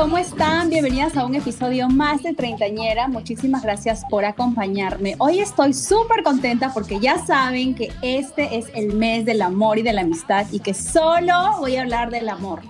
¿cómo 0.00 0.16
están? 0.16 0.70
Bienvenidas 0.70 1.14
a 1.18 1.26
un 1.26 1.34
episodio 1.34 1.86
más 1.90 2.22
de 2.22 2.32
Treintañera. 2.32 3.06
Muchísimas 3.06 3.62
gracias 3.62 4.02
por 4.08 4.24
acompañarme. 4.24 5.14
Hoy 5.18 5.40
estoy 5.40 5.74
súper 5.74 6.22
contenta 6.22 6.72
porque 6.72 6.98
ya 6.98 7.18
saben 7.18 7.74
que 7.74 7.92
este 8.00 8.56
es 8.56 8.68
el 8.74 8.94
mes 8.94 9.26
del 9.26 9.42
amor 9.42 9.78
y 9.78 9.82
de 9.82 9.92
la 9.92 10.00
amistad 10.00 10.46
y 10.52 10.60
que 10.60 10.72
solo 10.72 11.58
voy 11.58 11.76
a 11.76 11.82
hablar 11.82 12.10
del 12.10 12.30
amor 12.30 12.62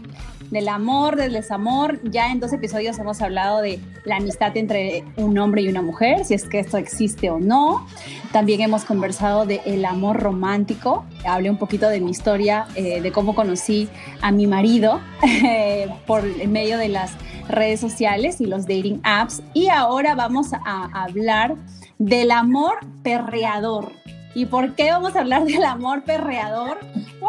del 0.50 0.68
amor, 0.68 1.16
del 1.16 1.32
desamor. 1.32 2.00
Ya 2.10 2.30
en 2.30 2.40
dos 2.40 2.52
episodios 2.52 2.98
hemos 2.98 3.22
hablado 3.22 3.60
de 3.60 3.80
la 4.04 4.16
amistad 4.16 4.56
entre 4.56 5.04
un 5.16 5.38
hombre 5.38 5.62
y 5.62 5.68
una 5.68 5.82
mujer, 5.82 6.24
si 6.24 6.34
es 6.34 6.44
que 6.44 6.58
esto 6.58 6.76
existe 6.76 7.30
o 7.30 7.38
no. 7.38 7.86
También 8.32 8.60
hemos 8.60 8.84
conversado 8.84 9.46
de 9.46 9.60
el 9.64 9.84
amor 9.84 10.20
romántico. 10.20 11.04
Hablé 11.24 11.50
un 11.50 11.58
poquito 11.58 11.88
de 11.88 12.00
mi 12.00 12.10
historia, 12.10 12.66
eh, 12.74 13.00
de 13.00 13.12
cómo 13.12 13.34
conocí 13.34 13.88
a 14.20 14.32
mi 14.32 14.46
marido 14.46 15.00
eh, 15.22 15.88
por 16.06 16.24
medio 16.46 16.78
de 16.78 16.88
las 16.88 17.12
redes 17.48 17.80
sociales 17.80 18.40
y 18.40 18.46
los 18.46 18.62
dating 18.62 19.00
apps. 19.04 19.42
Y 19.54 19.68
ahora 19.68 20.14
vamos 20.14 20.52
a 20.52 21.02
hablar 21.02 21.56
del 21.98 22.30
amor 22.30 22.78
perreador. 23.02 23.92
¿Y 24.34 24.46
por 24.46 24.74
qué 24.74 24.90
vamos 24.90 25.16
a 25.16 25.20
hablar 25.20 25.44
del 25.44 25.64
amor 25.64 26.04
perreador? 26.04 26.78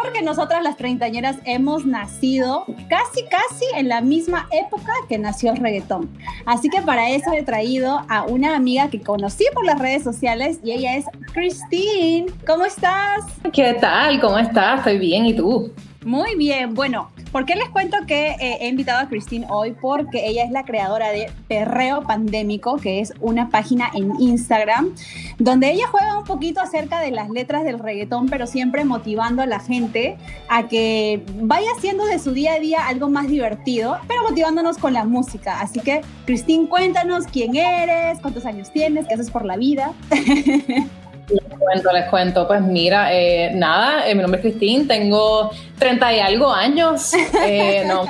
Porque 0.01 0.21
nosotras 0.21 0.63
las 0.63 0.77
treintañeras 0.77 1.37
hemos 1.45 1.85
nacido 1.85 2.65
casi, 2.89 3.23
casi 3.25 3.65
en 3.75 3.87
la 3.87 4.01
misma 4.01 4.47
época 4.51 4.91
que 5.07 5.17
nació 5.17 5.51
el 5.51 5.57
reggaetón. 5.57 6.09
Así 6.45 6.69
que 6.69 6.81
para 6.81 7.09
eso 7.09 7.31
he 7.33 7.43
traído 7.43 8.01
a 8.09 8.23
una 8.23 8.55
amiga 8.55 8.89
que 8.89 9.01
conocí 9.01 9.45
por 9.53 9.65
las 9.65 9.79
redes 9.79 10.03
sociales 10.03 10.59
y 10.63 10.71
ella 10.71 10.95
es 10.95 11.05
Christine. 11.33 12.25
¿Cómo 12.45 12.65
estás? 12.65 13.25
¿Qué 13.53 13.73
tal? 13.79 14.19
¿Cómo 14.19 14.37
estás? 14.37 14.79
Estoy 14.79 14.97
bien. 14.97 15.25
¿Y 15.25 15.35
tú? 15.35 15.71
Muy 16.03 16.35
bien. 16.35 16.73
Bueno, 16.73 17.09
¿Por 17.31 17.45
qué 17.45 17.55
les 17.55 17.69
cuento 17.69 17.95
que 18.05 18.31
eh, 18.31 18.57
he 18.59 18.67
invitado 18.67 18.99
a 18.99 19.07
Christine 19.07 19.47
hoy? 19.49 19.71
Porque 19.71 20.27
ella 20.27 20.43
es 20.43 20.51
la 20.51 20.65
creadora 20.65 21.11
de 21.11 21.31
Perreo 21.47 22.03
Pandémico, 22.03 22.75
que 22.75 22.99
es 22.99 23.13
una 23.21 23.49
página 23.49 23.89
en 23.93 24.19
Instagram, 24.19 24.93
donde 25.39 25.71
ella 25.71 25.87
juega 25.89 26.17
un 26.17 26.25
poquito 26.25 26.59
acerca 26.59 26.99
de 26.99 27.11
las 27.11 27.29
letras 27.29 27.63
del 27.63 27.79
reggaetón, 27.79 28.27
pero 28.27 28.47
siempre 28.47 28.83
motivando 28.83 29.41
a 29.41 29.45
la 29.45 29.61
gente 29.61 30.17
a 30.49 30.67
que 30.67 31.23
vaya 31.35 31.69
haciendo 31.77 32.05
de 32.05 32.19
su 32.19 32.33
día 32.33 32.55
a 32.55 32.59
día 32.59 32.85
algo 32.85 33.09
más 33.09 33.29
divertido, 33.29 33.97
pero 34.09 34.23
motivándonos 34.23 34.77
con 34.77 34.91
la 34.91 35.05
música. 35.05 35.61
Así 35.61 35.79
que, 35.79 36.01
Christine, 36.25 36.67
cuéntanos 36.67 37.27
quién 37.27 37.55
eres, 37.55 38.19
cuántos 38.19 38.45
años 38.45 38.71
tienes, 38.73 39.07
qué 39.07 39.13
haces 39.13 39.31
por 39.31 39.45
la 39.45 39.55
vida. 39.55 39.93
Les 41.29 41.59
cuento, 41.59 41.91
les 41.91 42.09
cuento. 42.09 42.47
Pues 42.47 42.61
mira, 42.61 43.13
eh, 43.13 43.51
nada, 43.53 44.07
eh, 44.07 44.15
mi 44.15 44.21
nombre 44.21 44.39
es 44.39 44.45
Cristín, 44.45 44.87
tengo 44.87 45.51
30 45.77 46.13
y 46.13 46.19
algo 46.19 46.51
años. 46.51 47.13
Eh, 47.13 47.85
no, 47.87 48.05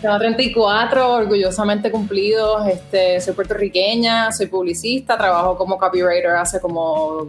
tengo 0.00 0.18
34, 0.18 1.12
orgullosamente 1.14 1.90
cumplidos. 1.90 2.66
Este, 2.66 3.20
soy 3.20 3.34
puertorriqueña, 3.34 4.32
soy 4.32 4.46
publicista, 4.46 5.18
trabajo 5.18 5.56
como 5.56 5.78
copywriter 5.78 6.30
hace 6.30 6.60
como, 6.60 7.28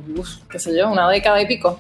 qué 0.50 0.60
sé 0.60 0.78
yo, 0.78 0.90
una 0.90 1.10
década 1.10 1.42
y 1.42 1.48
pico. 1.48 1.80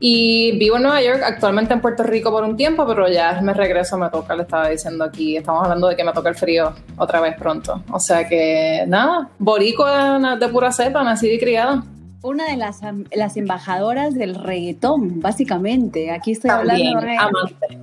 Y 0.00 0.56
vivo 0.58 0.76
en 0.76 0.82
Nueva 0.84 1.02
York, 1.02 1.22
actualmente 1.24 1.74
en 1.74 1.80
Puerto 1.80 2.04
Rico 2.04 2.30
por 2.30 2.44
un 2.44 2.56
tiempo, 2.56 2.86
pero 2.86 3.08
ya 3.08 3.40
me 3.40 3.52
regreso, 3.52 3.98
me 3.98 4.08
toca, 4.10 4.36
le 4.36 4.42
estaba 4.42 4.68
diciendo 4.68 5.02
aquí, 5.02 5.36
estamos 5.36 5.64
hablando 5.64 5.88
de 5.88 5.96
que 5.96 6.04
me 6.04 6.12
toca 6.12 6.28
el 6.28 6.36
frío 6.36 6.72
otra 6.96 7.20
vez 7.20 7.34
pronto. 7.36 7.82
O 7.90 7.98
sea 7.98 8.28
que 8.28 8.84
nada, 8.86 9.28
boricua 9.40 10.36
de 10.38 10.48
pura 10.48 10.70
cepa, 10.70 11.02
nací 11.02 11.28
y 11.28 11.38
criada 11.40 11.82
una 12.22 12.46
de 12.50 12.56
las, 12.56 12.80
las 13.12 13.36
embajadoras 13.36 14.14
del 14.14 14.34
reggaetón, 14.34 15.20
básicamente. 15.20 16.10
Aquí 16.10 16.32
estoy 16.32 16.50
hablando 16.50 17.00
de... 17.00 17.16
Amante. 17.16 17.78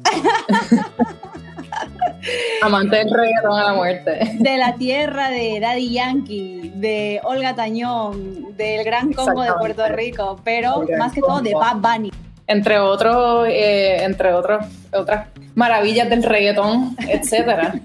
amante 2.61 2.95
del 2.97 3.11
reggaetón 3.11 3.59
a 3.59 3.63
la 3.63 3.73
muerte. 3.73 4.37
De 4.39 4.57
la 4.57 4.75
tierra 4.75 5.29
de 5.29 5.59
Daddy 5.59 5.93
Yankee, 5.93 6.71
de 6.75 7.21
Olga 7.23 7.55
Tañón, 7.55 8.55
del 8.57 8.83
Gran 8.83 9.13
Combo 9.13 9.41
de 9.41 9.53
Puerto 9.53 9.87
Rico, 9.89 10.39
pero 10.43 10.85
más 10.97 11.13
que 11.13 11.21
todo 11.21 11.41
de 11.41 11.53
Bad 11.53 11.77
Bunny 11.77 12.11
entre 12.47 12.79
otros, 12.79 13.47
eh, 13.47 14.03
entre 14.03 14.33
otros, 14.33 14.65
otras 14.93 15.27
maravillas 15.55 16.09
del 16.09 16.21
reggaetón, 16.23 16.95
etcétera. 17.07 17.81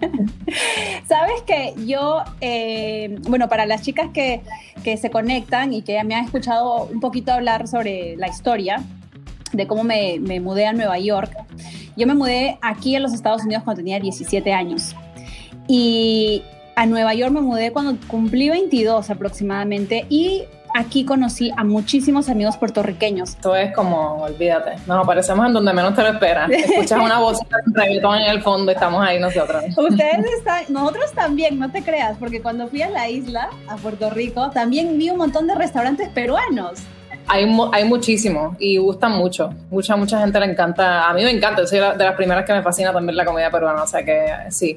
Sabes 1.08 1.42
que 1.46 1.74
yo, 1.86 2.22
eh, 2.40 3.16
bueno, 3.28 3.48
para 3.48 3.64
las 3.64 3.82
chicas 3.82 4.10
que, 4.12 4.42
que, 4.84 4.96
se 4.96 5.10
conectan 5.10 5.72
y 5.72 5.82
que 5.82 6.02
me 6.04 6.14
han 6.14 6.24
escuchado 6.24 6.84
un 6.84 7.00
poquito 7.00 7.32
hablar 7.32 7.68
sobre 7.68 8.16
la 8.16 8.28
historia 8.28 8.82
de 9.52 9.66
cómo 9.66 9.84
me, 9.84 10.18
me 10.20 10.40
mudé 10.40 10.66
a 10.66 10.72
Nueva 10.72 10.98
York, 10.98 11.32
yo 11.96 12.06
me 12.06 12.14
mudé 12.14 12.58
aquí 12.60 12.94
en 12.96 13.02
los 13.02 13.12
Estados 13.12 13.44
Unidos 13.44 13.62
cuando 13.64 13.80
tenía 13.80 14.00
17 14.00 14.52
años. 14.52 14.94
Y 15.66 16.42
a 16.76 16.86
Nueva 16.86 17.14
York 17.14 17.32
me 17.32 17.40
mudé 17.40 17.72
cuando 17.72 17.96
cumplí 18.08 18.48
22 18.48 19.10
aproximadamente 19.10 20.06
y 20.08 20.44
aquí 20.74 21.04
conocí 21.04 21.50
a 21.56 21.64
muchísimos 21.64 22.28
amigos 22.28 22.56
puertorriqueños. 22.56 23.30
Esto 23.30 23.56
es 23.56 23.74
como, 23.74 24.22
olvídate, 24.22 24.76
nos 24.86 25.04
aparecemos 25.04 25.46
en 25.46 25.52
donde 25.52 25.72
menos 25.72 25.94
te 25.94 26.02
lo 26.02 26.08
esperas. 26.08 26.50
Escuchas 26.50 26.98
una 27.02 27.18
voz 27.18 27.38
de 27.40 27.80
reggaetón 27.82 28.18
en 28.18 28.30
el 28.30 28.42
fondo 28.42 28.70
y 28.70 28.74
estamos 28.74 29.06
ahí 29.06 29.18
nosotros. 29.18 29.64
Ustedes 29.76 30.26
están, 30.38 30.64
nosotros 30.68 31.12
también, 31.12 31.58
no 31.58 31.70
te 31.70 31.82
creas, 31.82 32.16
porque 32.18 32.40
cuando 32.42 32.68
fui 32.68 32.82
a 32.82 32.90
la 32.90 33.08
isla, 33.08 33.50
a 33.68 33.76
Puerto 33.76 34.10
Rico, 34.10 34.50
también 34.50 34.98
vi 34.98 35.10
un 35.10 35.18
montón 35.18 35.46
de 35.46 35.54
restaurantes 35.54 36.08
peruanos. 36.08 36.80
Hay, 37.26 37.46
hay 37.72 37.84
muchísimo 37.84 38.56
y 38.58 38.78
gustan 38.78 39.12
mucho. 39.12 39.50
Mucha, 39.70 39.94
mucha 39.96 40.18
gente 40.20 40.40
le 40.40 40.46
encanta. 40.46 41.08
A 41.08 41.14
mí 41.14 41.22
me 41.22 41.30
encanta. 41.30 41.64
soy 41.66 41.78
de 41.78 42.04
las 42.04 42.14
primeras 42.14 42.44
que 42.44 42.52
me 42.52 42.62
fascina 42.62 42.92
también 42.92 43.16
la 43.16 43.24
comida 43.24 43.50
peruana. 43.50 43.84
O 43.84 43.86
sea 43.86 44.04
que 44.04 44.26
sí, 44.48 44.74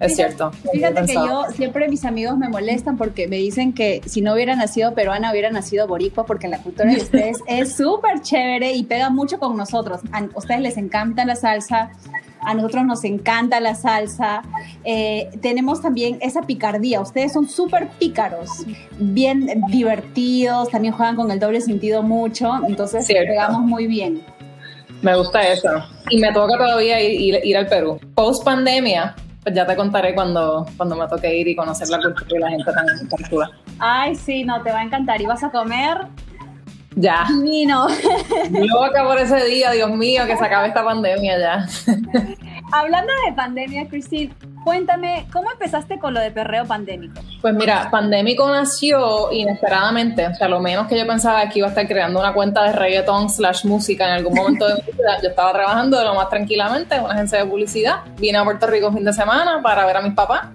es 0.00 0.16
cierto. 0.16 0.50
Fíjate 0.72 1.06
que 1.06 1.14
yo 1.14 1.44
siempre 1.54 1.88
mis 1.88 2.04
amigos 2.04 2.36
me 2.36 2.48
molestan 2.48 2.96
porque 2.96 3.28
me 3.28 3.36
dicen 3.36 3.72
que 3.72 4.02
si 4.06 4.20
no 4.20 4.34
hubiera 4.34 4.54
nacido 4.54 4.94
peruana 4.94 5.30
hubiera 5.30 5.50
nacido 5.50 5.86
boricua 5.86 6.26
porque 6.26 6.48
la 6.48 6.58
cultura 6.58 6.90
de 6.90 6.98
ustedes 6.98 7.38
es 7.46 7.76
súper 7.76 8.20
chévere 8.20 8.72
y 8.72 8.84
pega 8.84 9.10
mucho 9.10 9.38
con 9.38 9.56
nosotros. 9.56 10.00
A 10.12 10.26
ustedes 10.34 10.60
les 10.60 10.76
encanta 10.76 11.24
la 11.24 11.36
salsa, 11.36 11.90
a 12.40 12.54
nosotros 12.54 12.84
nos 12.84 13.04
encanta 13.04 13.60
la 13.60 13.74
salsa. 13.74 14.42
Eh, 14.84 15.30
tenemos 15.40 15.80
también 15.80 16.18
esa 16.20 16.42
picardía. 16.42 17.00
Ustedes 17.00 17.32
son 17.32 17.48
súper 17.48 17.88
pícaros, 17.98 18.64
bien 18.98 19.62
divertidos, 19.68 20.68
también 20.70 20.94
juegan 20.94 21.16
con 21.16 21.30
el 21.30 21.40
doble 21.40 21.60
sentido 21.60 22.02
mucho, 22.02 22.52
entonces 22.68 23.06
pegamos 23.06 23.62
muy 23.62 23.86
bien. 23.86 24.22
Me 25.02 25.16
gusta 25.16 25.46
eso. 25.46 25.68
Y 26.10 26.18
me 26.18 26.32
toca 26.32 26.56
todavía 26.56 27.00
ir, 27.02 27.38
ir 27.44 27.56
al 27.56 27.66
Perú. 27.66 27.98
Post 28.14 28.44
pandemia, 28.44 29.14
pues 29.46 29.54
ya 29.54 29.64
te 29.64 29.76
contaré 29.76 30.12
cuando, 30.12 30.66
cuando 30.76 30.96
me 30.96 31.06
toque 31.06 31.32
ir 31.32 31.46
y 31.46 31.54
conocer 31.54 31.88
la 31.88 32.00
cultura 32.00 32.36
y 32.36 32.40
la 32.40 32.50
gente 32.50 32.72
tan, 32.72 32.84
tan 32.84 33.48
Ay, 33.78 34.16
sí, 34.16 34.42
no, 34.42 34.60
te 34.60 34.72
va 34.72 34.80
a 34.80 34.82
encantar. 34.82 35.22
¿Y 35.22 35.26
vas 35.26 35.44
a 35.44 35.52
comer? 35.52 35.98
Ya. 36.96 37.28
Vino. 37.44 37.86
Loca 38.50 39.04
por 39.04 39.18
ese 39.18 39.44
día, 39.44 39.70
Dios 39.70 39.92
mío, 39.92 40.26
que 40.26 40.36
se 40.36 40.44
acabe 40.44 40.66
esta 40.66 40.82
pandemia 40.82 41.38
ya. 41.38 41.66
Hablando 42.72 43.12
de 43.26 43.32
pandemia, 43.32 43.88
Christine, 43.88 44.34
cuéntame, 44.64 45.26
¿cómo 45.32 45.50
empezaste 45.52 45.98
con 46.00 46.12
lo 46.14 46.20
de 46.20 46.32
perreo 46.32 46.64
pandémico? 46.64 47.20
Pues 47.40 47.54
mira, 47.54 47.88
pandémico 47.90 48.48
nació 48.50 49.30
inesperadamente. 49.32 50.26
O 50.26 50.34
sea, 50.34 50.48
lo 50.48 50.58
menos 50.58 50.88
que 50.88 50.98
yo 50.98 51.06
pensaba 51.06 51.48
que 51.48 51.60
iba 51.60 51.68
a 51.68 51.70
estar 51.70 51.86
creando 51.86 52.18
una 52.18 52.32
cuenta 52.32 52.64
de 52.64 52.72
reggaeton 52.72 53.30
slash 53.30 53.64
música 53.66 54.06
en 54.06 54.14
algún 54.14 54.34
momento 54.34 54.66
de 54.66 54.74
mi 54.74 54.92
vida. 54.92 55.18
Yo 55.22 55.28
estaba 55.28 55.52
trabajando 55.52 55.98
de 55.98 56.04
lo 56.04 56.14
más 56.14 56.28
tranquilamente 56.28 56.96
en 56.96 57.04
una 57.04 57.14
agencia 57.14 57.38
de 57.38 57.46
publicidad. 57.46 58.00
Vine 58.18 58.38
a 58.38 58.44
Puerto 58.44 58.66
Rico 58.66 58.88
un 58.88 58.94
fin 58.94 59.04
de 59.04 59.12
semana 59.12 59.62
para 59.62 59.86
ver 59.86 59.98
a 59.98 60.02
mis 60.02 60.14
papás. 60.14 60.48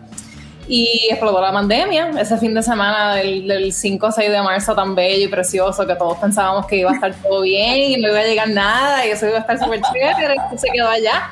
Y 0.68 1.08
explotó 1.10 1.42
la 1.42 1.52
pandemia, 1.52 2.12
ese 2.20 2.38
fin 2.38 2.54
de 2.54 2.62
semana 2.62 3.16
del, 3.16 3.48
del 3.48 3.74
5 3.74 4.08
o 4.08 4.12
6 4.12 4.32
de 4.32 4.42
marzo 4.42 4.76
tan 4.76 4.96
bello 4.96 5.26
y 5.26 5.28
precioso 5.28 5.88
que 5.88 5.96
todos 5.96 6.18
pensábamos 6.18 6.66
que 6.68 6.78
iba 6.78 6.92
a 6.92 6.94
estar 6.94 7.14
todo 7.16 7.42
bien 7.42 7.92
y 7.92 7.98
no 7.98 8.10
iba 8.10 8.20
a 8.20 8.24
llegar 8.24 8.50
nada 8.50 9.06
y 9.06 9.10
eso 9.10 9.28
iba 9.28 9.38
a 9.38 9.40
estar 9.42 9.58
súper 9.60 9.82
chévere 9.82 10.36
se 10.56 10.70
quedó 10.70 10.88
allá 10.88 11.32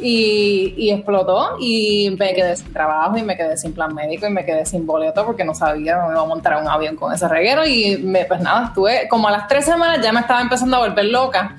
y, 0.00 0.90
explotó 0.90 1.56
y 1.60 2.14
me 2.18 2.34
quedé 2.34 2.56
sin 2.56 2.72
trabajo 2.72 3.16
y 3.16 3.22
me 3.22 3.36
quedé 3.36 3.56
sin 3.56 3.72
plan 3.72 3.94
médico 3.94 4.26
y 4.26 4.30
me 4.30 4.44
quedé 4.44 4.66
sin 4.66 4.86
boleto 4.86 5.24
porque 5.24 5.44
no 5.44 5.54
sabía, 5.54 5.98
me 5.98 6.12
iba 6.12 6.22
a 6.22 6.24
montar 6.24 6.60
un 6.60 6.68
avión 6.68 6.96
con 6.96 7.12
ese 7.12 7.28
reguero 7.28 7.64
y 7.66 7.96
me, 7.98 8.24
pues 8.24 8.40
nada, 8.40 8.66
estuve 8.66 9.08
como 9.08 9.28
a 9.28 9.30
las 9.30 9.48
tres 9.48 9.64
semanas 9.64 10.00
ya 10.02 10.12
me 10.12 10.20
estaba 10.20 10.40
empezando 10.40 10.76
a 10.76 10.88
volver 10.88 11.06
loca. 11.06 11.56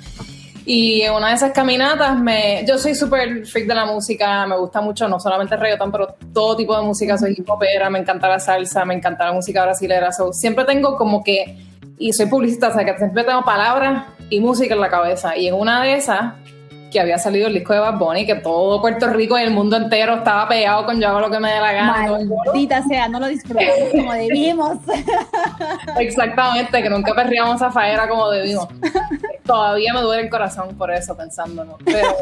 Y 0.67 1.03
en 1.03 1.13
una 1.13 1.29
de 1.29 1.35
esas 1.35 1.51
caminatas, 1.51 2.17
me, 2.17 2.65
yo 2.67 2.79
soy 2.79 2.95
súper 2.95 3.45
freak 3.45 3.67
de 3.67 3.75
la 3.75 3.85
música, 3.85 4.47
me 4.47 4.57
gusta 4.57 4.81
mucho, 4.81 5.07
no 5.07 5.19
solamente 5.19 5.53
el 5.53 5.61
reggaetón, 5.61 5.91
pero 5.91 6.15
todo 6.33 6.55
tipo 6.55 6.75
de 6.75 6.81
música, 6.81 7.19
soy 7.19 7.35
hip 7.37 7.47
hopera, 7.47 7.87
me 7.91 7.99
encanta 7.99 8.27
la 8.27 8.39
salsa, 8.39 8.83
me 8.83 8.95
encanta 8.95 9.25
la 9.25 9.33
música 9.33 9.63
brasilera, 9.63 10.09
siempre 10.31 10.65
tengo 10.65 10.97
como 10.97 11.23
que, 11.23 11.55
y 11.99 12.13
soy 12.13 12.25
publicista, 12.25 12.69
o 12.69 12.73
sea 12.73 12.83
que 12.83 12.97
siempre 12.97 13.23
tengo 13.23 13.43
palabras 13.43 14.05
y 14.31 14.39
música 14.39 14.73
en 14.73 14.81
la 14.81 14.89
cabeza. 14.89 15.37
Y 15.37 15.49
en 15.49 15.53
una 15.53 15.83
de 15.83 15.97
esas, 15.97 16.33
que 16.95 17.01
había 17.01 17.17
salido 17.17 17.47
el 17.47 17.53
disco 17.53 17.73
de 17.73 17.79
Bad 17.79 17.97
Bunny, 17.97 18.25
que 18.25 18.35
todo 18.35 18.79
Puerto 18.79 19.09
Rico 19.09 19.37
y 19.37 19.41
el 19.41 19.51
mundo 19.51 19.75
entero 19.75 20.15
estaba 20.15 20.47
pegado 20.47 20.85
con 20.85 20.97
yo 20.97 21.09
hago 21.09 21.19
lo 21.19 21.29
que 21.29 21.41
me 21.41 21.51
dé 21.51 21.59
la 21.59 21.73
gana. 21.73 22.07
Maldita 22.45 22.81
sea, 22.87 23.09
no 23.09 23.19
lo 23.19 23.27
disfrutamos 23.27 23.89
como 23.91 24.13
debimos. 24.13 24.77
Exactamente, 25.99 26.81
que 26.81 26.89
nunca 26.89 27.13
perríamos 27.13 27.61
a 27.61 27.69
faera 27.69 28.07
como 28.07 28.29
debimos. 28.29 28.69
todavía 29.45 29.93
me 29.93 30.03
duele 30.03 30.23
el 30.23 30.29
corazón 30.29 30.73
por 30.77 30.89
eso, 30.89 31.17
pensándolo. 31.17 31.77
Pero 31.83 32.15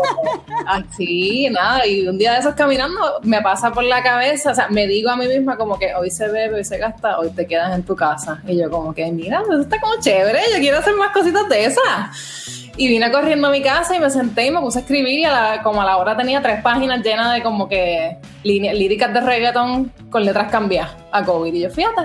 así, 0.65 1.47
nada, 1.51 1.85
y 1.85 2.07
un 2.07 2.17
día 2.17 2.33
de 2.33 2.39
esos 2.39 2.55
caminando 2.55 2.99
me 3.21 3.43
pasa 3.43 3.71
por 3.71 3.83
la 3.83 4.01
cabeza, 4.01 4.53
o 4.53 4.55
sea, 4.55 4.69
me 4.69 4.87
digo 4.87 5.11
a 5.11 5.15
mí 5.15 5.27
misma 5.27 5.55
como 5.55 5.77
que 5.77 5.93
hoy 5.93 6.09
se 6.09 6.29
bebe, 6.29 6.55
hoy 6.55 6.63
se 6.63 6.79
gasta, 6.79 7.19
hoy 7.19 7.29
te 7.29 7.45
quedas 7.45 7.75
en 7.75 7.83
tu 7.83 7.95
casa. 7.95 8.41
Y 8.47 8.57
yo 8.57 8.71
como 8.71 8.91
que, 8.91 9.11
mira, 9.11 9.43
eso 9.43 9.61
está 9.61 9.79
como 9.79 9.99
chévere, 9.99 10.39
yo 10.51 10.57
quiero 10.57 10.79
hacer 10.79 10.95
más 10.95 11.11
cositas 11.11 11.47
de 11.47 11.65
esas. 11.65 12.62
Y 12.75 12.87
vine 12.87 13.11
corriendo 13.11 13.49
a 13.49 13.51
mi 13.51 13.61
casa 13.61 13.95
y 13.95 13.99
me 13.99 14.09
senté 14.09 14.47
y 14.47 14.51
me 14.51 14.59
puse 14.59 14.79
a 14.79 14.81
escribir 14.81 15.19
y 15.19 15.25
a 15.25 15.31
la, 15.31 15.63
como 15.63 15.81
a 15.81 15.85
la 15.85 15.97
hora 15.97 16.17
tenía 16.17 16.41
tres 16.41 16.61
páginas 16.61 17.03
llenas 17.03 17.33
de 17.33 17.43
como 17.43 17.69
que 17.69 18.17
líricas 18.43 19.13
de 19.13 19.21
reggaeton 19.21 19.91
con 20.09 20.25
letras 20.25 20.51
cambiadas 20.51 20.95
a 21.11 21.23
COVID. 21.23 21.53
Y 21.53 21.61
yo, 21.61 21.69
fíjate, 21.69 22.01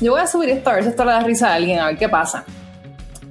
yo 0.00 0.12
voy 0.12 0.20
a 0.20 0.26
subir 0.26 0.50
esto 0.50 0.70
a 0.70 0.74
ver 0.74 0.84
si 0.84 0.90
esto 0.90 1.04
le 1.04 1.10
da 1.10 1.20
risa 1.20 1.50
a 1.50 1.54
alguien, 1.54 1.80
a 1.80 1.86
ver 1.86 1.98
qué 1.98 2.08
pasa. 2.08 2.44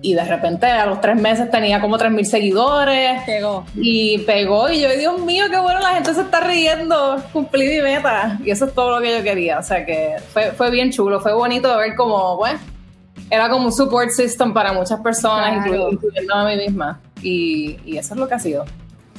Y 0.01 0.13
de 0.13 0.23
repente 0.23 0.67
a 0.67 0.85
los 0.85 1.01
tres 1.01 1.15
meses 1.15 1.49
tenía 1.49 1.81
como 1.81 1.97
tres 1.97 2.11
mil 2.11 2.25
seguidores. 2.25 3.21
Pegó. 3.25 3.65
Y 3.75 4.19
pegó 4.19 4.69
y 4.69 4.81
yo, 4.81 4.89
Dios 4.89 5.19
mío, 5.21 5.45
qué 5.49 5.57
bueno, 5.57 5.79
la 5.79 5.95
gente 5.95 6.13
se 6.13 6.21
está 6.21 6.41
riendo, 6.41 7.23
cumplí 7.33 7.67
mi 7.67 7.81
meta. 7.81 8.37
Y 8.43 8.51
eso 8.51 8.65
es 8.65 8.73
todo 8.73 8.91
lo 8.91 9.01
que 9.01 9.17
yo 9.17 9.23
quería. 9.23 9.59
O 9.59 9.63
sea 9.63 9.85
que 9.85 10.15
fue, 10.33 10.51
fue 10.51 10.69
bien 10.69 10.91
chulo, 10.91 11.19
fue 11.19 11.33
bonito 11.33 11.71
de 11.71 11.77
ver 11.77 11.95
como, 11.95 12.37
pues, 12.37 12.53
era 13.29 13.49
como 13.49 13.65
un 13.65 13.73
support 13.73 14.09
system 14.09 14.53
para 14.53 14.73
muchas 14.73 14.99
personas, 15.01 15.65
incluyendo 15.67 16.33
a 16.33 16.45
mí 16.45 16.55
misma. 16.55 16.99
Y, 17.21 17.77
y 17.85 17.97
eso 17.97 18.13
es 18.13 18.19
lo 18.19 18.27
que 18.27 18.35
ha 18.35 18.39
sido. 18.39 18.65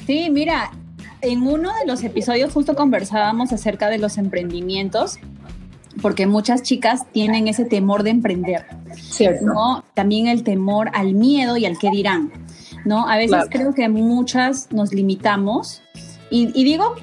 Sí, 0.05 0.29
mira, 0.29 0.71
en 1.21 1.43
uno 1.43 1.71
de 1.79 1.85
los 1.85 2.03
episodios 2.03 2.53
justo 2.53 2.75
conversábamos 2.75 3.51
acerca 3.51 3.89
de 3.89 3.97
los 3.97 4.17
emprendimientos 4.17 5.19
porque 6.01 6.27
muchas 6.27 6.63
chicas 6.63 7.05
tienen 7.11 7.47
ese 7.47 7.65
temor 7.65 8.03
de 8.03 8.11
emprender. 8.11 8.65
Cierto. 8.95 9.45
¿no? 9.45 9.83
También 9.93 10.27
el 10.27 10.43
temor 10.43 10.89
al 10.93 11.13
miedo 11.13 11.57
y 11.57 11.65
al 11.65 11.77
qué 11.77 11.89
dirán. 11.89 12.31
¿no? 12.85 13.07
A 13.07 13.17
veces 13.17 13.45
creo 13.49 13.73
que 13.73 13.87
muchas 13.89 14.71
nos 14.71 14.93
limitamos. 14.93 15.81
Y, 16.31 16.63
digo, 16.63 16.95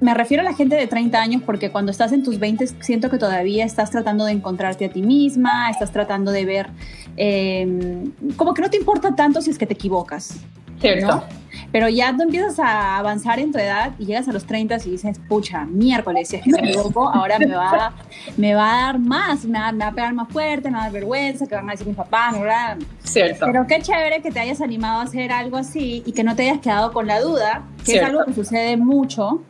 me 0.00 0.14
refiero 0.14 0.40
a 0.40 0.44
la 0.44 0.54
gente 0.54 0.74
de 0.76 0.86
30 0.86 1.20
años 1.20 1.42
porque 1.44 1.70
cuando 1.70 1.90
estás 1.90 2.12
en 2.12 2.22
tus 2.22 2.38
20 2.38 2.66
siento 2.80 3.10
que 3.10 3.18
todavía 3.18 3.64
estás 3.64 3.90
tratando 3.90 4.24
de 4.24 4.32
encontrarte 4.32 4.86
a 4.86 4.88
ti 4.88 5.02
misma, 5.02 5.68
estás 5.70 5.92
tratando 5.92 6.32
de 6.32 6.46
ver, 6.46 6.70
eh, 7.16 8.04
como 8.36 8.54
que 8.54 8.62
no 8.62 8.70
te 8.70 8.78
importa 8.78 9.14
tanto 9.14 9.42
si 9.42 9.50
es 9.50 9.58
que 9.58 9.66
te 9.66 9.74
equivocas. 9.74 10.38
Cierto. 10.84 11.06
¿no? 11.06 11.44
Pero 11.74 11.88
ya 11.88 12.14
tú 12.16 12.22
empiezas 12.22 12.58
a 12.60 12.98
avanzar 12.98 13.40
en 13.40 13.50
tu 13.50 13.58
edad 13.58 13.92
y 13.98 14.06
llegas 14.06 14.28
a 14.28 14.32
los 14.32 14.44
30 14.44 14.76
y 14.86 14.90
dices, 14.90 15.18
pucha, 15.28 15.64
miércoles, 15.64 16.28
si 16.28 16.36
es 16.36 16.42
que 16.42 16.50
me 16.52 16.70
equivoco, 16.70 17.08
ahora 17.12 17.36
me 17.38 17.52
va, 17.52 17.92
me 18.36 18.54
va 18.54 18.78
a 18.78 18.82
dar 18.86 18.98
más, 19.00 19.44
me 19.44 19.58
va, 19.58 19.72
me 19.72 19.80
va, 19.80 19.90
a 19.90 19.92
pegar 19.92 20.14
más 20.14 20.28
fuerte, 20.28 20.70
me 20.70 20.76
va 20.76 20.82
a 20.82 20.84
dar 20.84 20.92
vergüenza, 20.92 21.48
que 21.48 21.54
van 21.56 21.68
a 21.68 21.72
decir 21.72 21.88
mis 21.88 21.96
papás, 21.96 22.38
¿verdad? 22.38 22.78
Cierto. 23.02 23.46
Pero 23.46 23.66
qué 23.66 23.82
chévere 23.82 24.22
que 24.22 24.30
te 24.30 24.38
hayas 24.38 24.60
animado 24.60 25.00
a 25.00 25.02
hacer 25.02 25.32
algo 25.32 25.56
así 25.56 26.04
y 26.06 26.12
que 26.12 26.22
no 26.22 26.36
te 26.36 26.48
hayas 26.48 26.60
quedado 26.60 26.92
con 26.92 27.08
la 27.08 27.20
duda, 27.20 27.64
que 27.78 27.92
Cierto. 27.92 28.06
es 28.06 28.10
algo 28.12 28.24
que 28.26 28.34
sucede 28.34 28.76
mucho 28.76 29.42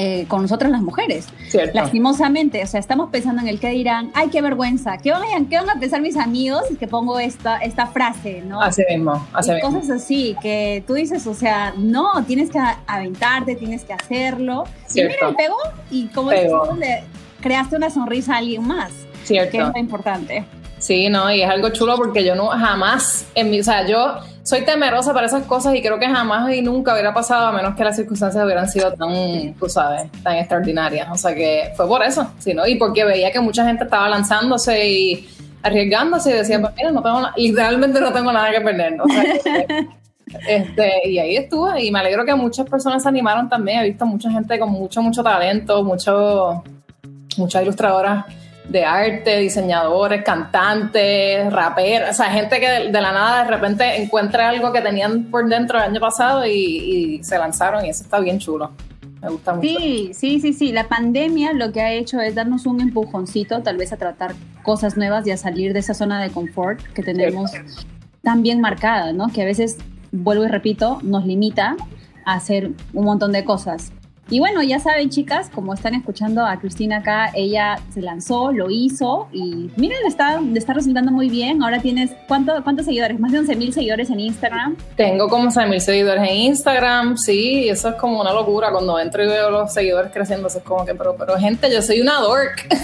eh, 0.00 0.26
con 0.28 0.42
nosotras 0.42 0.70
las 0.70 0.80
mujeres. 0.80 1.26
Cierto. 1.48 1.76
Lastimosamente, 1.76 2.62
o 2.62 2.66
sea, 2.68 2.78
estamos 2.78 3.10
pensando 3.10 3.42
en 3.42 3.48
el 3.48 3.58
que 3.58 3.70
dirán, 3.70 4.12
ay, 4.14 4.28
qué 4.30 4.40
vergüenza, 4.40 4.96
¿qué 4.98 5.10
van, 5.10 5.22
a, 5.22 5.48
qué 5.48 5.56
van 5.56 5.68
a 5.68 5.80
pensar 5.80 6.00
mis 6.00 6.16
amigos 6.16 6.62
si 6.68 6.76
que 6.76 6.86
pongo 6.86 7.18
esta, 7.18 7.58
esta 7.58 7.88
frase, 7.88 8.42
¿no? 8.46 8.62
Así 8.62 8.82
mismo, 8.88 9.26
así 9.32 9.50
y 9.50 9.54
mismo. 9.54 9.70
cosas 9.72 9.90
así, 9.90 10.36
que 10.40 10.84
tú 10.86 10.94
dices, 10.94 11.26
o 11.26 11.34
sea, 11.34 11.74
no, 11.76 12.24
tienes 12.28 12.48
que 12.48 12.60
aventarte, 12.86 13.56
tienes 13.56 13.82
que 13.82 13.92
hacerlo. 13.92 14.66
Cierto. 14.86 15.16
Y 15.16 15.26
mira, 15.26 15.36
pegó, 15.36 15.56
y 15.90 16.06
como 16.06 16.30
Pegó. 16.30 16.62
dices, 16.62 16.78
le 16.78 17.02
creaste 17.40 17.74
una 17.74 17.90
sonrisa 17.90 18.34
a 18.34 18.38
alguien 18.38 18.64
más, 18.64 18.92
Cierto. 19.24 19.50
que 19.50 19.58
es 19.58 19.68
lo 19.68 19.78
importante. 19.80 20.44
Sí, 20.78 21.08
no, 21.08 21.28
y 21.32 21.42
es 21.42 21.50
algo 21.50 21.70
chulo 21.70 21.96
porque 21.96 22.24
yo 22.24 22.36
no 22.36 22.50
jamás, 22.50 23.26
en 23.34 23.50
mi, 23.50 23.58
o 23.58 23.64
sea, 23.64 23.84
yo 23.84 24.14
soy 24.48 24.62
temerosa 24.62 25.12
para 25.12 25.26
esas 25.26 25.44
cosas 25.44 25.74
y 25.74 25.82
creo 25.82 25.98
que 25.98 26.06
jamás 26.06 26.50
y 26.54 26.62
nunca 26.62 26.94
hubiera 26.94 27.12
pasado 27.12 27.48
a 27.48 27.52
menos 27.52 27.74
que 27.74 27.84
las 27.84 27.96
circunstancias 27.96 28.42
hubieran 28.42 28.66
sido 28.66 28.90
tan, 28.94 29.52
tú 29.60 29.68
sabes, 29.68 30.10
tan 30.22 30.36
extraordinarias. 30.36 31.06
O 31.12 31.16
sea 31.16 31.34
que 31.34 31.70
fue 31.76 31.86
por 31.86 32.02
eso, 32.02 32.26
¿sí, 32.38 32.54
no? 32.54 32.66
Y 32.66 32.76
porque 32.76 33.04
veía 33.04 33.30
que 33.30 33.40
mucha 33.40 33.66
gente 33.66 33.84
estaba 33.84 34.08
lanzándose 34.08 34.88
y 34.88 35.28
arriesgándose 35.62 36.30
y 36.30 36.32
decía, 36.32 36.62
pues 36.62 36.72
mira, 36.76 36.90
no 36.92 37.02
tengo, 37.02 37.20
literalmente 37.36 38.00
no 38.00 38.10
tengo 38.10 38.32
nada 38.32 38.50
que 38.50 38.60
perder. 38.62 38.96
Este, 40.46 41.08
y 41.08 41.18
ahí 41.18 41.36
estuve 41.36 41.82
y 41.82 41.90
me 41.90 42.00
alegro 42.00 42.22
que 42.22 42.34
muchas 42.34 42.68
personas 42.68 43.02
se 43.02 43.08
animaron 43.08 43.48
también. 43.48 43.78
He 43.78 43.88
visto 43.88 44.04
mucha 44.04 44.30
gente 44.30 44.58
con 44.58 44.70
mucho, 44.70 45.00
mucho 45.00 45.22
talento, 45.22 45.82
mucho, 45.82 46.62
muchas 47.38 47.62
ilustradoras 47.62 48.26
de 48.68 48.84
arte, 48.84 49.38
diseñadores, 49.38 50.22
cantantes, 50.22 51.50
raperos, 51.52 52.10
o 52.10 52.12
sea, 52.12 52.26
gente 52.26 52.60
que 52.60 52.68
de, 52.68 52.92
de, 52.92 53.00
la 53.00 53.12
nada 53.12 53.44
de 53.44 53.50
repente 53.50 54.02
encuentra 54.02 54.50
algo 54.50 54.72
que 54.72 54.82
tenían 54.82 55.24
por 55.24 55.48
dentro 55.48 55.78
el 55.78 55.84
año 55.84 56.00
pasado 56.00 56.46
y, 56.46 56.50
y, 56.52 57.24
se 57.24 57.38
lanzaron 57.38 57.84
y 57.84 57.90
eso 57.90 58.04
está 58.04 58.20
bien 58.20 58.38
chulo. 58.38 58.70
Me 59.22 59.30
gusta 59.30 59.54
mucho. 59.54 59.66
Sí, 59.66 60.10
sí, 60.12 60.40
sí, 60.40 60.52
sí. 60.52 60.72
La 60.72 60.86
pandemia 60.86 61.52
lo 61.52 61.72
que 61.72 61.80
ha 61.80 61.92
hecho 61.92 62.20
es 62.20 62.34
darnos 62.34 62.66
un 62.66 62.80
empujoncito, 62.80 63.62
tal 63.62 63.76
vez 63.76 63.92
a 63.92 63.96
tratar 63.96 64.34
cosas 64.62 64.96
nuevas 64.96 65.26
y 65.26 65.30
a 65.30 65.36
salir 65.36 65.72
de 65.72 65.80
esa 65.80 65.94
zona 65.94 66.22
de 66.22 66.30
confort 66.30 66.80
que 66.92 67.02
tenemos 67.02 67.50
sí. 67.50 67.58
tan 68.22 68.42
bien 68.42 68.60
marcada, 68.60 69.12
¿no? 69.12 69.28
Que 69.28 69.42
a 69.42 69.44
veces, 69.44 69.78
vuelvo 70.12 70.44
y 70.44 70.48
repito, 70.48 71.00
nos 71.02 71.24
limita 71.24 71.74
a 72.24 72.34
hacer 72.34 72.70
un 72.92 73.04
montón 73.04 73.32
de 73.32 73.44
cosas. 73.44 73.92
Y 74.30 74.40
bueno, 74.40 74.62
ya 74.62 74.78
saben, 74.78 75.08
chicas, 75.08 75.48
como 75.48 75.72
están 75.72 75.94
escuchando 75.94 76.44
a 76.44 76.58
Cristina 76.58 76.98
acá, 76.98 77.30
ella 77.34 77.80
se 77.94 78.02
lanzó, 78.02 78.52
lo 78.52 78.68
hizo 78.68 79.26
y 79.32 79.70
miren, 79.76 79.96
está, 80.06 80.38
le 80.38 80.58
está 80.58 80.74
resultando 80.74 81.10
muy 81.10 81.30
bien. 81.30 81.62
Ahora 81.62 81.80
tienes, 81.80 82.10
¿cuánto, 82.26 82.62
¿cuántos 82.62 82.84
seguidores? 82.84 83.18
Más 83.18 83.32
de 83.32 83.38
11 83.38 83.56
mil 83.56 83.72
seguidores 83.72 84.10
en 84.10 84.20
Instagram. 84.20 84.76
Tengo 84.96 85.28
como 85.28 85.44
11 85.44 85.64
mil 85.66 85.80
seguidores 85.80 86.22
en 86.28 86.36
Instagram, 86.36 87.16
sí, 87.16 87.70
eso 87.70 87.88
es 87.88 87.94
como 87.94 88.20
una 88.20 88.34
locura. 88.34 88.70
Cuando 88.70 88.98
entro 88.98 89.24
y 89.24 89.28
veo 89.28 89.50
los 89.50 89.72
seguidores 89.72 90.12
creciendo, 90.12 90.48
eso 90.48 90.58
es 90.58 90.64
como 90.64 90.84
que, 90.84 90.94
pero, 90.94 91.16
pero 91.16 91.38
gente, 91.38 91.72
yo 91.72 91.80
soy 91.80 92.02
una 92.02 92.20
dork. 92.20 92.68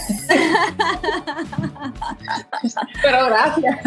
pero 3.02 3.26
gracias. 3.26 3.80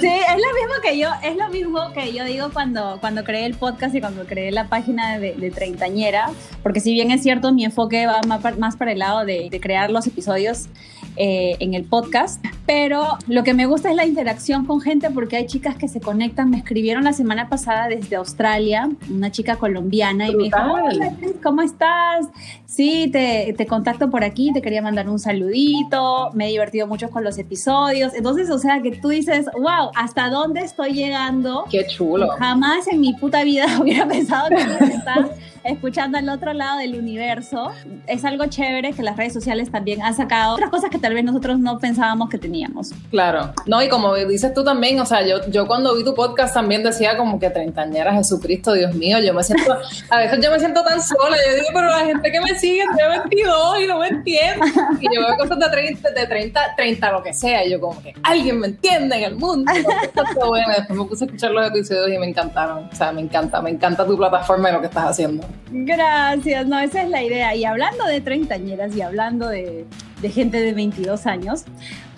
Sí, 0.00 0.06
es 0.06 0.36
lo 0.36 0.54
mismo 0.54 0.74
que 0.80 0.98
yo, 0.98 1.08
es 1.24 1.36
lo 1.36 1.48
mismo 1.48 1.92
que 1.92 2.12
yo 2.12 2.24
digo 2.24 2.50
cuando, 2.52 2.98
cuando 3.00 3.24
creé 3.24 3.46
el 3.46 3.54
podcast 3.54 3.92
y 3.96 4.00
cuando 4.00 4.24
creé 4.24 4.52
la 4.52 4.68
página 4.68 5.18
de, 5.18 5.34
de 5.34 5.50
Treintañera, 5.50 6.30
porque 6.62 6.78
si 6.78 6.91
bien 6.92 7.10
es 7.10 7.22
cierto, 7.22 7.52
mi 7.52 7.64
enfoque 7.64 8.06
va 8.06 8.20
más 8.58 8.76
para 8.76 8.92
el 8.92 8.98
lado 8.98 9.24
de 9.24 9.58
crear 9.60 9.90
los 9.90 10.06
episodios 10.06 10.68
eh, 11.16 11.56
en 11.60 11.74
el 11.74 11.84
podcast, 11.84 12.44
pero 12.66 13.18
lo 13.26 13.44
que 13.44 13.52
me 13.52 13.66
gusta 13.66 13.90
es 13.90 13.96
la 13.96 14.06
interacción 14.06 14.64
con 14.64 14.80
gente 14.80 15.10
porque 15.10 15.36
hay 15.36 15.46
chicas 15.46 15.76
que 15.76 15.88
se 15.88 16.00
conectan. 16.00 16.50
Me 16.50 16.56
escribieron 16.56 17.04
la 17.04 17.12
semana 17.12 17.48
pasada 17.48 17.88
desde 17.88 18.16
Australia, 18.16 18.88
una 19.10 19.30
chica 19.30 19.56
colombiana, 19.56 20.28
y 20.28 20.34
me 20.34 20.44
dijo, 20.44 20.58
hola, 20.58 21.12
¿cómo 21.42 21.62
estás? 21.62 22.26
Sí, 22.64 23.10
te, 23.12 23.54
te, 23.56 23.66
contacto 23.66 24.10
por 24.10 24.24
aquí, 24.24 24.52
te 24.54 24.62
quería 24.62 24.80
mandar 24.80 25.08
un 25.10 25.18
saludito, 25.18 26.30
me 26.32 26.46
he 26.46 26.50
divertido 26.50 26.86
mucho 26.86 27.10
con 27.10 27.24
los 27.24 27.36
episodios. 27.36 28.14
Entonces, 28.14 28.48
o 28.48 28.58
sea, 28.58 28.80
que 28.80 28.92
tú 28.92 29.08
dices, 29.08 29.46
wow, 29.54 29.90
¿hasta 29.94 30.30
dónde 30.30 30.60
estoy 30.60 30.92
llegando? 30.94 31.64
Qué 31.70 31.86
chulo. 31.86 32.28
Jamás 32.38 32.88
en 32.88 33.00
mi 33.00 33.12
puta 33.12 33.44
vida 33.44 33.66
hubiera 33.80 34.06
pensado 34.06 34.48
que 34.48 34.56
estar 34.56 35.34
escuchando 35.64 36.18
al 36.18 36.28
otro 36.28 36.52
lado 36.52 36.78
del 36.78 36.96
universo. 36.96 37.70
Es 38.06 38.24
algo 38.24 38.46
chévere 38.46 38.92
que 38.92 39.02
las 39.02 39.16
redes 39.16 39.32
sociales 39.32 39.70
también 39.70 40.02
han 40.02 40.14
sacado 40.14 40.54
otras 40.54 40.70
cosas 40.70 40.90
que 40.90 40.98
tal 41.02 41.12
vez 41.12 41.24
nosotros 41.24 41.58
no 41.58 41.78
pensábamos 41.78 42.30
que 42.30 42.38
teníamos. 42.38 42.92
Claro, 43.10 43.52
no, 43.66 43.82
y 43.82 43.88
como 43.88 44.14
dices 44.14 44.54
tú 44.54 44.64
también, 44.64 44.98
o 45.00 45.04
sea, 45.04 45.26
yo, 45.26 45.46
yo 45.50 45.66
cuando 45.66 45.94
vi 45.94 46.04
tu 46.04 46.14
podcast 46.14 46.54
también 46.54 46.82
decía 46.82 47.16
como 47.18 47.38
que 47.38 47.50
treintañera 47.50 48.14
Jesucristo, 48.14 48.72
Dios 48.72 48.94
mío, 48.94 49.18
yo 49.18 49.34
me 49.34 49.44
siento, 49.44 49.76
a 50.08 50.18
veces 50.18 50.38
yo 50.42 50.50
me 50.50 50.58
siento 50.58 50.82
tan 50.82 51.02
sola, 51.02 51.36
yo 51.46 51.54
digo, 51.56 51.68
pero 51.74 51.88
la 51.88 52.06
gente 52.06 52.32
que 52.32 52.40
me 52.40 52.58
sigue 52.58 52.84
tiene 52.96 53.18
22 53.18 53.80
y 53.80 53.86
no 53.86 53.98
me 53.98 54.08
entiende, 54.08 54.66
y 55.00 55.14
yo 55.14 55.20
veo 55.20 55.36
cosas 55.36 55.58
de 55.58 55.68
30, 55.68 56.10
de 56.10 56.26
30, 56.26 56.60
30, 56.76 57.12
lo 57.12 57.22
que 57.22 57.34
sea, 57.34 57.66
y 57.66 57.70
yo 57.72 57.80
como 57.80 58.02
que 58.02 58.14
alguien 58.22 58.60
me 58.60 58.68
entiende 58.68 59.16
en 59.16 59.24
el 59.24 59.36
mundo, 59.36 59.70
está 59.72 60.46
bueno, 60.46 60.68
después 60.74 60.98
me 60.98 61.04
puse 61.04 61.24
a 61.24 61.26
escuchar 61.26 61.50
los 61.50 61.66
episodios 61.66 62.16
y 62.16 62.18
me 62.18 62.28
encantaron, 62.28 62.88
o 62.90 62.94
sea, 62.94 63.12
me 63.12 63.20
encanta, 63.20 63.60
me 63.60 63.70
encanta 63.70 64.06
tu 64.06 64.16
plataforma 64.16 64.70
y 64.70 64.72
lo 64.72 64.80
que 64.80 64.86
estás 64.86 65.04
haciendo. 65.04 65.44
Gracias, 65.70 66.66
no, 66.66 66.78
esa 66.78 67.02
es 67.02 67.08
la 67.08 67.22
idea. 67.22 67.54
Y 67.54 67.64
hablando 67.64 68.04
de 68.04 68.20
treintañeras 68.20 68.94
y 68.94 69.00
hablando 69.00 69.48
de, 69.48 69.86
de, 70.22 70.30
gente 70.30 70.60
de 70.60 70.72
22 70.72 71.26
años, 71.26 71.64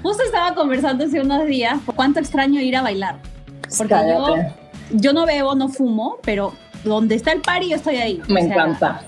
justo 0.03 0.23
estaba 0.23 0.55
conversando 0.55 1.05
hace 1.05 1.21
unos 1.21 1.47
días 1.47 1.81
cuánto 1.97 2.21
extraño 2.21 2.61
ir 2.61 2.77
a 2.77 2.83
bailar. 2.83 3.17
Porque 3.77 3.95
yo, 3.95 4.37
yo, 4.93 5.13
no 5.13 5.27
bebo, 5.27 5.55
no 5.55 5.69
fumo, 5.69 6.19
pero 6.23 6.53
donde 6.85 7.15
está 7.15 7.33
el 7.33 7.41
party 7.41 7.71
yo 7.71 7.77
estoy 7.77 7.97
ahí. 7.97 8.23
Me 8.29 8.43
o 8.43 8.45
sea, 8.45 8.55
encanta. 8.55 9.03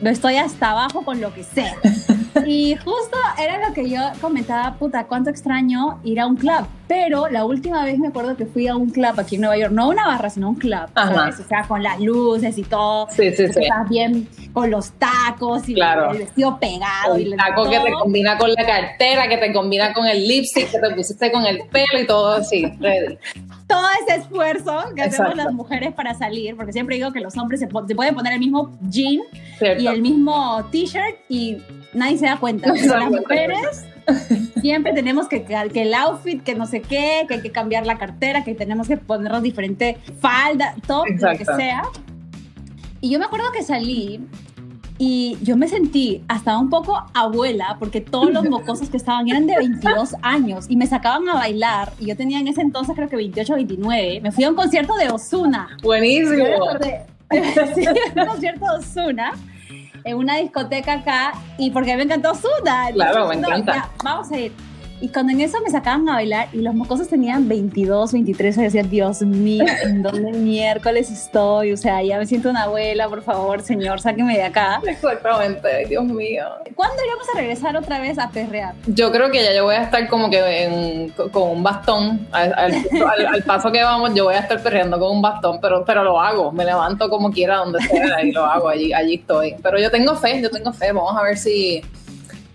Lo 0.00 0.10
estoy 0.10 0.36
hasta 0.36 0.70
abajo 0.70 1.02
con 1.02 1.20
lo 1.20 1.32
que 1.32 1.42
sea. 1.42 1.74
y 2.46 2.76
justo 2.76 3.16
era 3.38 3.66
lo 3.68 3.74
que 3.74 3.88
yo 3.88 4.00
comentaba, 4.20 4.74
puta, 4.74 5.04
cuánto 5.04 5.30
extraño 5.30 6.00
ir 6.04 6.20
a 6.20 6.26
un 6.26 6.36
club. 6.36 6.66
Pero 6.86 7.28
la 7.28 7.44
última 7.44 7.84
vez 7.84 7.98
me 7.98 8.08
acuerdo 8.08 8.36
que 8.36 8.44
fui 8.44 8.68
a 8.68 8.76
un 8.76 8.90
club 8.90 9.18
aquí 9.18 9.36
en 9.36 9.42
Nueva 9.42 9.56
York, 9.56 9.72
no 9.72 9.88
una 9.88 10.06
barra, 10.06 10.28
sino 10.28 10.50
un 10.50 10.56
club, 10.56 10.86
¿sabes? 10.94 11.40
O 11.40 11.44
sea, 11.44 11.62
con 11.66 11.82
las 11.82 11.98
luces 12.00 12.58
y 12.58 12.62
todo. 12.62 13.08
Sí, 13.10 13.30
sí, 13.30 13.48
sí. 13.48 13.62
Estás 13.62 13.88
bien 13.88 14.28
con 14.52 14.70
los 14.70 14.92
tacos 14.92 15.68
y 15.68 15.74
claro. 15.74 16.10
el 16.12 16.18
vestido 16.18 16.58
pegado. 16.58 17.16
El 17.16 17.28
y 17.28 17.36
taco 17.36 17.62
todo. 17.62 17.70
que 17.70 17.80
te 17.80 17.92
combina 17.92 18.36
con 18.36 18.52
la 18.52 18.66
cartera, 18.66 19.28
que 19.28 19.38
te 19.38 19.52
combina 19.52 19.92
con 19.94 20.06
el 20.06 20.28
lipstick, 20.28 20.70
que 20.70 20.78
te 20.78 20.90
pusiste 20.94 21.32
con 21.32 21.46
el 21.46 21.62
pelo 21.68 22.00
y 22.00 22.06
todo 22.06 22.32
así, 22.32 22.66
ready. 22.80 23.18
Todo 23.66 23.86
ese 24.02 24.20
esfuerzo 24.20 24.78
que 24.94 25.02
hacemos 25.02 25.34
las 25.36 25.52
mujeres 25.52 25.94
para 25.94 26.14
salir, 26.14 26.56
porque 26.56 26.72
siempre 26.72 26.96
digo 26.96 27.12
que 27.12 27.20
los 27.20 27.36
hombres 27.36 27.60
se, 27.60 27.66
pueden 27.66 28.14
poner 28.14 28.34
el 28.34 28.38
mismo 28.38 28.76
jean 28.88 29.20
y 29.78 29.86
el 29.86 30.02
mismo 30.02 30.64
t-shirt 30.70 31.16
y 31.28 31.58
nadie 31.92 32.18
se 32.18 32.26
da 32.26 32.38
cuenta. 32.38 32.72
las 32.72 33.10
mujeres 33.10 33.84
siempre 34.60 34.92
tenemos 34.92 35.28
que, 35.28 35.44
que 35.44 35.82
el 35.82 35.94
outfit, 35.94 36.42
que 36.42 36.54
no 36.54 36.66
sé 36.66 36.82
qué, 36.82 37.24
que 37.26 37.34
hay 37.34 37.40
que 37.40 37.52
cambiar 37.52 37.86
la 37.86 37.96
cartera, 37.98 38.44
que 38.44 38.54
tenemos 38.54 38.88
que 38.88 38.96
ponernos 38.96 39.42
diferente 39.42 39.98
falda, 40.20 40.74
todo 40.86 41.04
lo 41.06 41.38
que 41.38 41.44
sea. 41.44 41.84
Y 43.00 43.10
yo 43.10 43.18
me 43.18 43.26
acuerdo 43.26 43.52
que 43.52 43.62
salí 43.62 44.20
y 44.98 45.36
yo 45.42 45.56
me 45.56 45.66
sentí 45.66 46.22
hasta 46.28 46.56
un 46.56 46.70
poco 46.70 47.04
abuela 47.14 47.76
porque 47.80 48.00
todos 48.00 48.32
los 48.32 48.48
mocosos 48.48 48.88
que 48.90 48.96
estaban 48.96 49.28
eran 49.28 49.46
de 49.46 49.56
22 49.56 50.14
años 50.22 50.66
y 50.68 50.76
me 50.76 50.86
sacaban 50.86 51.28
a 51.28 51.34
bailar 51.34 51.92
y 51.98 52.06
yo 52.06 52.16
tenía 52.16 52.38
en 52.38 52.46
ese 52.46 52.60
entonces 52.60 52.94
creo 52.94 53.08
que 53.08 53.16
28 53.16 53.52
o 53.52 53.56
29. 53.56 54.20
Me 54.20 54.30
fui 54.30 54.44
a 54.44 54.50
un 54.50 54.54
concierto 54.54 54.94
de 54.94 55.10
Osuna. 55.10 55.76
Buenísimo. 55.82 56.44
sí, 57.74 57.84
un 58.16 58.26
concierto 58.26 58.64
de 58.66 58.78
Osuna 58.78 59.32
en 60.04 60.16
una 60.16 60.36
discoteca 60.36 60.94
acá 60.94 61.32
y 61.58 61.70
porque 61.70 61.96
me 61.96 62.04
encantó 62.04 62.30
Osuna. 62.30 62.90
Claro, 62.92 63.28
me 63.28 63.34
encanta. 63.34 63.90
vamos 64.04 64.30
a 64.30 64.38
ir. 64.38 64.52
Y 65.04 65.08
cuando 65.10 65.32
en 65.32 65.42
eso 65.42 65.58
me 65.60 65.68
sacaban 65.68 66.08
a 66.08 66.14
bailar 66.14 66.48
y 66.54 66.62
los 66.62 66.74
mocosos 66.74 67.08
tenían 67.08 67.46
22, 67.46 68.14
23, 68.14 68.56
yo 68.56 68.62
decía, 68.62 68.82
Dios 68.84 69.20
mío, 69.20 69.66
¿en 69.82 70.02
dónde 70.02 70.32
miércoles 70.38 71.10
estoy? 71.10 71.72
O 71.72 71.76
sea, 71.76 72.02
ya 72.02 72.16
me 72.16 72.24
siento 72.24 72.48
una 72.48 72.62
abuela, 72.62 73.06
por 73.10 73.22
favor, 73.22 73.60
señor, 73.60 74.00
sáqueme 74.00 74.34
de 74.34 74.44
acá. 74.44 74.80
Exactamente, 74.86 75.84
Dios 75.90 76.04
mío. 76.04 76.46
¿Cuándo 76.74 76.96
íbamos 77.06 77.28
a 77.28 77.36
regresar 77.36 77.76
otra 77.76 78.00
vez 78.00 78.18
a 78.18 78.30
perrear? 78.30 78.76
Yo 78.86 79.12
creo 79.12 79.30
que 79.30 79.42
ya 79.44 79.54
yo 79.54 79.64
voy 79.64 79.74
a 79.74 79.82
estar 79.82 80.08
como 80.08 80.30
que 80.30 81.12
con 81.30 81.50
un 81.50 81.62
bastón, 81.62 82.26
al, 82.32 82.72
paso 83.46 83.70
que 83.70 83.82
vamos, 83.82 84.14
yo 84.14 84.24
voy 84.24 84.36
a 84.36 84.38
estar 84.38 84.62
perreando 84.62 84.98
con 84.98 85.10
un 85.10 85.20
bastón, 85.20 85.58
pero, 85.60 85.84
pero 85.84 86.02
lo 86.02 86.18
hago, 86.18 86.50
me 86.50 86.64
levanto 86.64 87.10
como 87.10 87.30
quiera, 87.30 87.58
donde 87.58 87.78
sea, 87.82 88.24
y 88.24 88.32
lo 88.32 88.46
hago, 88.46 88.70
allí, 88.70 88.94
allí 88.94 89.16
estoy. 89.16 89.54
Pero 89.62 89.78
yo 89.78 89.90
tengo 89.90 90.14
fe, 90.16 90.40
yo 90.40 90.48
tengo 90.48 90.72
fe, 90.72 90.92
vamos 90.92 91.14
a 91.14 91.22
ver 91.22 91.36
si, 91.36 91.82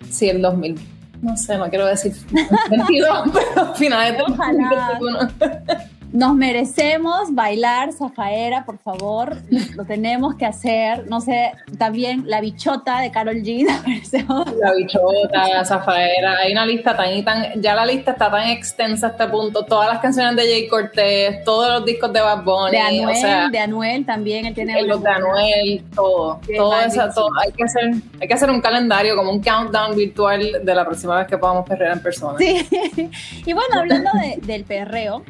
si 0.09 0.29
el 0.29 0.41
2000 0.41 0.98
no 1.21 1.37
sé, 1.37 1.57
no 1.57 1.69
quiero 1.69 1.85
decir 1.85 2.13
22, 2.69 3.29
pero 3.33 3.75
finales 3.75 4.13
del 4.13 4.33
Ojalá. 4.33 4.99
Nos 6.19 6.35
merecemos 6.35 7.33
bailar 7.33 7.93
Zafaera, 7.93 8.65
por 8.65 8.77
favor. 8.79 9.37
Lo 9.77 9.85
tenemos 9.85 10.35
que 10.35 10.45
hacer. 10.45 11.09
No 11.09 11.21
sé, 11.21 11.53
también 11.77 12.23
la 12.25 12.41
bichota 12.41 12.99
de 12.99 13.09
Carol 13.09 13.37
G. 13.37 13.65
La 14.59 14.73
bichota, 14.73 15.63
Zafaera. 15.63 16.39
Hay 16.39 16.51
una 16.51 16.65
lista 16.65 16.97
tan 16.97 17.15
y 17.15 17.23
tan. 17.23 17.61
Ya 17.61 17.73
la 17.73 17.85
lista 17.85 18.11
está 18.11 18.29
tan 18.29 18.49
extensa 18.49 19.07
a 19.07 19.09
este 19.11 19.27
punto. 19.27 19.63
Todas 19.63 19.87
las 19.87 19.99
canciones 19.99 20.35
de 20.35 20.41
Jay 20.41 20.67
Cortés, 20.67 21.41
todos 21.45 21.69
los 21.69 21.85
discos 21.85 22.11
de 22.11 22.19
Bad 22.19 22.43
Bunny. 22.43 22.71
De 22.71 22.79
Anuel, 22.79 23.51
de 23.51 23.59
Anuel 23.59 24.05
también. 24.05 24.45
Él 24.45 24.53
tiene 24.53 24.81
los 24.81 25.01
de 25.01 25.09
Anuel, 25.09 25.83
todo. 25.95 26.41
todo 26.53 26.81
eso, 26.81 27.09
todo. 27.15 27.29
Hay 27.41 27.53
que, 27.53 27.63
hacer, 27.63 27.93
hay 28.19 28.27
que 28.27 28.33
hacer 28.33 28.49
un 28.49 28.59
calendario, 28.59 29.15
como 29.15 29.31
un 29.31 29.41
countdown 29.41 29.95
virtual 29.95 30.65
de 30.65 30.75
la 30.75 30.83
próxima 30.83 31.19
vez 31.19 31.27
que 31.27 31.37
podamos 31.37 31.65
perrear 31.65 31.93
en 31.93 32.03
persona. 32.03 32.37
Sí. 32.37 32.67
Y 33.45 33.53
bueno, 33.53 33.79
hablando 33.79 34.11
del 34.41 34.65
perreo. 34.65 35.23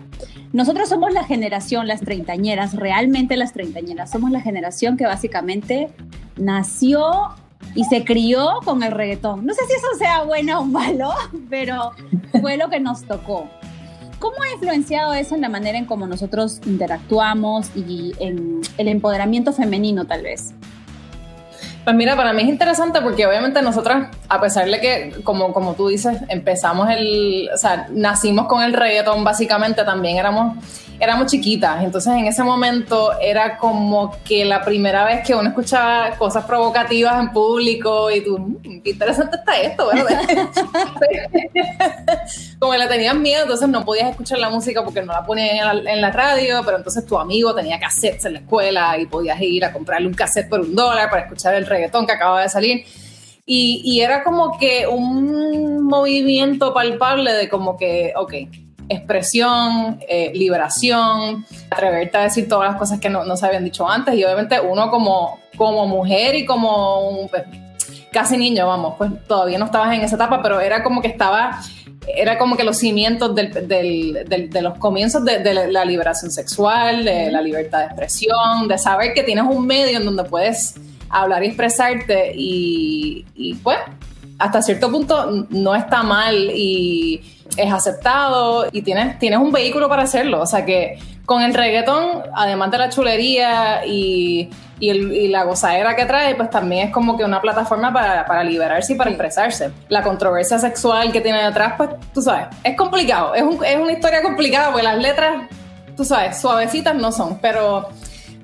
Nosotros 0.53 0.89
somos 0.89 1.13
la 1.13 1.23
generación, 1.23 1.87
las 1.87 2.01
treintañeras, 2.01 2.73
realmente 2.75 3.37
las 3.37 3.53
treintañeras, 3.53 4.11
somos 4.11 4.31
la 4.31 4.41
generación 4.41 4.97
que 4.97 5.05
básicamente 5.05 5.89
nació 6.37 7.35
y 7.75 7.83
se 7.85 8.03
crió 8.03 8.59
con 8.65 8.81
el 8.83 8.91
reggaetón. 8.91 9.45
No 9.45 9.53
sé 9.53 9.61
si 9.67 9.73
eso 9.73 9.87
sea 9.97 10.23
bueno 10.23 10.61
o 10.61 10.65
malo, 10.65 11.13
pero 11.49 11.91
fue 12.41 12.57
lo 12.57 12.69
que 12.69 12.79
nos 12.79 13.03
tocó. 13.03 13.47
¿Cómo 14.19 14.35
ha 14.43 14.51
influenciado 14.51 15.13
eso 15.13 15.35
en 15.35 15.41
la 15.41 15.49
manera 15.49 15.77
en 15.77 15.85
cómo 15.85 16.05
nosotros 16.05 16.59
interactuamos 16.65 17.71
y 17.75 18.13
en 18.19 18.59
el 18.77 18.89
empoderamiento 18.89 19.53
femenino 19.53 20.05
tal 20.05 20.23
vez? 20.23 20.53
Pues 21.89 21.97
mira, 21.97 22.15
para 22.15 22.33
mí 22.33 22.43
es 22.43 22.49
interesante 22.49 23.01
porque 23.01 23.25
obviamente 23.25 23.63
nosotras, 23.63 24.15
a 24.27 24.39
pesar 24.39 24.69
de 24.69 24.79
que, 24.79 25.23
como, 25.23 25.51
como 25.51 25.73
tú 25.73 25.87
dices, 25.87 26.19
empezamos 26.27 26.87
el, 26.87 27.49
o 27.51 27.57
sea, 27.57 27.87
nacimos 27.89 28.45
con 28.45 28.61
el 28.61 28.73
reggaetón 28.73 29.23
básicamente, 29.23 29.83
también 29.83 30.17
éramos 30.17 30.55
éramos 30.99 31.31
chiquitas, 31.31 31.81
entonces 31.81 32.13
en 32.13 32.25
ese 32.25 32.43
momento 32.43 33.13
era 33.21 33.57
como 33.57 34.17
que 34.25 34.43
la 34.43 34.63
primera 34.63 35.05
vez 35.05 35.25
que 35.25 35.33
uno 35.33 35.49
escuchaba 35.49 36.11
cosas 36.17 36.43
provocativas 36.43 37.19
en 37.19 37.31
público 37.31 38.11
y 38.11 38.21
tú, 38.21 38.37
mm, 38.37 38.81
qué 38.81 38.89
interesante 38.91 39.37
está 39.37 39.61
esto, 39.61 39.87
¿verdad? 39.87 40.19
como 42.59 42.75
le 42.75 42.87
tenías 42.87 43.15
miedo, 43.15 43.43
entonces 43.43 43.69
no 43.69 43.85
podías 43.85 44.09
escuchar 44.09 44.39
la 44.39 44.49
música 44.49 44.83
porque 44.83 45.01
no 45.01 45.13
la 45.13 45.25
ponían 45.25 45.87
en 45.87 46.01
la, 46.01 46.09
radio, 46.09 46.61
pero 46.65 46.77
entonces 46.77 47.05
tu 47.05 47.17
amigo 47.17 47.55
tenía 47.55 47.79
cassettes 47.79 48.25
en 48.25 48.33
la 48.33 48.39
escuela 48.39 48.97
y 48.97 49.05
podías 49.05 49.39
ir 49.39 49.63
a 49.63 49.71
comprarle 49.71 50.07
un 50.07 50.13
cassette 50.13 50.49
por 50.49 50.59
un 50.59 50.75
dólar 50.75 51.09
para 51.09 51.21
escuchar 51.21 51.53
el 51.53 51.65
reggaetón 51.65 51.78
que 52.05 52.11
acababa 52.11 52.41
de 52.41 52.49
salir. 52.49 52.85
Y, 53.45 53.81
y 53.83 54.01
era 54.01 54.23
como 54.23 54.57
que 54.59 54.85
un 54.87 55.83
movimiento 55.83 56.73
palpable 56.73 57.33
de 57.33 57.49
como 57.49 57.77
que, 57.77 58.13
ok, 58.15 58.33
expresión, 58.89 59.99
eh, 60.07 60.31
liberación, 60.33 61.45
atreverte 61.69 62.17
a 62.17 62.23
decir 62.23 62.49
todas 62.49 62.71
las 62.71 62.79
cosas 62.79 62.99
que 62.99 63.09
no, 63.09 63.37
se 63.37 63.45
habían 63.45 63.63
dicho 63.63 63.87
antes 63.87 64.15
y 64.15 64.23
obviamente 64.23 64.59
uno 64.59 64.89
como, 64.89 65.39
como 65.55 65.85
mujer 65.87 66.35
y 66.35 66.45
como 66.45 67.27
pues, 67.29 67.43
casi 68.11 68.35
niño, 68.35 68.67
vamos, 68.67 68.95
pues 68.97 69.11
todavía 69.27 69.59
no 69.59 69.65
estabas 69.65 69.93
en 69.93 70.01
esa 70.01 70.15
etapa, 70.15 70.41
pero 70.41 70.59
era 70.59 70.83
como 70.83 71.01
que 71.01 71.07
estaba, 71.07 71.61
era 72.15 72.39
como 72.39 72.57
que 72.57 72.63
los 72.63 72.77
cimientos 72.77 73.35
de 73.35 74.59
los 74.61 74.77
comienzos 74.79 75.23
de, 75.23 75.53
la 75.53 75.85
liberación 75.85 76.31
sexual, 76.31 77.05
de 77.05 77.31
la 77.31 77.41
libertad 77.41 77.79
de 77.79 77.85
expresión, 77.85 78.67
de 78.67 78.79
saber 78.79 79.13
que 79.13 79.21
tienes 79.21 79.45
un 79.47 79.67
medio 79.67 79.99
en 79.99 80.05
donde 80.05 80.23
puedes 80.23 80.73
hablar 81.09 81.43
y 81.43 81.47
expresarte 81.47 82.31
y, 82.35 83.25
y 83.35 83.55
pues 83.55 83.77
hasta 84.37 84.61
cierto 84.61 84.89
punto 84.89 85.45
no 85.49 85.75
está 85.75 86.01
mal 86.01 86.51
y 86.53 87.21
es 87.57 87.71
aceptado 87.71 88.67
y 88.71 88.81
tienes, 88.81 89.19
tienes 89.19 89.39
un 89.39 89.51
vehículo 89.51 89.89
para 89.89 90.03
hacerlo. 90.03 90.41
O 90.41 90.45
sea 90.45 90.65
que 90.65 90.97
con 91.25 91.41
el 91.41 91.53
reggaetón, 91.53 92.23
además 92.33 92.71
de 92.71 92.77
la 92.77 92.89
chulería 92.89 93.85
y, 93.85 94.49
y, 94.79 95.27
la 95.27 95.43
gozadera 95.43 95.95
que 95.95 96.05
trae, 96.05 96.35
pues 96.35 96.49
también 96.49 96.87
es 96.87 96.93
como 96.93 97.17
que 97.17 97.23
una 97.23 97.41
plataforma 97.41 97.93
para, 97.93 98.25
para 98.25 98.43
liberarse 98.43 98.93
y 98.93 98.95
para 98.95 99.11
expresarse. 99.11 99.71
La 99.89 100.01
controversia 100.01 100.57
sexual 100.57 101.11
que 101.11 101.21
tiene 101.21 101.43
detrás, 101.43 101.73
pues 101.77 101.89
tú 102.13 102.21
sabes, 102.21 102.47
es 102.63 102.75
complicado, 102.75 103.35
es, 103.35 103.43
un, 103.43 103.63
es 103.63 103.77
una 103.77 103.91
historia 103.91 104.23
complicada 104.23 104.71
porque 104.71 104.83
las 104.83 104.97
letras, 104.97 105.43
tú 105.95 106.03
sabes, 106.03 106.39
suavecitas 106.39 106.95
no 106.95 107.11
son, 107.11 107.37
pero, 107.39 107.89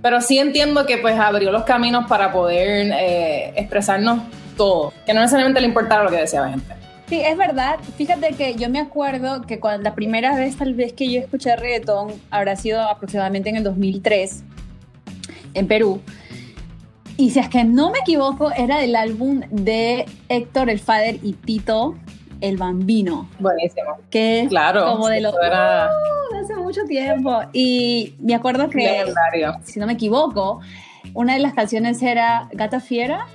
pero 0.06 0.22
sí 0.22 0.38
entiendo 0.38 0.86
que 0.86 1.00
pues 1.00 1.18
abrió 1.18 1.52
los 1.52 1.64
caminos 1.64 2.06
para 2.08 2.32
poder 2.32 2.92
eh, 2.96 3.54
expresarnos 3.56 4.20
todo, 4.56 4.94
que 5.04 5.16
no 5.16 5.22
necesariamente 5.22 5.60
le 5.60 5.66
importara 5.66 6.04
lo 6.04 6.12
que 6.12 6.18
decía 6.18 6.42
la 6.42 6.50
gente. 6.52 6.76
Sí, 7.10 7.22
es 7.26 7.36
verdad. 7.36 7.78
Fíjate 7.98 8.36
que 8.36 8.54
yo 8.54 8.70
me 8.70 8.80
acuerdo 8.80 9.42
que 9.48 9.60
cuando 9.60 9.82
la 9.82 9.96
primera 9.96 10.36
vez 10.36 10.58
tal 10.58 10.76
vez 10.76 10.94
que 10.94 11.12
yo 11.12 11.22
escuché 11.22 11.56
reggaetón 11.56 12.14
habrá 12.30 12.56
sido 12.56 12.84
aproximadamente 12.84 13.50
en 13.50 13.56
el 13.56 13.64
2003 13.64 14.44
en 15.56 15.68
Perú. 15.68 16.00
Y 17.18 17.32
si 17.32 17.40
es 17.40 17.50
que 17.50 17.64
no 17.64 17.90
me 17.90 17.98
equivoco, 17.98 18.52
era 18.52 18.78
del 18.78 18.96
álbum 18.96 19.42
de 19.50 20.06
Héctor 20.30 20.70
el 20.70 20.80
Fader 20.80 21.18
y 21.24 21.34
Tito 21.34 21.96
el 22.48 22.58
Bambino. 22.58 23.30
Buenísimo. 23.40 23.98
Que 24.10 24.46
claro, 24.50 24.86
como 24.94 25.08
de 25.08 25.22
lo 25.22 25.42
era... 25.42 25.90
Uh, 25.90 26.44
hace 26.44 26.56
mucho 26.56 26.84
tiempo. 26.86 27.42
Y 27.54 28.16
me 28.20 28.36
acuerdo 28.36 28.70
que, 28.70 29.06
si 29.64 29.80
no 29.80 29.88
me 29.88 29.94
equivoco, 29.94 30.62
una 31.14 31.34
de 31.34 31.40
las 31.40 31.54
canciones 31.54 32.02
era 32.02 32.50
Gata 32.54 32.80
Fiera 32.80 33.26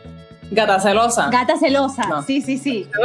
Gata 0.50 0.81
celosa. 0.81 1.31
Gata 1.31 1.57
celosa. 1.57 2.25
Sí, 2.26 2.40
sí, 2.40 2.59
sí. 2.59 2.88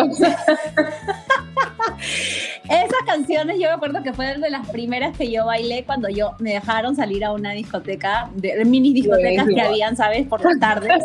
Esas 2.63 3.03
canciones 3.05 3.57
yo 3.59 3.67
me 3.67 3.73
acuerdo 3.75 4.01
que 4.01 4.13
fueron 4.13 4.41
de 4.41 4.49
las 4.49 4.67
primeras 4.69 5.15
que 5.15 5.29
yo 5.31 5.45
bailé 5.45 5.83
cuando 5.85 6.09
yo 6.09 6.31
me 6.39 6.53
dejaron 6.53 6.95
salir 6.95 7.23
a 7.23 7.31
una 7.31 7.51
discoteca, 7.51 8.31
de, 8.33 8.65
mini 8.65 8.93
discotecas 8.93 9.47
que 9.47 9.61
habían, 9.61 9.95
¿sabes? 9.95 10.25
Por 10.27 10.43
las 10.43 10.59
tardes. 10.59 11.03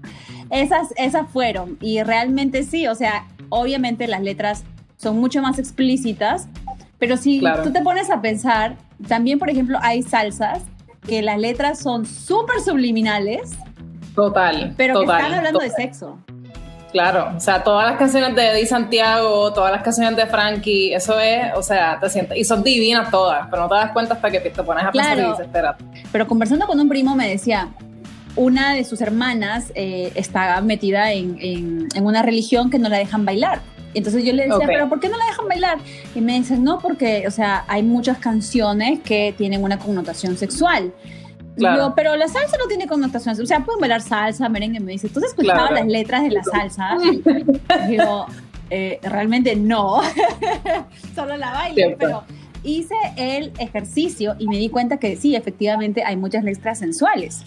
esas, 0.50 0.88
esas 0.96 1.30
fueron. 1.30 1.78
Y 1.80 2.02
realmente 2.02 2.64
sí, 2.64 2.88
o 2.88 2.96
sea, 2.96 3.26
obviamente 3.48 4.06
las 4.06 4.22
letras 4.22 4.64
son 4.96 5.18
mucho 5.18 5.42
más 5.42 5.58
explícitas, 5.58 6.48
pero 6.98 7.16
si 7.16 7.42
tú 7.62 7.72
te 7.72 7.82
pones 7.82 8.10
a 8.10 8.20
pensar, 8.20 8.76
también, 9.06 9.38
por 9.38 9.50
ejemplo, 9.50 9.78
hay 9.82 10.02
salsas 10.02 10.62
que 11.06 11.22
las 11.22 11.38
letras 11.38 11.78
son 11.78 12.06
súper 12.06 12.60
subliminales 12.60 13.56
Total. 14.16 14.74
Pero 14.76 14.98
que 15.00 15.04
están 15.04 15.34
hablando 15.34 15.60
de 15.60 15.70
sexo. 15.70 16.18
Claro, 16.90 17.34
o 17.36 17.40
sea, 17.40 17.62
todas 17.62 17.90
las 17.90 17.98
canciones 17.98 18.34
de 18.34 18.52
Eddie 18.52 18.64
Santiago, 18.64 19.52
todas 19.52 19.70
las 19.70 19.82
canciones 19.82 20.16
de 20.16 20.26
Frankie, 20.26 20.94
eso 20.94 21.20
es, 21.20 21.52
o 21.54 21.62
sea, 21.62 22.00
te 22.00 22.08
sientes, 22.08 22.38
y 22.38 22.44
son 22.44 22.62
divinas 22.62 23.10
todas, 23.10 23.48
pero 23.50 23.62
no 23.62 23.68
te 23.68 23.74
das 23.74 23.90
cuenta 23.92 24.14
hasta 24.14 24.30
que 24.30 24.40
te 24.40 24.62
pones 24.62 24.84
a 24.84 24.92
pensar 24.92 25.18
y 25.18 25.22
dices, 25.22 25.40
espera. 25.40 25.76
Pero 26.10 26.26
conversando 26.26 26.66
con 26.66 26.80
un 26.80 26.88
primo 26.88 27.14
me 27.14 27.28
decía, 27.28 27.68
una 28.36 28.74
de 28.74 28.84
sus 28.84 29.00
hermanas 29.00 29.72
eh, 29.74 30.12
está 30.14 30.60
metida 30.60 31.12
en, 31.12 31.38
en, 31.40 32.04
una 32.04 32.22
religión 32.22 32.70
que 32.70 32.78
no 32.78 32.88
la 32.88 32.98
dejan 32.98 33.24
bailar. 33.24 33.60
entonces 33.94 34.24
yo 34.24 34.32
le 34.32 34.44
decía, 34.44 34.66
pero 34.66 34.88
¿por 34.88 35.00
qué 35.00 35.08
no 35.08 35.16
la 35.16 35.24
dejan 35.26 35.48
bailar? 35.48 35.78
Y 36.14 36.20
me 36.20 36.34
dicen, 36.34 36.62
no, 36.62 36.78
porque, 36.78 37.24
o 37.26 37.30
sea, 37.30 37.64
hay 37.66 37.82
muchas 37.82 38.18
canciones 38.18 39.00
que 39.00 39.34
tienen 39.36 39.64
una 39.64 39.78
connotación 39.78 40.36
sexual. 40.36 40.92
Claro. 41.56 41.94
pero 41.96 42.14
la 42.16 42.28
salsa 42.28 42.58
no 42.58 42.66
tiene 42.66 42.86
connotación, 42.86 43.34
o 43.40 43.46
sea, 43.46 43.60
pueden 43.64 43.80
bailar 43.80 44.02
salsa, 44.02 44.46
merengue, 44.50 44.78
me 44.78 44.92
dice, 44.92 45.08
¿tú 45.08 45.20
has 45.20 45.26
escuchado 45.26 45.70
las 45.70 45.86
letras 45.86 46.22
de 46.24 46.30
la 46.30 46.44
salsa? 46.44 46.98
digo, 47.88 48.26
eh, 48.68 49.00
realmente 49.02 49.56
no, 49.56 50.02
solo 51.14 51.38
la 51.38 51.52
bailo, 51.52 51.96
pero 51.98 52.24
hice 52.62 52.94
el 53.16 53.52
ejercicio 53.58 54.34
y 54.38 54.48
me 54.48 54.58
di 54.58 54.68
cuenta 54.68 54.98
que 54.98 55.16
sí, 55.16 55.34
efectivamente 55.34 56.02
hay 56.04 56.16
muchas 56.16 56.44
letras 56.44 56.80
sensuales. 56.80 57.44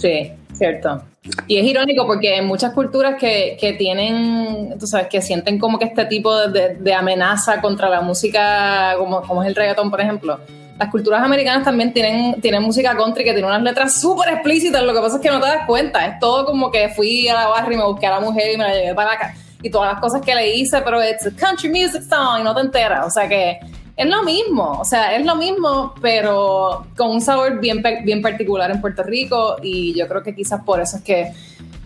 Sí, 0.00 0.32
cierto. 0.54 1.02
Y 1.46 1.58
es 1.58 1.66
irónico 1.66 2.06
porque 2.06 2.36
en 2.36 2.46
muchas 2.46 2.72
culturas 2.72 3.16
que, 3.20 3.56
que 3.60 3.74
tienen, 3.74 4.78
tú 4.78 4.86
sabes, 4.86 5.08
que 5.08 5.20
sienten 5.20 5.58
como 5.58 5.78
que 5.78 5.84
este 5.84 6.06
tipo 6.06 6.34
de, 6.48 6.76
de, 6.76 6.94
amenaza 6.94 7.60
contra 7.60 7.90
la 7.90 8.00
música, 8.00 8.94
como, 8.96 9.20
como 9.22 9.42
es 9.42 9.48
el 9.48 9.54
reggaetón, 9.54 9.90
por 9.90 10.00
ejemplo, 10.00 10.40
las 10.78 10.88
culturas 10.88 11.22
americanas 11.22 11.62
también 11.62 11.92
tienen, 11.92 12.40
tienen 12.40 12.62
música 12.62 12.96
country 12.96 13.22
que 13.22 13.32
tiene 13.32 13.46
unas 13.46 13.62
letras 13.62 14.00
súper 14.00 14.32
explícitas, 14.32 14.82
lo 14.82 14.94
que 14.94 15.00
pasa 15.00 15.16
es 15.16 15.22
que 15.22 15.28
no 15.28 15.38
te 15.38 15.46
das 15.46 15.66
cuenta, 15.66 16.06
es 16.06 16.18
todo 16.18 16.46
como 16.46 16.70
que 16.70 16.88
fui 16.88 17.28
a 17.28 17.34
la 17.34 17.48
barra 17.48 17.74
y 17.74 17.76
me 17.76 17.84
busqué 17.84 18.06
a 18.06 18.12
la 18.12 18.20
mujer 18.20 18.54
y 18.54 18.56
me 18.56 18.64
la 18.64 18.74
llevé 18.74 18.94
para 18.94 19.12
acá, 19.12 19.34
y 19.62 19.68
todas 19.68 19.92
las 19.92 20.00
cosas 20.00 20.22
que 20.22 20.34
le 20.34 20.56
hice, 20.56 20.80
pero 20.80 21.02
es 21.02 21.18
country 21.38 21.68
music 21.68 22.02
song 22.08 22.40
y 22.40 22.44
no 22.44 22.54
te 22.54 22.62
enteras, 22.62 23.06
o 23.06 23.10
sea 23.10 23.28
que 23.28 23.60
es 24.00 24.06
lo 24.06 24.22
mismo, 24.22 24.78
o 24.80 24.84
sea, 24.86 25.14
es 25.14 25.26
lo 25.26 25.36
mismo, 25.36 25.92
pero 26.00 26.86
con 26.96 27.10
un 27.10 27.20
sabor 27.20 27.60
bien, 27.60 27.82
bien 28.02 28.22
particular 28.22 28.70
en 28.70 28.80
Puerto 28.80 29.02
Rico 29.02 29.56
y 29.62 29.92
yo 29.92 30.08
creo 30.08 30.22
que 30.22 30.34
quizás 30.34 30.62
por 30.64 30.80
eso 30.80 30.96
es 30.96 31.02
que 31.02 31.32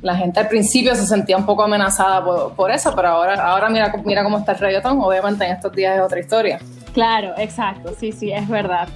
la 0.00 0.14
gente 0.14 0.38
al 0.38 0.46
principio 0.46 0.94
se 0.94 1.08
sentía 1.08 1.36
un 1.36 1.44
poco 1.44 1.64
amenazada 1.64 2.24
por, 2.54 2.70
eso, 2.70 2.92
pero 2.94 3.08
ahora, 3.08 3.34
ahora 3.44 3.68
mira, 3.68 3.92
mira 4.04 4.22
cómo 4.22 4.38
está 4.38 4.52
el 4.52 4.58
reggaetón, 4.58 5.00
obviamente 5.00 5.44
en 5.44 5.54
estos 5.54 5.72
días 5.72 5.96
es 5.96 6.02
otra 6.02 6.20
historia. 6.20 6.60
Claro, 6.92 7.34
exacto, 7.36 7.92
sí, 7.98 8.12
sí, 8.12 8.30
es 8.30 8.48
verdad. 8.48 8.86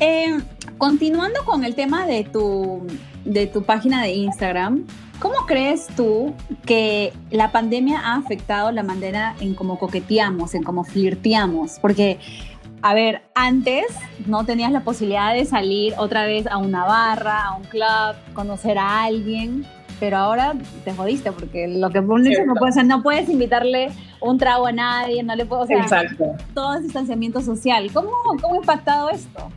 Eh, 0.00 0.36
continuando 0.76 1.44
con 1.44 1.62
el 1.62 1.76
tema 1.76 2.04
de 2.04 2.24
tu, 2.24 2.84
de 3.24 3.46
tu 3.46 3.62
página 3.62 4.02
de 4.02 4.14
Instagram, 4.14 4.88
¿cómo 5.20 5.46
crees 5.46 5.86
tú 5.94 6.34
que 6.64 7.12
la 7.30 7.52
pandemia 7.52 8.00
ha 8.00 8.16
afectado 8.16 8.72
la 8.72 8.82
manera 8.82 9.36
en 9.40 9.54
cómo 9.54 9.78
coqueteamos, 9.78 10.54
en 10.54 10.64
cómo 10.64 10.82
flirteamos? 10.82 11.78
Porque 11.80 12.18
a 12.86 12.94
ver, 12.94 13.22
antes 13.34 13.84
no 14.26 14.44
tenías 14.44 14.70
la 14.70 14.78
posibilidad 14.78 15.34
de 15.34 15.44
salir 15.44 15.94
otra 15.98 16.24
vez 16.24 16.46
a 16.46 16.56
una 16.56 16.84
barra, 16.84 17.46
a 17.46 17.56
un 17.56 17.64
club, 17.64 18.14
conocer 18.32 18.78
a 18.78 19.02
alguien, 19.02 19.66
pero 19.98 20.18
ahora 20.18 20.54
te 20.84 20.92
jodiste 20.92 21.32
porque 21.32 21.66
lo 21.66 21.90
que 21.90 22.00
pones 22.00 22.38
no 22.46 22.54
puedes, 22.54 22.84
no 22.84 23.02
puedes 23.02 23.28
invitarle 23.28 23.88
un 24.20 24.38
trago 24.38 24.68
a 24.68 24.72
nadie, 24.72 25.24
no 25.24 25.34
le 25.34 25.44
puedo, 25.46 25.62
o 25.62 25.66
sea, 25.66 25.80
Exacto. 25.80 26.36
todo 26.54 26.74
es 26.74 26.84
distanciamiento 26.84 27.40
social. 27.40 27.90
¿Cómo, 27.92 28.12
¿Cómo 28.40 28.54
ha 28.54 28.58
impactado 28.58 29.10
esto? 29.10 29.50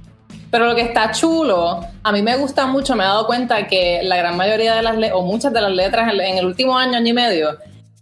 Pero 0.49 0.65
lo 0.65 0.73
que 0.73 0.81
está 0.81 1.11
chulo, 1.11 1.81
a 2.01 2.11
mí 2.11 2.23
me 2.23 2.35
gusta 2.35 2.65
mucho, 2.65 2.95
me 2.95 3.03
he 3.03 3.05
dado 3.05 3.27
cuenta 3.27 3.67
que 3.67 3.99
la 4.01 4.17
gran 4.17 4.37
mayoría 4.37 4.73
de 4.73 4.81
las, 4.81 4.95
o 5.13 5.21
muchas 5.21 5.53
de 5.53 5.61
las 5.61 5.71
letras 5.71 6.11
en 6.11 6.39
el 6.39 6.47
último 6.47 6.75
año, 6.75 6.97
año 6.97 7.09
y 7.09 7.13
medio, 7.13 7.49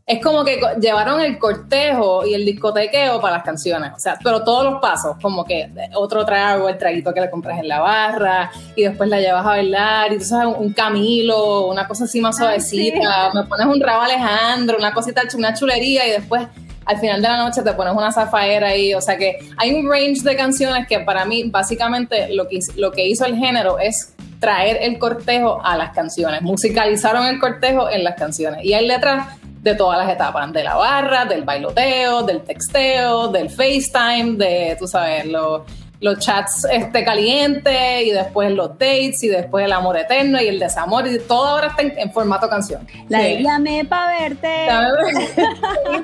es 0.07 0.23
como 0.23 0.45
que 0.45 0.57
llevaron 0.79 1.19
el 1.19 1.37
cortejo 1.37 2.25
y 2.25 2.33
el 2.33 2.45
discotequeo 2.45 3.19
para 3.19 3.35
las 3.35 3.43
canciones, 3.43 3.91
o 3.93 3.99
sea, 3.99 4.17
pero 4.23 4.41
todos 4.41 4.63
los 4.63 4.79
pasos, 4.79 5.17
como 5.21 5.43
que 5.43 5.69
otro 5.95 6.25
trago, 6.25 6.69
el 6.69 6.77
traguito 6.77 7.13
que 7.13 7.19
le 7.19 7.29
compras 7.29 7.59
en 7.59 7.67
la 7.67 7.81
barra 7.81 8.49
y 8.77 8.83
después 8.83 9.09
la 9.09 9.19
llevas 9.19 9.45
a 9.45 9.49
bailar 9.49 10.13
y 10.13 10.17
tú 10.17 10.23
sabes, 10.23 10.55
un 10.57 10.71
Camilo, 10.71 11.67
una 11.67 11.85
cosa 11.89 12.05
así 12.05 12.21
más 12.21 12.37
suavecita, 12.37 13.31
me 13.33 13.43
pones 13.43 13.67
un 13.67 13.81
rabo 13.81 14.03
Alejandro, 14.03 14.77
una 14.77 14.93
cosita, 14.93 15.23
una 15.35 15.53
chulería 15.53 16.07
y 16.07 16.11
después 16.11 16.47
al 16.85 16.99
final 16.99 17.21
de 17.21 17.27
la 17.27 17.37
noche 17.43 17.61
te 17.61 17.73
pones 17.73 17.93
una 17.93 18.09
zafaera 18.09 18.69
ahí, 18.69 18.93
o 18.93 19.01
sea 19.01 19.17
que 19.17 19.37
hay 19.57 19.73
un 19.73 19.91
range 19.91 20.21
de 20.23 20.37
canciones 20.37 20.87
que 20.87 21.01
para 21.01 21.25
mí 21.25 21.43
básicamente 21.49 22.33
lo 22.33 22.47
que, 22.47 22.59
lo 22.77 22.93
que 22.93 23.05
hizo 23.05 23.25
el 23.25 23.35
género 23.35 23.77
es 23.77 24.13
traer 24.39 24.77
el 24.81 24.99
cortejo 24.99 25.59
a 25.65 25.75
las 25.75 25.91
canciones, 25.91 26.43
musicalizaron 26.43 27.25
el 27.25 27.39
cortejo 27.39 27.89
en 27.89 28.05
las 28.05 28.15
canciones 28.15 28.63
y 28.63 28.73
hay 28.73 28.87
letras 28.87 29.37
de 29.61 29.75
todas 29.75 29.97
las 29.97 30.13
etapas, 30.13 30.51
de 30.53 30.63
la 30.63 30.75
barra, 30.75 31.25
del 31.25 31.43
bailoteo, 31.43 32.23
del 32.23 32.41
texteo, 32.41 33.27
del 33.29 33.49
FaceTime, 33.49 34.37
de, 34.37 34.75
tú 34.79 34.87
sabes, 34.87 35.25
los, 35.25 35.61
los 35.99 36.19
chats 36.19 36.65
este, 36.71 37.03
calientes 37.03 38.05
y 38.05 38.11
después 38.11 38.51
los 38.51 38.69
dates 38.77 39.23
y 39.23 39.27
después 39.29 39.65
el 39.65 39.71
amor 39.71 39.97
eterno 39.97 40.39
y 40.41 40.47
el 40.47 40.59
desamor 40.59 41.07
y 41.07 41.17
todo 41.19 41.45
ahora 41.45 41.67
está 41.67 41.81
en, 41.81 42.11
formato 42.11 42.47
canción. 42.47 42.87
La 43.09 43.19
de 43.19 43.41
llamé 43.41 43.83
para 43.85 44.19
verte. 44.19 44.67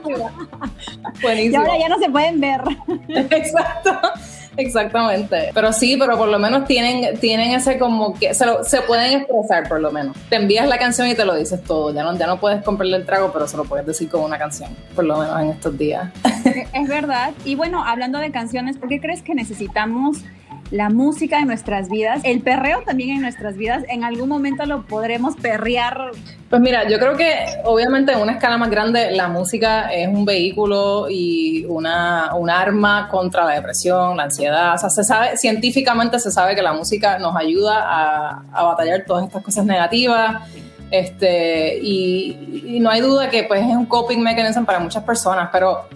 Buenísimo. 1.21 1.53
Y 1.53 1.55
ahora 1.55 1.79
ya 1.79 1.89
no 1.89 1.99
se 1.99 2.09
pueden 2.09 2.39
ver. 2.39 2.61
Exacto. 3.07 3.91
Exactamente. 4.57 5.51
Pero 5.53 5.73
sí, 5.73 5.97
pero 5.97 6.17
por 6.17 6.29
lo 6.29 6.39
menos 6.39 6.65
tienen, 6.65 7.17
tienen 7.19 7.51
ese 7.51 7.77
como 7.77 8.13
que 8.13 8.33
se, 8.33 8.45
se 8.63 8.81
pueden 8.81 9.21
expresar 9.21 9.67
por 9.67 9.81
lo 9.81 9.91
menos. 9.91 10.15
Te 10.29 10.35
envías 10.35 10.67
la 10.67 10.77
canción 10.77 11.07
y 11.07 11.15
te 11.15 11.25
lo 11.25 11.35
dices 11.35 11.63
todo. 11.63 11.93
Ya 11.93 12.03
no, 12.03 12.17
ya 12.17 12.27
no 12.27 12.39
puedes 12.39 12.63
comprarle 12.63 12.97
el 12.97 13.05
trago, 13.05 13.31
pero 13.33 13.47
se 13.47 13.57
lo 13.57 13.65
puedes 13.65 13.85
decir 13.85 14.09
con 14.09 14.21
una 14.21 14.37
canción, 14.37 14.75
por 14.95 15.05
lo 15.05 15.17
menos 15.17 15.41
en 15.41 15.49
estos 15.49 15.77
días. 15.77 16.11
Es 16.73 16.87
verdad. 16.87 17.33
Y 17.45 17.55
bueno, 17.55 17.83
hablando 17.83 18.19
de 18.19 18.31
canciones, 18.31 18.77
¿por 18.77 18.89
qué 18.89 18.99
crees 18.99 19.21
que 19.21 19.35
necesitamos 19.35 20.17
la 20.73 20.89
música 20.89 21.37
en 21.37 21.45
nuestras 21.45 21.87
vidas, 21.87 22.21
el 22.23 22.41
perreo 22.41 22.81
también 22.83 23.11
en 23.11 23.21
nuestras 23.21 23.55
vidas, 23.57 23.83
en 23.89 24.03
algún 24.03 24.27
momento 24.27 24.65
lo 24.65 24.87
podremos 24.87 25.35
perrear. 25.35 26.09
Pues 26.49 26.61
mira, 26.63 26.89
yo 26.89 26.97
creo 26.97 27.15
que 27.15 27.31
obviamente 27.63 28.11
en 28.11 28.19
una 28.19 28.31
escala 28.31 28.57
más 28.57 28.71
grande 28.71 29.11
la 29.11 29.27
música 29.27 29.93
es 29.93 30.07
un 30.07 30.25
vehículo 30.25 31.05
y 31.11 31.63
una, 31.65 32.33
un 32.33 32.49
arma 32.49 33.07
contra 33.07 33.45
la 33.45 33.53
depresión, 33.53 34.17
la 34.17 34.23
ansiedad. 34.23 34.73
O 34.73 34.77
sea, 34.79 34.89
se 34.89 35.03
sabe, 35.03 35.37
científicamente 35.37 36.17
se 36.17 36.31
sabe 36.31 36.55
que 36.55 36.63
la 36.63 36.73
música 36.73 37.19
nos 37.19 37.35
ayuda 37.35 37.77
a, 37.83 38.43
a 38.51 38.63
batallar 38.63 39.03
todas 39.05 39.25
estas 39.25 39.43
cosas 39.43 39.65
negativas. 39.65 40.49
Este, 40.89 41.77
y, 41.83 42.65
y, 42.65 42.79
no 42.79 42.89
hay 42.89 43.01
duda 43.01 43.29
que 43.29 43.43
pues 43.43 43.61
es 43.61 43.75
un 43.75 43.85
coping 43.85 44.23
mechanism 44.23 44.63
para 44.65 44.79
muchas 44.79 45.03
personas, 45.03 45.49
pero 45.51 45.87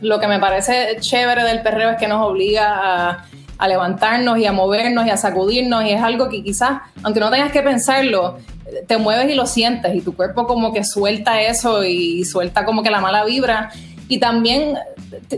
lo 0.00 0.18
que 0.18 0.26
me 0.26 0.38
parece 0.38 0.96
chévere 1.00 1.42
del 1.44 1.60
perreo 1.60 1.90
es 1.90 1.96
que 1.98 2.08
nos 2.08 2.26
obliga 2.26 3.10
a 3.10 3.26
a 3.58 3.68
levantarnos 3.68 4.38
y 4.38 4.46
a 4.46 4.52
movernos 4.52 5.06
y 5.06 5.10
a 5.10 5.16
sacudirnos 5.16 5.84
y 5.84 5.90
es 5.90 6.02
algo 6.02 6.28
que 6.28 6.42
quizás, 6.42 6.80
aunque 7.02 7.20
no 7.20 7.30
tengas 7.30 7.52
que 7.52 7.62
pensarlo, 7.62 8.38
te 8.86 8.96
mueves 8.98 9.30
y 9.30 9.34
lo 9.34 9.46
sientes 9.46 9.94
y 9.94 10.00
tu 10.00 10.14
cuerpo 10.14 10.46
como 10.46 10.72
que 10.72 10.84
suelta 10.84 11.40
eso 11.40 11.84
y 11.84 12.24
suelta 12.24 12.64
como 12.64 12.82
que 12.82 12.90
la 12.90 13.00
mala 13.00 13.24
vibra. 13.24 13.70
Y 14.08 14.18
también, 14.18 14.78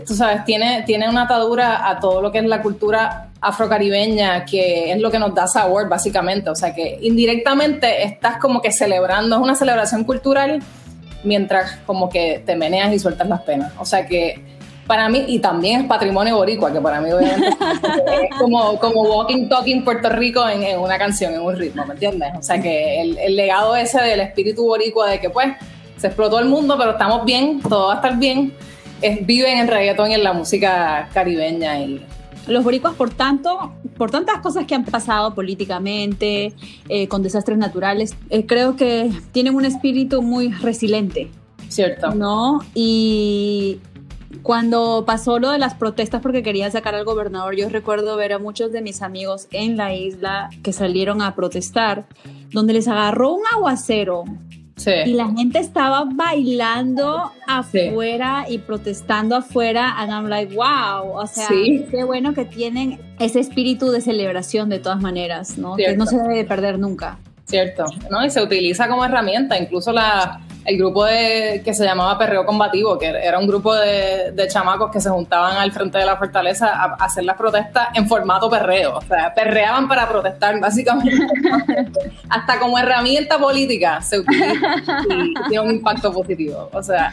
tú 0.05 0.15
sabes, 0.15 0.45
tiene, 0.45 0.83
tiene 0.83 1.09
una 1.09 1.23
atadura 1.23 1.89
a 1.89 1.99
todo 1.99 2.21
lo 2.21 2.31
que 2.31 2.39
es 2.39 2.45
la 2.45 2.61
cultura 2.61 3.29
afrocaribeña, 3.41 4.45
que 4.45 4.91
es 4.91 4.99
lo 4.99 5.09
que 5.09 5.19
nos 5.19 5.33
da 5.33 5.47
sabor 5.47 5.87
básicamente, 5.87 6.49
o 6.49 6.55
sea 6.55 6.73
que 6.75 6.99
indirectamente 7.01 8.03
estás 8.03 8.37
como 8.37 8.61
que 8.61 8.71
celebrando, 8.71 9.37
es 9.37 9.41
una 9.41 9.55
celebración 9.55 10.03
cultural 10.03 10.61
mientras 11.23 11.77
como 11.85 12.09
que 12.09 12.43
te 12.45 12.55
meneas 12.55 12.93
y 12.93 12.99
sueltas 12.99 13.27
las 13.27 13.41
penas, 13.41 13.71
o 13.79 13.85
sea 13.85 14.05
que 14.05 14.58
para 14.89 15.07
mí, 15.07 15.23
y 15.27 15.37
también 15.37 15.81
es 15.81 15.87
patrimonio 15.87 16.35
boricua, 16.35 16.73
que 16.73 16.81
para 16.81 16.99
mí 16.99 17.11
obviamente 17.11 17.47
es 18.23 18.39
como, 18.39 18.79
como 18.79 19.03
walking, 19.03 19.47
talking 19.47 19.83
Puerto 19.83 20.09
Rico 20.09 20.49
en, 20.49 20.79
una 20.79 20.97
canción, 20.97 21.31
en 21.31 21.41
un 21.41 21.55
ritmo, 21.55 21.85
¿me 21.85 21.93
entiendes? 21.93 22.31
O 22.35 22.41
sea 22.41 22.59
que 22.59 22.99
el, 22.99 23.35
legado 23.35 23.75
ese 23.75 24.01
del 24.01 24.19
espíritu 24.19 24.63
boricua 24.63 25.07
de 25.11 25.19
que 25.19 25.29
pues 25.29 25.49
se 25.95 26.07
explotó 26.07 26.39
el 26.39 26.45
mundo, 26.45 26.75
pero 26.75 26.93
estamos 26.93 27.23
bien, 27.23 27.61
todo 27.61 27.89
va 27.89 27.93
a 27.93 27.95
estar 27.97 28.17
bien, 28.17 28.51
es, 28.99 29.23
viven 29.27 29.57
en 29.57 29.59
el 29.59 29.67
reggaetón 29.67 30.09
y 30.09 30.15
en 30.15 30.23
la 30.23 30.33
música 30.33 31.07
caribeña 31.13 31.79
y 31.81 32.03
los 32.47 32.63
boricuas, 32.63 32.95
por 32.95 33.11
tanto, 33.11 33.71
por 33.95 34.09
tantas 34.09 34.39
cosas 34.39 34.65
que 34.65 34.73
han 34.73 34.85
pasado 34.85 35.35
políticamente, 35.35 36.51
eh, 36.87 37.07
con 37.07 37.21
desastres 37.21 37.59
naturales, 37.59 38.15
eh, 38.31 38.47
creo 38.47 38.75
que 38.75 39.11
tienen 39.33 39.53
un 39.53 39.65
espíritu 39.65 40.23
muy 40.23 40.49
resiliente. 40.51 41.29
Cierto. 41.67 42.15
¿No? 42.15 42.61
Y 42.73 43.79
cuando 44.43 45.03
pasó 45.05 45.39
lo 45.39 45.51
de 45.51 45.57
las 45.57 45.73
protestas 45.73 46.21
porque 46.21 46.43
querían 46.43 46.71
sacar 46.71 46.95
al 46.95 47.05
gobernador, 47.05 47.55
yo 47.55 47.69
recuerdo 47.69 48.15
ver 48.15 48.33
a 48.33 48.39
muchos 48.39 48.71
de 48.71 48.81
mis 48.81 49.01
amigos 49.01 49.47
en 49.51 49.75
la 49.75 49.93
isla 49.93 50.49
que 50.63 50.71
salieron 50.71 51.21
a 51.21 51.35
protestar, 51.35 52.05
donde 52.51 52.73
les 52.73 52.87
agarró 52.87 53.33
un 53.33 53.43
aguacero. 53.53 54.25
Y 55.05 55.11
la 55.11 55.27
gente 55.27 55.59
estaba 55.59 56.05
bailando 56.09 57.31
afuera 57.45 58.45
y 58.47 58.59
protestando 58.59 59.35
afuera. 59.35 59.93
And 59.97 60.09
I'm 60.09 60.29
like, 60.29 60.55
wow. 60.55 61.17
O 61.17 61.27
sea, 61.27 61.49
qué 61.49 62.03
bueno 62.05 62.33
que 62.33 62.45
tienen 62.45 62.97
ese 63.19 63.41
espíritu 63.41 63.91
de 63.91 63.99
celebración 63.99 64.69
de 64.69 64.79
todas 64.79 65.01
maneras, 65.01 65.57
¿no? 65.57 65.75
Que 65.75 65.97
no 65.97 66.05
se 66.05 66.17
debe 66.17 66.45
perder 66.45 66.79
nunca. 66.79 67.19
Cierto, 67.45 67.85
¿no? 68.09 68.23
Y 68.25 68.29
se 68.29 68.41
utiliza 68.41 68.87
como 68.87 69.03
herramienta, 69.03 69.57
incluso 69.57 69.91
la, 69.91 70.39
el 70.65 70.77
grupo 70.77 71.05
de, 71.05 71.61
que 71.63 71.73
se 71.73 71.83
llamaba 71.83 72.17
Perreo 72.17 72.45
Combativo, 72.45 72.97
que 72.97 73.07
era 73.07 73.39
un 73.39 73.47
grupo 73.47 73.73
de, 73.73 74.31
de 74.31 74.47
chamacos 74.47 74.91
que 74.91 74.99
se 74.99 75.09
juntaban 75.09 75.57
al 75.57 75.71
frente 75.71 75.97
de 75.97 76.05
la 76.05 76.17
fortaleza 76.17 76.69
a, 76.69 76.95
hacer 76.95 77.23
las 77.23 77.37
protestas 77.37 77.89
en 77.93 78.07
formato 78.07 78.49
perreo, 78.49 78.97
o 78.97 79.01
sea, 79.01 79.33
perreaban 79.33 79.87
para 79.87 80.07
protestar, 80.07 80.59
básicamente. 80.59 81.25
Hasta 82.29 82.59
como 82.59 82.77
herramienta 82.77 83.37
política 83.37 84.01
se 84.01 84.19
utiliza 84.19 84.53
y 85.09 85.33
tiene 85.49 85.59
un 85.61 85.71
impacto 85.71 86.11
positivo, 86.11 86.69
o 86.71 86.83
sea. 86.83 87.11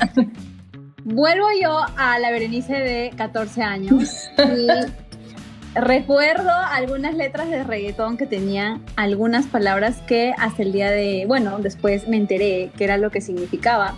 vuelvo 1.05 1.47
yo 1.61 1.85
a 1.97 2.19
la 2.19 2.31
Berenice 2.31 2.75
de 2.75 3.13
14 3.17 3.63
años 3.63 4.29
y 4.39 4.67
recuerdo 5.77 6.51
algunas 6.51 7.15
letras 7.15 7.51
de 7.51 7.65
reggaetón 7.65 8.17
que 8.17 8.27
tenían 8.27 8.83
algunas 8.97 9.47
palabras 9.47 9.99
que 10.07 10.35
hasta 10.39 10.63
el 10.63 10.73
día 10.73 10.91
de, 10.91 11.25
bueno, 11.27 11.59
después 11.59 12.09
me 12.09 12.17
enteré 12.17 12.71
que 12.77 12.85
era 12.85 12.97
lo 12.97 13.11
que 13.11 13.21
significaba, 13.21 13.95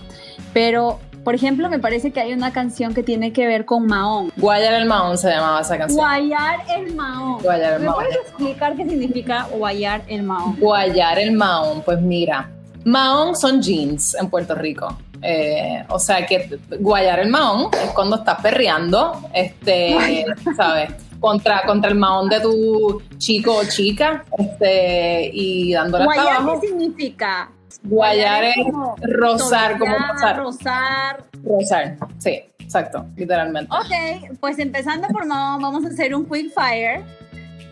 pero 0.52 0.98
por 1.24 1.34
ejemplo, 1.34 1.68
me 1.68 1.78
parece 1.78 2.10
que 2.10 2.20
hay 2.20 2.32
una 2.32 2.52
canción 2.52 2.94
que 2.94 3.02
tiene 3.02 3.34
que 3.34 3.46
ver 3.46 3.66
con 3.66 3.86
Mahón. 3.86 4.32
Guayar 4.36 4.72
el 4.74 4.86
Mahón 4.86 5.18
se 5.18 5.28
llamaba 5.28 5.60
esa 5.60 5.76
canción. 5.76 5.98
Guayar 5.98 6.60
el 6.74 6.94
Mahón. 6.94 7.42
Guayar 7.42 7.74
el 7.74 7.80
¿Me 7.80 7.86
Mahón. 7.86 8.04
puedes 8.04 8.16
explicar 8.16 8.76
qué 8.76 8.88
significa 8.88 9.46
guayar 9.52 10.02
el 10.06 10.22
Mahón? 10.22 10.56
Guayar 10.58 11.18
el 11.18 11.32
Mahón, 11.32 11.82
pues 11.82 12.00
mira, 12.00 12.48
Mahón 12.84 13.36
son 13.36 13.60
jeans 13.60 14.14
en 14.14 14.30
Puerto 14.30 14.54
Rico. 14.54 14.96
Eh, 15.20 15.84
o 15.88 15.98
sea 15.98 16.24
que 16.24 16.58
guayar 16.78 17.18
el 17.18 17.28
Mahón 17.28 17.68
es 17.72 17.90
cuando 17.90 18.16
estás 18.16 18.40
perreando, 18.40 19.20
este, 19.34 20.24
¿sabes? 20.56 20.92
Contra, 21.20 21.62
contra 21.66 21.90
el 21.90 21.96
mahón 21.96 22.28
de 22.28 22.40
tu 22.40 23.02
chico 23.16 23.56
o 23.56 23.64
chica, 23.64 24.24
este, 24.38 25.30
y 25.32 25.72
dándole 25.72 26.04
hasta 26.04 26.14
¿Guayar 26.22 26.40
abajo. 26.42 26.60
qué 26.60 26.68
significa? 26.68 27.50
Guayar 27.82 28.44
es 28.44 28.56
como 28.64 28.96
rozar, 29.02 29.78
como 29.78 29.96
rozar. 29.96 30.36
rozar. 30.36 31.24
Rozar, 31.44 31.96
sí, 32.18 32.40
exacto, 32.58 33.06
literalmente. 33.16 33.70
Ok, 33.74 34.36
pues 34.40 34.58
empezando 34.58 35.08
por 35.08 35.26
Mahón, 35.26 35.62
vamos 35.62 35.84
a 35.84 35.88
hacer 35.88 36.14
un 36.14 36.24
quick 36.24 36.52
fire. 36.52 37.02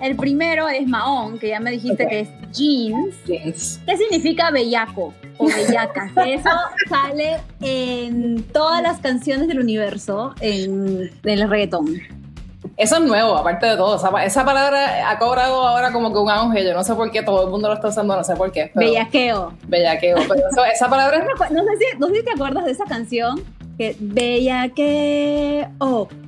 El 0.00 0.14
primero 0.16 0.68
es 0.68 0.86
Mahón, 0.86 1.38
que 1.38 1.48
ya 1.48 1.60
me 1.60 1.70
dijiste 1.70 2.06
que 2.06 2.20
es 2.20 2.28
jeans. 2.52 3.14
Jeans. 3.24 3.80
¿Qué 3.86 3.96
significa 3.96 4.50
bellaco 4.50 5.14
o 5.38 5.46
bellaca? 5.46 6.10
Eso 6.26 6.50
sale 6.88 7.38
en 7.60 8.42
todas 8.52 8.82
las 8.82 8.98
canciones 8.98 9.48
del 9.48 9.60
universo 9.60 10.34
en, 10.40 11.10
en 11.24 11.38
el 11.38 11.48
reggaetón. 11.48 11.86
Eso 12.76 12.96
es 12.96 13.02
nuevo, 13.02 13.36
aparte 13.36 13.66
de 13.66 13.76
todo. 13.76 13.96
Esa, 13.96 14.24
esa 14.24 14.44
palabra 14.44 15.10
ha 15.10 15.18
cobrado 15.18 15.66
ahora 15.66 15.92
como 15.92 16.12
que 16.12 16.18
un 16.18 16.30
auge. 16.30 16.64
Yo 16.64 16.74
no 16.74 16.84
sé 16.84 16.94
por 16.94 17.10
qué 17.10 17.22
todo 17.22 17.44
el 17.44 17.50
mundo 17.50 17.68
lo 17.68 17.74
está 17.74 17.88
usando, 17.88 18.16
no 18.16 18.24
sé 18.24 18.36
por 18.36 18.52
qué. 18.52 18.70
pero- 18.74 18.86
Bellaqueo. 18.90 19.52
Bellaqueo. 19.66 20.16
Pero 20.28 20.48
eso- 20.50 20.64
esa 20.64 20.88
palabra 20.88 21.18
No, 21.18 21.24
me 21.24 21.30
no 21.50 21.64
sé 21.64 21.70
si, 21.78 21.98
no 21.98 22.06
sé 22.08 22.14
si 22.16 22.24
te 22.24 22.30
acuerdas 22.32 22.64
de 22.64 22.70
esa 22.72 22.84
canción 22.84 23.42
que 23.78 23.94
bellaqueo, 24.00 25.68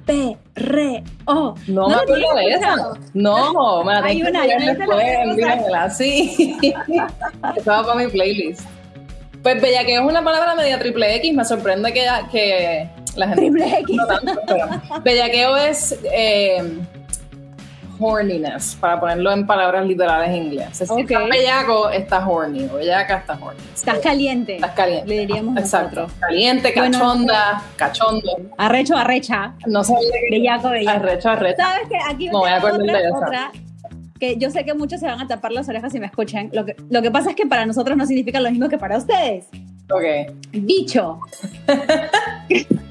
perreo. 0.07 1.03
No, 1.27 1.55
me 1.89 1.97
la 1.97 2.03
acuerdo 2.03 2.35
de 2.35 2.51
esa. 2.51 2.77
No, 3.15 3.85
me 3.85 3.95
la 3.95 4.03
tengo 4.03 4.25
que 4.25 4.31
una, 4.31 4.43
no 4.45 4.49
después, 4.67 4.89
voy 4.89 5.01
a 5.01 5.07
usar. 5.07 5.29
envíamela, 5.29 5.91
sí. 5.91 6.59
Estaba 7.57 7.87
para 7.87 8.05
mi 8.05 8.09
playlist. 8.11 8.61
Pues 9.43 9.63
bellaqueo 9.63 10.03
es 10.03 10.09
una 10.11 10.23
palabra 10.23 10.55
media 10.55 10.79
triple 10.79 11.15
X. 11.17 11.35
Me 11.35 11.45
sorprende 11.45 11.93
que, 11.93 12.07
que 12.31 12.91
la 13.19 13.29
gente 13.29 13.41
Triple 13.43 13.79
X. 13.81 13.97
no 13.97 14.07
tanto, 14.07 14.41
pero 14.47 14.67
bellaqueo 15.03 15.57
es 15.57 15.99
eh, 16.13 16.79
horniness, 18.01 18.77
para 18.81 19.01
ponerlo 19.01 19.33
en 19.33 19.47
palabras 19.47 19.85
literales 19.87 20.31
en 20.31 20.45
inglés. 20.45 20.69
Si 20.73 20.85
Ok. 20.85 21.01
estás 21.11 21.29
bellaco, 21.29 21.91
estás 21.91 22.25
horny. 22.27 22.65
O 22.73 22.75
bellaca, 22.77 23.17
estás 23.19 23.41
horny. 23.41 23.61
Estás 23.75 23.99
caliente. 23.99 24.55
Estás 24.57 24.71
caliente. 24.73 25.09
Le 25.09 25.21
diríamos 25.21 25.57
Exacto. 25.59 26.03
nosotros. 26.03 26.21
Caliente, 26.21 26.73
Bueno, 26.77 26.99
cachonda, 26.99 27.63
cachondo. 27.77 28.31
Arrecho, 28.57 28.97
arrecha. 28.97 29.55
No 29.67 29.83
que... 29.83 29.95
Bellaco, 30.31 30.71
bellaco. 30.71 30.99
Arrecho, 30.99 31.29
arrecho. 31.31 31.57
¿Sabes 31.63 31.89
que 31.89 31.97
Aquí 32.09 32.27
Me 32.27 32.33
voy 32.33 32.51
a 32.51 32.61
de 32.61 32.67
otra, 32.69 33.19
otra 33.19 33.53
que 34.19 34.37
yo 34.37 34.51
sé 34.51 34.65
que 34.65 34.75
muchos 34.75 35.01
se 35.01 35.07
van 35.07 35.21
a 35.21 35.29
tapar 35.29 35.53
las 35.53 35.69
orejas 35.69 35.93
si 35.93 36.01
me 36.01 36.07
escuchan. 36.07 36.51
Lo 36.53 36.65
que, 36.65 36.77
lo 36.91 37.03
que 37.03 37.11
pasa 37.11 37.31
es 37.31 37.37
que 37.37 37.47
para 37.47 37.67
nosotros 37.67 37.97
no 37.97 38.07
significa 38.07 38.41
lo 38.41 38.51
mismo 38.51 38.69
que 38.69 38.79
para 38.79 38.99
ustedes. 38.99 39.47
Ok. 39.91 40.35
Bicho. 40.53 41.21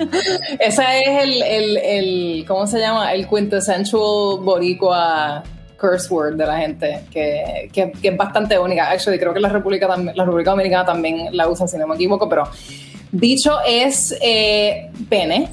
Ese 0.58 0.82
es 1.06 1.22
el, 1.22 1.42
el, 1.42 1.76
el, 1.76 2.44
¿cómo 2.46 2.66
se 2.66 2.78
llama? 2.78 3.12
El 3.12 3.26
quintessential 3.28 4.00
boricua 4.40 5.42
curse 5.80 6.12
word 6.12 6.36
de 6.36 6.46
la 6.46 6.58
gente, 6.58 7.00
que, 7.10 7.70
que, 7.72 7.90
que 7.92 8.08
es 8.08 8.16
bastante 8.16 8.58
única. 8.58 8.90
Actually, 8.90 9.18
creo 9.18 9.32
que 9.32 9.40
la 9.40 9.48
República, 9.48 9.86
también- 9.88 10.16
la 10.16 10.24
República 10.24 10.50
Dominicana 10.50 10.84
también 10.84 11.28
la 11.32 11.48
usa, 11.48 11.66
si 11.66 11.78
no 11.78 11.86
me 11.86 11.94
equivoco, 11.94 12.28
pero 12.28 12.44
bicho 13.12 13.58
es 13.66 14.14
eh, 14.20 14.90
pene. 15.08 15.48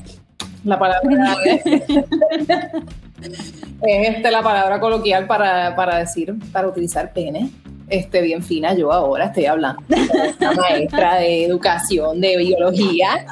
La 0.65 0.77
palabra 0.77 1.38
es, 1.45 1.62
es, 1.65 1.83
este, 3.81 4.31
la 4.31 4.41
palabra 4.41 4.79
coloquial 4.79 5.27
para, 5.27 5.75
para 5.75 5.99
decir, 5.99 6.33
para 6.51 6.67
utilizar 6.67 7.12
pene. 7.13 7.49
Este, 7.89 8.21
bien 8.21 8.43
fina, 8.43 8.73
yo 8.73 8.91
ahora 8.91 9.27
estoy 9.27 9.45
hablando. 9.45 9.81
Una 10.41 10.51
maestra 10.51 11.15
de 11.15 11.45
educación, 11.45 12.19
de 12.19 12.36
biología. 12.36 13.25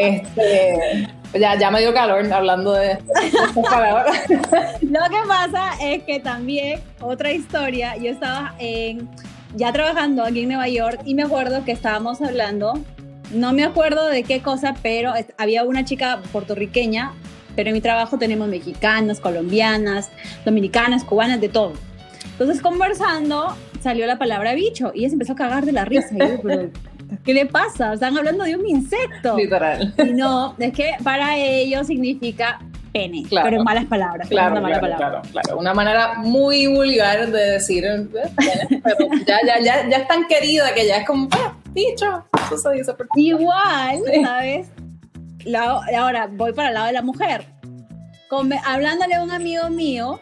Este, 0.00 1.08
ya, 1.38 1.58
ya 1.58 1.70
me 1.70 1.80
dio 1.80 1.92
calor 1.92 2.32
hablando 2.32 2.72
de, 2.72 2.88
de 2.88 3.26
estas 3.26 3.52
palabras. 3.52 4.16
Lo 4.28 5.00
que 5.10 5.28
pasa 5.28 5.72
es 5.80 6.02
que 6.04 6.20
también, 6.20 6.80
otra 7.00 7.32
historia, 7.32 7.96
yo 7.96 8.10
estaba 8.10 8.54
en, 8.58 9.08
ya 9.54 9.72
trabajando 9.72 10.24
aquí 10.24 10.40
en 10.40 10.48
Nueva 10.48 10.68
York 10.68 11.00
y 11.04 11.14
me 11.14 11.22
acuerdo 11.22 11.64
que 11.64 11.72
estábamos 11.72 12.22
hablando, 12.22 12.80
no 13.32 13.52
me 13.52 13.62
acuerdo 13.64 14.06
de 14.06 14.22
qué 14.22 14.40
cosa, 14.40 14.74
pero 14.82 15.12
había 15.36 15.64
una 15.64 15.84
chica 15.84 16.20
puertorriqueña, 16.32 17.12
pero 17.54 17.68
en 17.68 17.74
mi 17.74 17.80
trabajo 17.80 18.18
tenemos 18.18 18.48
mexicanas, 18.48 19.20
colombianas, 19.20 20.10
dominicanas, 20.44 21.04
cubanas, 21.04 21.40
de 21.40 21.48
todo. 21.48 21.74
Entonces 22.32 22.62
conversando 22.62 23.54
salió 23.82 24.06
la 24.06 24.18
palabra 24.18 24.54
bicho 24.54 24.92
y 24.94 25.00
ella 25.00 25.08
se 25.08 25.14
empezó 25.14 25.34
a 25.34 25.36
cagar 25.36 25.66
de 25.66 25.72
la 25.72 25.84
risa. 25.84 26.08
Y 26.14 26.18
yo, 26.18 26.40
pero, 26.42 26.70
¿Qué 27.24 27.34
le 27.34 27.46
pasa? 27.46 27.94
Están 27.94 28.16
hablando 28.16 28.44
de 28.44 28.56
un 28.56 28.66
insecto. 28.66 29.36
Literal. 29.36 29.94
Y 29.98 30.12
no, 30.12 30.54
es 30.58 30.72
que 30.72 30.92
para 31.02 31.36
ellos 31.36 31.86
significa 31.86 32.60
pene, 32.92 33.22
Claro. 33.28 33.44
pero 33.46 33.56
en 33.58 33.64
malas 33.64 33.84
palabras. 33.86 34.28
Claro, 34.28 34.52
una 34.52 34.60
mala 34.62 34.78
claro, 34.80 34.94
palabra. 34.96 35.20
claro, 35.22 35.32
claro. 35.44 35.58
Una 35.60 35.74
manera 35.74 36.14
muy 36.18 36.66
vulgar 36.66 37.30
de 37.30 37.50
decir, 37.52 37.84
eh, 37.84 38.08
pero 38.82 38.96
ya, 39.26 39.38
ya, 39.46 39.60
ya, 39.62 39.88
ya 39.88 39.96
es 39.98 40.08
tan 40.08 40.26
querida 40.26 40.74
que 40.74 40.86
ya 40.86 40.96
es 40.98 41.06
como, 41.06 41.28
ah, 41.32 41.54
bicho. 41.72 42.24
Eso 42.46 42.56
se 42.58 42.70
dice 42.76 42.92
por 42.94 43.06
Igual, 43.14 43.98
Sí. 44.12 44.24
¿sabes? 44.24 44.68
La- 45.44 45.80
ahora 45.98 46.28
voy 46.30 46.52
para 46.52 46.68
el 46.68 46.74
lado 46.74 46.86
de 46.86 46.92
la 46.92 47.02
mujer. 47.02 47.44
Come- 48.28 48.60
hablándole 48.64 49.14
a 49.14 49.22
un 49.22 49.30
amigo 49.30 49.68
mío 49.70 50.20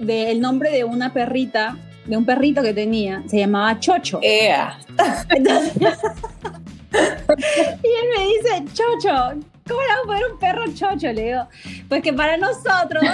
del 0.00 0.40
nombre 0.40 0.70
de 0.70 0.84
una 0.84 1.12
perrita, 1.12 1.76
de 2.08 2.16
un 2.16 2.24
perrito 2.24 2.62
que 2.62 2.72
tenía, 2.72 3.22
se 3.26 3.38
llamaba 3.38 3.78
Chocho. 3.78 4.18
Ea. 4.22 4.78
Entonces- 5.30 5.74
y 6.90 7.86
él 7.86 8.06
me 8.16 8.24
dice, 8.26 8.64
Chocho, 8.72 9.14
¿cómo 9.68 9.80
le 9.80 9.88
vamos 9.88 10.04
a 10.04 10.06
poner 10.06 10.22
un 10.32 10.38
perro 10.38 10.64
Chocho? 10.74 11.12
Le 11.12 11.24
digo, 11.24 11.46
pues 11.88 12.02
que 12.02 12.12
para 12.12 12.36
nosotros, 12.38 13.04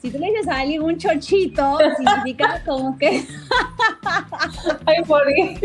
si 0.00 0.10
tú 0.10 0.18
le 0.18 0.28
dices 0.28 0.48
a 0.48 0.60
alguien 0.60 0.82
un 0.82 0.96
chochito, 0.96 1.78
significa 1.96 2.62
como 2.64 2.96
que 2.96 3.24
Ay, 4.86 4.96
morí. 5.06 5.58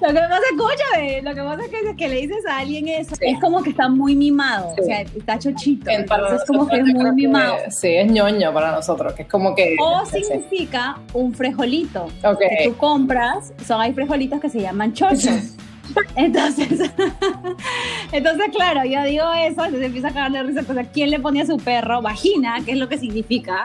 Lo 0.06 0.08
que 0.08 0.14
pasa, 0.14 0.40
escúchame, 0.50 1.22
lo 1.22 1.34
que 1.34 1.42
pasa 1.42 1.62
es 1.64 1.70
que, 1.70 1.96
que 1.96 2.08
le 2.08 2.16
dices 2.22 2.46
a 2.46 2.58
alguien 2.58 2.88
eso, 2.88 3.14
Sí. 3.16 3.26
es 3.26 3.38
como 3.40 3.62
que 3.62 3.70
está 3.70 3.88
muy 3.88 4.16
mimado, 4.16 4.72
Sí. 4.74 4.80
o 4.80 4.84
sea, 4.84 5.00
está 5.02 5.38
chochito, 5.38 5.90
En- 5.90 6.06
para 6.06 6.22
entonces 6.22 6.42
es 6.42 6.46
como 6.46 6.66
que 6.68 6.76
es 6.78 6.86
muy 6.86 7.12
mimado. 7.12 7.56
que 7.64 7.70
Sí, 7.70 7.88
es 7.88 8.10
ñoño 8.10 8.52
para 8.54 8.72
nosotros, 8.72 9.12
que 9.12 9.22
es 9.22 9.28
como 9.28 9.54
que. 9.54 9.76
O 9.78 10.04
sí. 10.06 10.22
significa 10.24 10.98
un 11.12 11.34
frijolito, 11.34 12.04
Ok. 12.24 12.38
que 12.38 12.68
tú 12.70 12.76
compras, 12.78 13.52
son 13.66 13.80
hay 13.80 13.92
frijolitos 13.92 14.40
que 14.40 14.48
se 14.48 14.60
llaman 14.60 14.92
chochos. 14.94 15.56
Entonces, 16.16 16.68
entonces, 18.12 18.46
claro, 18.54 18.84
yo 18.84 19.02
digo 19.04 19.24
eso, 19.32 19.64
entonces 19.64 19.82
empieza 19.86 20.08
a 20.08 20.12
cagar 20.12 20.32
de 20.32 20.42
risa, 20.44 20.62
pues, 20.62 20.78
¿a 20.78 20.84
quién 20.84 21.10
le 21.10 21.18
ponía 21.18 21.42
a 21.42 21.46
su 21.46 21.56
perro? 21.56 22.00
Vagina, 22.00 22.56
¿qué 22.64 22.72
es 22.72 22.78
lo 22.78 22.88
que 22.88 22.96
significa? 22.98 23.64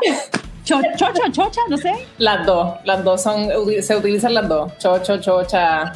Cho- 0.63 0.81
chocho, 0.97 1.21
chocha, 1.31 1.61
no 1.69 1.77
sé. 1.77 1.93
Las 2.17 2.43
dos, 2.45 2.77
las 2.83 3.03
dos 3.03 3.21
son, 3.21 3.47
se 3.81 3.95
utilizan 3.95 4.33
las 4.33 4.49
dos. 4.49 4.75
Chocho, 4.79 5.17
chocha, 5.19 5.93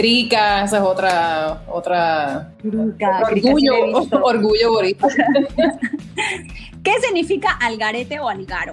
crica, 0.00 0.64
esa 0.64 0.78
es 0.78 0.82
otra, 0.82 1.62
otra 1.68 2.50
Crica, 2.60 3.22
crica, 3.28 3.48
orgullo, 3.50 4.00
visto. 4.00 4.20
orgullo 4.24 4.70
boricua. 4.72 5.08
¿Qué 6.82 6.92
significa 7.02 7.50
algarete 7.60 8.18
o 8.20 8.28
algaro? 8.28 8.72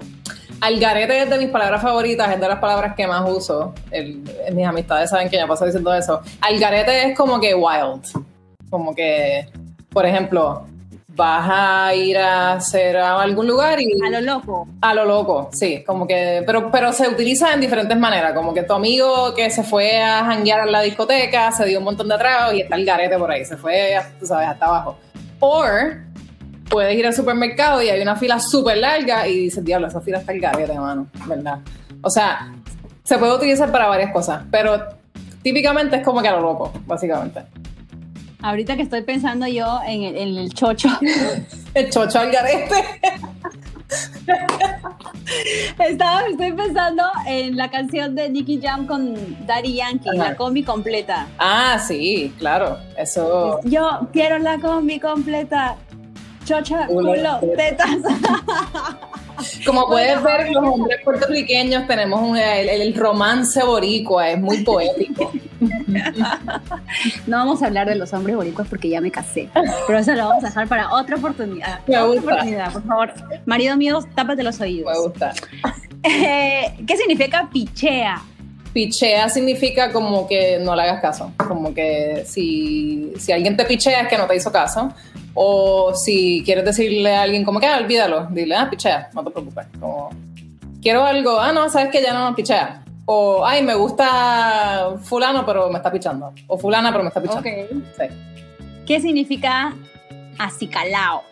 Algarete 0.60 1.22
es 1.22 1.30
de 1.30 1.38
mis 1.38 1.48
palabras 1.50 1.82
favoritas, 1.82 2.32
es 2.32 2.40
de 2.40 2.48
las 2.48 2.58
palabras 2.58 2.94
que 2.96 3.06
más 3.06 3.28
uso. 3.30 3.74
El- 3.90 4.22
mis 4.54 4.66
amistades 4.66 5.10
saben 5.10 5.28
que 5.28 5.36
ya 5.36 5.46
paso 5.46 5.64
diciendo 5.66 5.94
eso. 5.94 6.20
Algarete 6.40 7.10
es 7.10 7.16
como 7.16 7.38
que 7.38 7.54
wild. 7.54 8.02
Como 8.70 8.94
que, 8.94 9.46
por 9.90 10.04
ejemplo, 10.06 10.66
vas 11.18 11.48
a 11.50 11.94
ir 11.96 12.16
a 12.16 12.52
hacer 12.52 12.96
a 12.96 13.20
algún 13.20 13.48
lugar 13.48 13.80
y 13.80 13.90
A 14.06 14.08
lo 14.08 14.20
loco. 14.20 14.68
a 14.80 14.94
lo 14.94 15.04
loco, 15.04 15.50
sí, 15.52 15.82
como 15.84 16.06
que, 16.06 16.44
pero, 16.46 16.70
pero 16.70 16.92
se 16.92 17.08
utiliza 17.08 17.52
en 17.52 17.60
diferentes 17.60 17.98
maneras, 17.98 18.34
como 18.34 18.54
que 18.54 18.62
tu 18.62 18.72
amigo 18.72 19.34
que 19.34 19.50
se 19.50 19.64
fue 19.64 20.00
a 20.00 20.24
janguear 20.24 20.60
a 20.60 20.66
la 20.66 20.80
discoteca, 20.80 21.50
se 21.50 21.66
dio 21.66 21.80
un 21.80 21.84
montón 21.86 22.08
de 22.08 22.16
tragos 22.16 22.54
y 22.54 22.60
está 22.60 22.76
el 22.76 22.86
garete 22.86 23.18
por 23.18 23.32
ahí, 23.32 23.44
se 23.44 23.56
fue, 23.56 24.00
tú 24.20 24.26
sabes, 24.26 24.46
hasta 24.48 24.66
abajo. 24.66 24.96
O 25.40 25.64
puedes 26.70 26.96
ir 26.96 27.04
al 27.04 27.14
supermercado 27.14 27.82
y 27.82 27.88
hay 27.88 28.00
una 28.00 28.14
fila 28.14 28.38
súper 28.38 28.76
larga 28.76 29.26
y 29.26 29.38
dices, 29.38 29.64
diablo, 29.64 29.88
esa 29.88 30.00
fila 30.00 30.18
está 30.18 30.30
el 30.30 30.40
garete, 30.40 30.78
mano, 30.78 31.08
¿verdad? 31.26 31.58
O 32.00 32.10
sea, 32.10 32.52
se 33.02 33.18
puede 33.18 33.34
utilizar 33.34 33.72
para 33.72 33.88
varias 33.88 34.12
cosas, 34.12 34.44
pero 34.52 34.86
típicamente 35.42 35.96
es 35.96 36.04
como 36.04 36.22
que 36.22 36.28
a 36.28 36.32
lo 36.32 36.42
loco, 36.42 36.72
básicamente. 36.86 37.42
Ahorita 38.40 38.76
que 38.76 38.82
estoy 38.82 39.02
pensando 39.02 39.46
yo 39.46 39.80
en 39.86 40.02
el, 40.04 40.16
en 40.16 40.36
el 40.36 40.54
chocho. 40.54 40.88
el 41.74 41.90
chocho 41.90 42.20
al 42.20 42.30
garete. 42.30 42.84
Estaba, 45.78 46.22
estoy 46.30 46.52
pensando 46.52 47.02
en 47.26 47.56
la 47.56 47.70
canción 47.70 48.14
de 48.14 48.30
Nicky 48.30 48.60
Jam 48.62 48.86
con 48.86 49.14
Daddy 49.46 49.74
Yankee, 49.74 50.10
la 50.14 50.36
combi 50.36 50.62
completa. 50.62 51.26
Ah, 51.38 51.78
sí, 51.78 52.32
claro. 52.38 52.78
Eso. 52.96 53.60
Yo 53.64 54.08
quiero 54.12 54.38
la 54.38 54.58
combi 54.58 55.00
completa. 55.00 55.76
Chocha, 56.44 56.86
culo, 56.86 57.40
tetas. 57.56 57.98
Como 59.64 59.86
puedes 59.86 60.22
ver, 60.22 60.50
los 60.50 60.64
hombres 60.64 61.00
puertorriqueños 61.04 61.86
tenemos 61.86 62.38
el, 62.38 62.94
romance 62.94 63.62
boricua, 63.62 64.30
es 64.30 64.40
muy 64.40 64.62
poético. 64.64 65.32
No 67.26 67.38
vamos 67.38 67.62
a 67.62 67.66
hablar 67.66 67.88
de 67.88 67.96
los 67.96 68.12
hombres 68.12 68.36
boricuas 68.36 68.68
porque 68.68 68.88
ya 68.88 69.00
me 69.00 69.10
casé, 69.10 69.48
pero 69.86 69.98
eso 69.98 70.14
lo 70.14 70.28
vamos 70.28 70.44
a 70.44 70.48
dejar 70.48 70.68
para 70.68 70.92
otra 70.92 71.16
oportunidad. 71.16 71.80
Me 71.86 71.98
otra 71.98 72.20
oportunidad, 72.20 72.72
por 72.72 72.86
favor. 72.86 73.12
Marido 73.46 73.76
mío, 73.76 73.98
tápate 74.14 74.42
los 74.42 74.60
oídos. 74.60 74.92
Me 74.92 75.00
gusta. 75.00 75.32
Eh, 76.04 76.74
¿Qué 76.86 76.96
significa 76.96 77.48
pichea? 77.52 78.22
Pichea 78.72 79.28
significa 79.28 79.90
como 79.92 80.28
que 80.28 80.58
no 80.60 80.76
le 80.76 80.82
hagas 80.82 81.00
caso, 81.00 81.32
como 81.36 81.74
que 81.74 82.22
si, 82.26 83.12
si 83.18 83.32
alguien 83.32 83.56
te 83.56 83.64
pichea 83.64 84.02
es 84.02 84.08
que 84.08 84.16
no 84.16 84.26
te 84.26 84.36
hizo 84.36 84.52
caso, 84.52 84.92
o 85.40 85.94
si 85.94 86.42
quieres 86.44 86.64
decirle 86.64 87.14
a 87.14 87.22
alguien 87.22 87.44
como 87.44 87.60
que, 87.60 87.66
ah, 87.66 87.78
olvídalo, 87.78 88.26
dile, 88.32 88.56
ah, 88.56 88.68
pichea, 88.68 89.08
no 89.14 89.22
te 89.22 89.30
preocupes. 89.30 89.66
Como, 89.78 90.10
quiero 90.82 91.04
algo, 91.04 91.38
ah, 91.38 91.52
no, 91.52 91.70
sabes 91.70 91.92
que 91.92 92.02
ya 92.02 92.12
no 92.12 92.34
pichea. 92.34 92.82
O, 93.06 93.46
ay, 93.46 93.62
me 93.62 93.76
gusta 93.76 94.96
fulano, 95.00 95.46
pero 95.46 95.70
me 95.70 95.76
está 95.76 95.92
pichando. 95.92 96.32
O 96.48 96.58
fulana, 96.58 96.90
pero 96.90 97.04
me 97.04 97.08
está 97.08 97.22
pichando. 97.22 97.42
Sí. 97.42 98.04
¿Qué 98.84 99.00
significa 99.00 99.72
acicalao? 100.40 101.22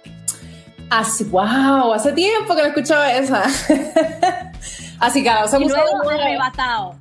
Así, 0.89 1.25
wow, 1.25 1.93
hace 1.93 2.13
tiempo 2.13 2.55
que 2.55 2.63
no 2.63 2.69
escuchaba 2.69 3.13
esa. 3.13 3.43
acicalao 5.01 5.49
se 5.49 5.61
y 5.61 5.69
luego 5.69 6.09
arrebatado. 6.09 6.95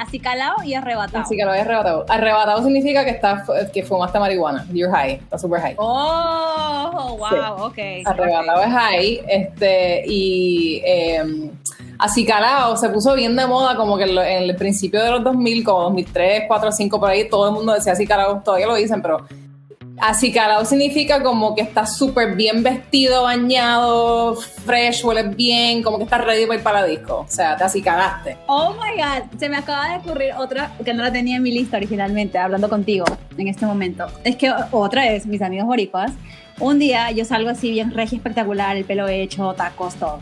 Acicalado 0.00 0.62
y 0.64 0.72
arrebatado. 0.72 1.22
Acicalado 1.22 1.58
y 1.58 1.60
arrebatado. 1.60 2.06
Arrebatado 2.08 2.62
significa 2.62 3.04
que 3.04 3.10
estás, 3.10 3.46
que 3.70 3.82
fumaste 3.82 4.18
marihuana. 4.18 4.66
You're 4.72 4.90
high. 4.90 5.16
Estás 5.16 5.42
super 5.42 5.60
high. 5.60 5.74
Oh, 5.76 7.18
wow, 7.18 7.66
ok. 7.66 7.78
Arrebatado 8.06 8.62
es 8.62 8.70
high. 8.70 9.20
Este, 9.28 10.02
y 10.06 10.80
eh, 10.86 11.50
acicalado 11.98 12.78
se 12.78 12.88
puso 12.88 13.14
bien 13.14 13.36
de 13.36 13.46
moda 13.46 13.76
como 13.76 13.98
que 13.98 14.04
en, 14.04 14.18
el 14.18 14.56
principio 14.56 15.04
de 15.04 15.10
los 15.10 15.22
2000, 15.22 15.64
como 15.64 15.82
2003, 15.82 16.44
4, 16.48 16.72
5, 16.72 16.98
por 16.98 17.10
ahí, 17.10 17.28
todo 17.28 17.48
el 17.48 17.54
mundo 17.54 17.74
decía 17.74 17.92
acicalado. 17.92 18.40
Todavía 18.42 18.68
lo 18.68 18.76
dicen, 18.76 19.02
pero 19.02 19.18
Acicalado 20.00 20.64
significa 20.64 21.22
como 21.22 21.54
que 21.54 21.62
estás 21.62 21.96
súper 21.96 22.34
bien 22.34 22.62
vestido, 22.62 23.24
bañado, 23.24 24.34
fresh, 24.34 25.04
hueles 25.04 25.36
bien, 25.36 25.82
como 25.82 25.98
que 25.98 26.04
estás 26.04 26.24
ready 26.24 26.46
para 26.46 26.58
ir 26.58 26.62
para 26.62 26.80
la 26.80 26.86
disco. 26.86 27.18
O 27.18 27.28
sea, 27.28 27.56
te 27.56 27.64
acicalaste. 27.64 28.38
Oh 28.46 28.72
my 28.72 29.00
God, 29.00 29.38
se 29.38 29.48
me 29.48 29.56
acaba 29.56 29.90
de 29.90 29.96
ocurrir 29.98 30.32
otra 30.38 30.72
que 30.84 30.94
no 30.94 31.02
la 31.02 31.12
tenía 31.12 31.36
en 31.36 31.42
mi 31.42 31.52
lista 31.52 31.76
originalmente, 31.76 32.38
hablando 32.38 32.68
contigo 32.68 33.04
en 33.36 33.48
este 33.48 33.66
momento. 33.66 34.06
Es 34.24 34.36
que 34.36 34.52
otra 34.70 35.02
vez, 35.02 35.26
mis 35.26 35.42
amigos 35.42 35.66
boricuas, 35.66 36.12
un 36.60 36.78
día 36.78 37.10
yo 37.10 37.24
salgo 37.24 37.50
así 37.50 37.70
bien 37.70 37.92
regia, 37.92 38.16
espectacular, 38.16 38.76
el 38.76 38.84
pelo 38.84 39.08
hecho, 39.08 39.52
tacos, 39.54 39.94
todo. 39.96 40.20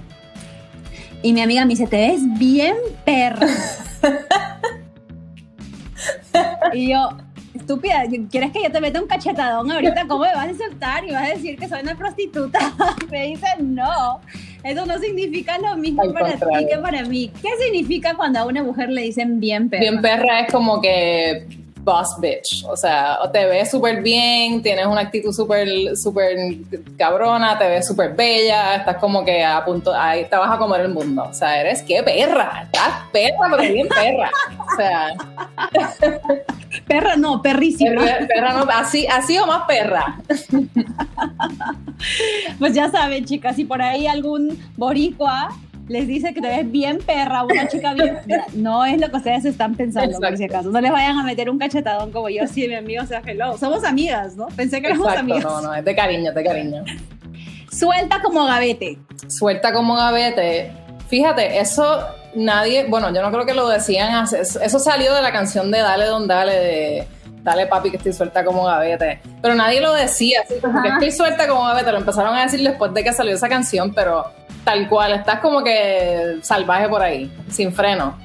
Y 1.23 1.33
mi 1.33 1.41
amiga 1.41 1.65
me 1.65 1.71
dice, 1.71 1.87
te 1.87 1.97
ves 1.97 2.21
bien 2.39 2.77
perra. 3.05 3.49
y 6.73 6.91
yo, 6.91 7.11
estúpida, 7.59 8.05
¿quieres 8.31 8.53
que 8.53 8.63
yo 8.63 8.71
te 8.71 8.81
meta 8.81 9.01
un 9.01 9.07
cachetadón 9.07 9.71
ahorita? 9.71 10.07
¿Cómo 10.07 10.25
me 10.25 10.35
vas 10.35 10.49
a 10.49 10.51
aceptar 10.51 11.05
y 11.05 11.13
vas 11.13 11.31
a 11.31 11.35
decir 11.35 11.59
que 11.59 11.69
soy 11.69 11.81
una 11.83 11.97
prostituta? 11.97 12.59
me 13.11 13.27
dicen, 13.27 13.75
no, 13.75 14.21
eso 14.65 14.87
no 14.87 14.99
significa 14.99 15.59
lo 15.59 15.77
mismo 15.77 16.13
para 16.13 16.33
ti 16.33 16.67
que 16.71 16.79
para 16.79 17.05
mí. 17.05 17.31
¿Qué 17.43 17.49
significa 17.63 18.15
cuando 18.15 18.41
a 18.41 18.47
una 18.47 18.63
mujer 18.63 18.89
le 18.91 19.03
dicen 19.03 19.41
bien 19.41 19.69
perra? 19.69 19.81
Bien 19.81 20.01
perra 20.01 20.41
es 20.41 20.53
como 20.53 20.81
que 20.81 21.47
boss 21.89 22.21
bitch. 22.21 22.65
O 22.69 22.77
sea, 22.77 23.19
te 23.33 23.47
ves 23.47 23.71
súper 23.71 24.03
bien, 24.03 24.63
tienes 24.63 24.87
una 24.87 25.01
actitud 25.03 25.33
súper, 25.33 25.97
súper 25.97 26.37
cabrona, 26.97 27.59
te 27.59 27.67
ves 27.67 27.87
súper 27.87 28.15
bella, 28.15 28.77
estás 28.77 28.97
como 28.97 29.25
que 29.25 29.43
a 29.43 29.65
punto, 29.65 29.95
ahí 29.95 30.27
te 30.27 30.37
vas 30.37 30.51
a 30.51 30.59
comer 30.59 30.83
el 30.83 30.93
mundo. 30.93 31.27
O 31.31 31.33
sea, 31.33 31.61
eres 31.61 31.83
qué 31.83 32.03
perra, 32.03 32.65
estás 32.65 33.09
perra, 33.13 33.57
pero 33.57 33.73
bien 33.73 33.89
perra. 33.89 34.31
O 34.59 34.77
sea. 34.77 35.09
Perra 36.87 37.17
no, 37.17 37.43
perrísima. 37.43 38.03
Perra, 38.29 38.53
no, 38.53 38.67
así, 38.71 39.07
así 39.07 39.39
o 39.39 39.47
más 39.47 39.65
perra. 39.67 40.21
Pues 42.61 42.75
ya 42.75 42.91
saben, 42.91 43.25
chicas, 43.25 43.57
si 43.57 43.65
por 43.65 43.83
ahí 43.83 44.07
algún 44.07 44.57
boricua 44.77 45.49
les 45.89 46.07
dice 46.07 46.33
que 46.33 46.41
te 46.41 46.49
ves 46.49 46.71
bien 46.71 46.99
perra, 46.99 47.43
una 47.43 47.67
chica 47.67 47.95
bien. 47.95 48.19
No 48.55 48.85
es 48.85 49.01
lo 49.01 49.11
que 49.11 49.17
ustedes 49.17 49.45
están 49.45 49.75
pensando, 49.75 50.19
por 50.19 50.37
si 50.37 50.45
acaso. 50.45 50.71
No 50.71 50.81
les 50.81 50.93
vayan 50.93 51.19
a 51.19 51.25
meter 51.25 51.51
un 51.51 51.59
cachetadón 51.59 52.13
como 52.13 52.29
yo, 52.29 52.47
sí, 52.47 52.69
mi 52.69 52.75
amigo, 52.75 53.05
sea, 53.07 53.23
hello. 53.27 53.57
Somos 53.59 53.85
amigas, 53.85 54.37
¿no? 54.37 54.47
Pensé 54.49 54.81
que 54.81 54.89
éramos 54.89 55.09
amigas. 55.09 55.45
No, 55.45 55.61
no, 55.61 55.75
es 55.75 55.85
de 55.85 55.95
cariño, 55.95 56.33
de 56.33 56.45
cariño. 56.45 56.85
Suelta 57.71 58.23
como 58.23 58.45
gavete. 58.47 58.99
Suelta 59.27 59.73
como 59.73 59.95
gavete. 59.97 60.71
Fíjate, 61.09 61.59
eso 61.59 62.07
nadie, 62.39 62.87
bueno, 62.89 63.13
yo 63.13 63.23
no 63.23 63.31
creo 63.31 63.45
que 63.45 63.55
lo 63.55 63.69
decían, 63.69 64.25
eso 64.25 64.79
salió 64.79 65.15
de 65.15 65.23
la 65.23 65.33
canción 65.33 65.71
de 65.71 65.79
Dale 65.79 66.07
Don 66.07 66.27
Dale, 66.27 66.53
de 66.53 67.09
Dale 67.43 67.67
papi 67.67 67.91
que 67.91 67.97
estoy 67.97 68.13
suelta 68.13 68.45
como 68.45 68.65
gavete, 68.65 69.21
pero 69.43 69.55
nadie 69.55 69.81
lo 69.81 69.93
decía, 69.93 70.41
así 70.45 70.55
como 70.61 70.83
que 70.83 70.89
estoy 70.89 71.13
suelta 71.13 71.47
como 71.47 71.65
gavete, 71.65 71.93
lo 71.93 71.99
empezaron 71.99 72.35
a 72.35 72.43
decir 72.43 72.61
después 72.63 72.93
de 72.95 73.05
que 73.05 73.13
salió 73.13 73.35
esa 73.35 73.49
canción, 73.49 73.93
pero 73.95 74.25
tal 74.65 74.89
cual, 74.89 75.13
estás 75.13 75.41
como 75.41 75.63
que 75.63 76.39
salvaje 76.43 76.89
por 76.89 77.03
ahí, 77.03 77.31
sin 77.51 77.73
freno. 77.73 78.17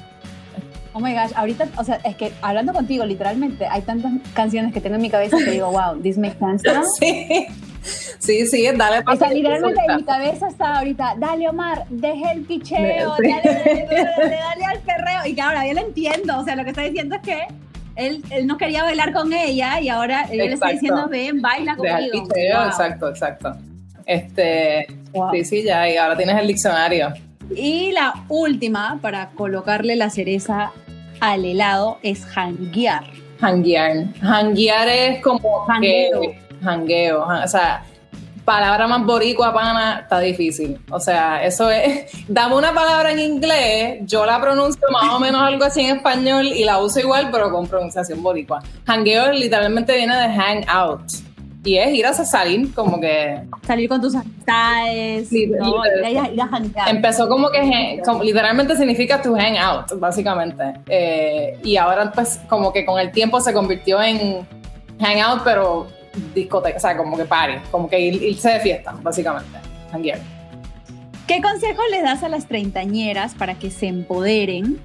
Oh 0.95 0.99
my 0.99 1.13
gosh, 1.13 1.32
ahorita, 1.36 1.67
o 1.78 1.84
sea, 1.84 1.95
es 2.04 2.15
que 2.15 2.32
hablando 2.41 2.71
contigo, 2.71 3.04
literalmente, 3.06 3.65
hay 3.65 3.82
tantas 3.82 4.12
canciones 4.34 4.73
que 4.73 4.80
tengo 4.80 4.95
en 4.95 5.02
mi 5.02 5.10
cabeza 5.10 5.38
que 5.38 5.52
digo, 5.52 5.71
wow, 5.71 5.99
this 6.02 6.17
makes 6.17 6.38
sense 6.38 6.63
Sí. 6.99 7.47
Sí, 7.84 8.46
sí, 8.48 8.67
dale 8.76 9.04
O 9.06 9.15
sea, 9.15 9.30
literalmente 9.30 9.82
en 9.88 9.98
mi 9.98 10.04
cabeza 10.04 10.48
está 10.48 10.78
ahorita, 10.78 11.15
dale 11.17 11.50
Omar, 11.50 11.86
deje 11.89 12.32
el 12.32 12.41
picheo, 12.43 13.15
dale, 13.17 13.86
dale, 14.19 14.65
al 14.65 14.80
perreo. 14.80 15.26
Y 15.26 15.36
que 15.36 15.41
ahora 15.41 15.67
yo 15.67 15.74
lo 15.74 15.82
entiendo, 15.82 16.39
o 16.39 16.43
sea, 16.43 16.56
lo 16.56 16.63
que 16.63 16.69
está 16.69 16.84
diciendo 16.84 17.15
es 17.15 17.22
que 17.22 17.48
él, 17.96 18.24
él 18.30 18.48
no 18.48 18.58
quería 18.58 18.84
bailar 18.84 19.13
con 19.13 19.34
ella 19.34 19.80
y 19.80 19.89
ahora 19.89 20.24
él 20.32 20.38
le 20.38 20.54
está 20.54 20.69
diciendo, 20.69 21.08
ven, 21.10 21.41
baila 21.41 21.76
conmigo. 21.76 21.98
Deja 21.98 22.06
el 22.06 22.24
picheo, 22.24 22.65
exacto, 22.65 23.10
exacto. 23.10 23.56
Este, 24.06 24.88
sí, 25.32 25.46
sí, 25.46 25.63
ya, 25.63 25.89
y 25.89 25.98
ahora 25.98 26.17
tienes 26.17 26.38
el 26.38 26.48
diccionario. 26.48 27.13
Y 27.56 27.91
la 27.91 28.13
última, 28.30 29.00
para 29.02 29.30
colocarle 29.32 29.96
la 29.96 30.10
cereza 30.10 30.72
al 31.19 31.46
helado, 31.46 32.00
es 32.02 32.26
hanguear. 32.36 33.04
Hanguear. 33.39 34.06
Hanguear 34.22 34.88
es 34.88 35.22
como 35.22 35.65
hangueo. 35.67 36.22
Hangueo. 36.65 37.26
O 37.26 37.47
sea, 37.47 37.84
palabra 38.45 38.88
más 38.88 39.06
boricua, 39.06 39.54
pana, 39.54 40.02
está 40.02 40.19
difícil. 40.19 40.80
O 40.89 40.99
sea, 40.99 41.43
eso 41.43 41.69
es. 41.69 42.12
Dame 42.28 42.56
una 42.56 42.73
palabra 42.73 43.12
en 43.12 43.19
inglés, 43.19 43.99
yo 44.04 44.26
la 44.26 44.39
pronuncio 44.41 44.88
más 44.91 45.13
o 45.13 45.19
menos 45.19 45.41
algo 45.41 45.63
así 45.63 45.82
en 45.82 45.97
español 45.97 46.47
y 46.47 46.63
la 46.63 46.80
uso 46.80 46.99
igual, 46.99 47.30
pero 47.32 47.52
con 47.52 47.67
pronunciación 47.67 48.21
boricua. 48.21 48.62
Hangueo 48.86 49.32
literalmente 49.32 49.95
viene 49.95 50.15
de 50.15 50.30
hang 50.30 50.65
out 50.67 51.12
y 51.65 51.78
es 51.78 51.93
ir 51.93 52.06
a 52.06 52.13
salir 52.13 52.73
como 52.73 52.99
que 52.99 53.41
salir 53.65 53.88
con 53.88 54.02
tus 54.02 54.13
amistades 54.15 55.32
¿no? 55.32 55.38
ir, 56.10 56.41
a, 56.41 56.89
empezó 56.89 57.30
como 57.30 57.49
que 57.49 58.02
literalmente 58.21 58.76
significa 58.76 59.21
to 59.21 59.34
hang 59.34 59.58
out 59.58 59.97
básicamente 59.97 60.73
eh, 60.89 61.58
y 61.63 61.78
ahora 61.78 62.12
pues 62.12 62.41
como 62.49 62.73
que 62.73 62.86
con 62.86 62.99
el 62.99 63.12
tiempo 63.12 63.39
se 63.39 63.54
convirtió 63.54 64.02
en 64.02 64.45
hang 64.99 65.21
out 65.21 65.41
pero 65.45 65.88
discoteca 66.34 66.78
o 66.78 66.80
sea 66.80 66.97
como 66.97 67.17
que 67.17 67.26
party 67.26 67.58
como 67.71 67.89
que 67.89 67.99
irse 67.99 68.49
de 68.49 68.60
fiesta 68.60 68.95
básicamente 69.02 69.58
hanguear 69.91 70.19
¿Qué 71.28 71.41
consejos 71.41 71.86
les 71.89 72.04
das 72.04 72.21
a 72.23 72.30
las 72.30 72.47
treintañeras 72.47 73.34
para 73.34 73.58
que 73.58 73.71
se 73.71 73.88
empoderen 73.88 74.78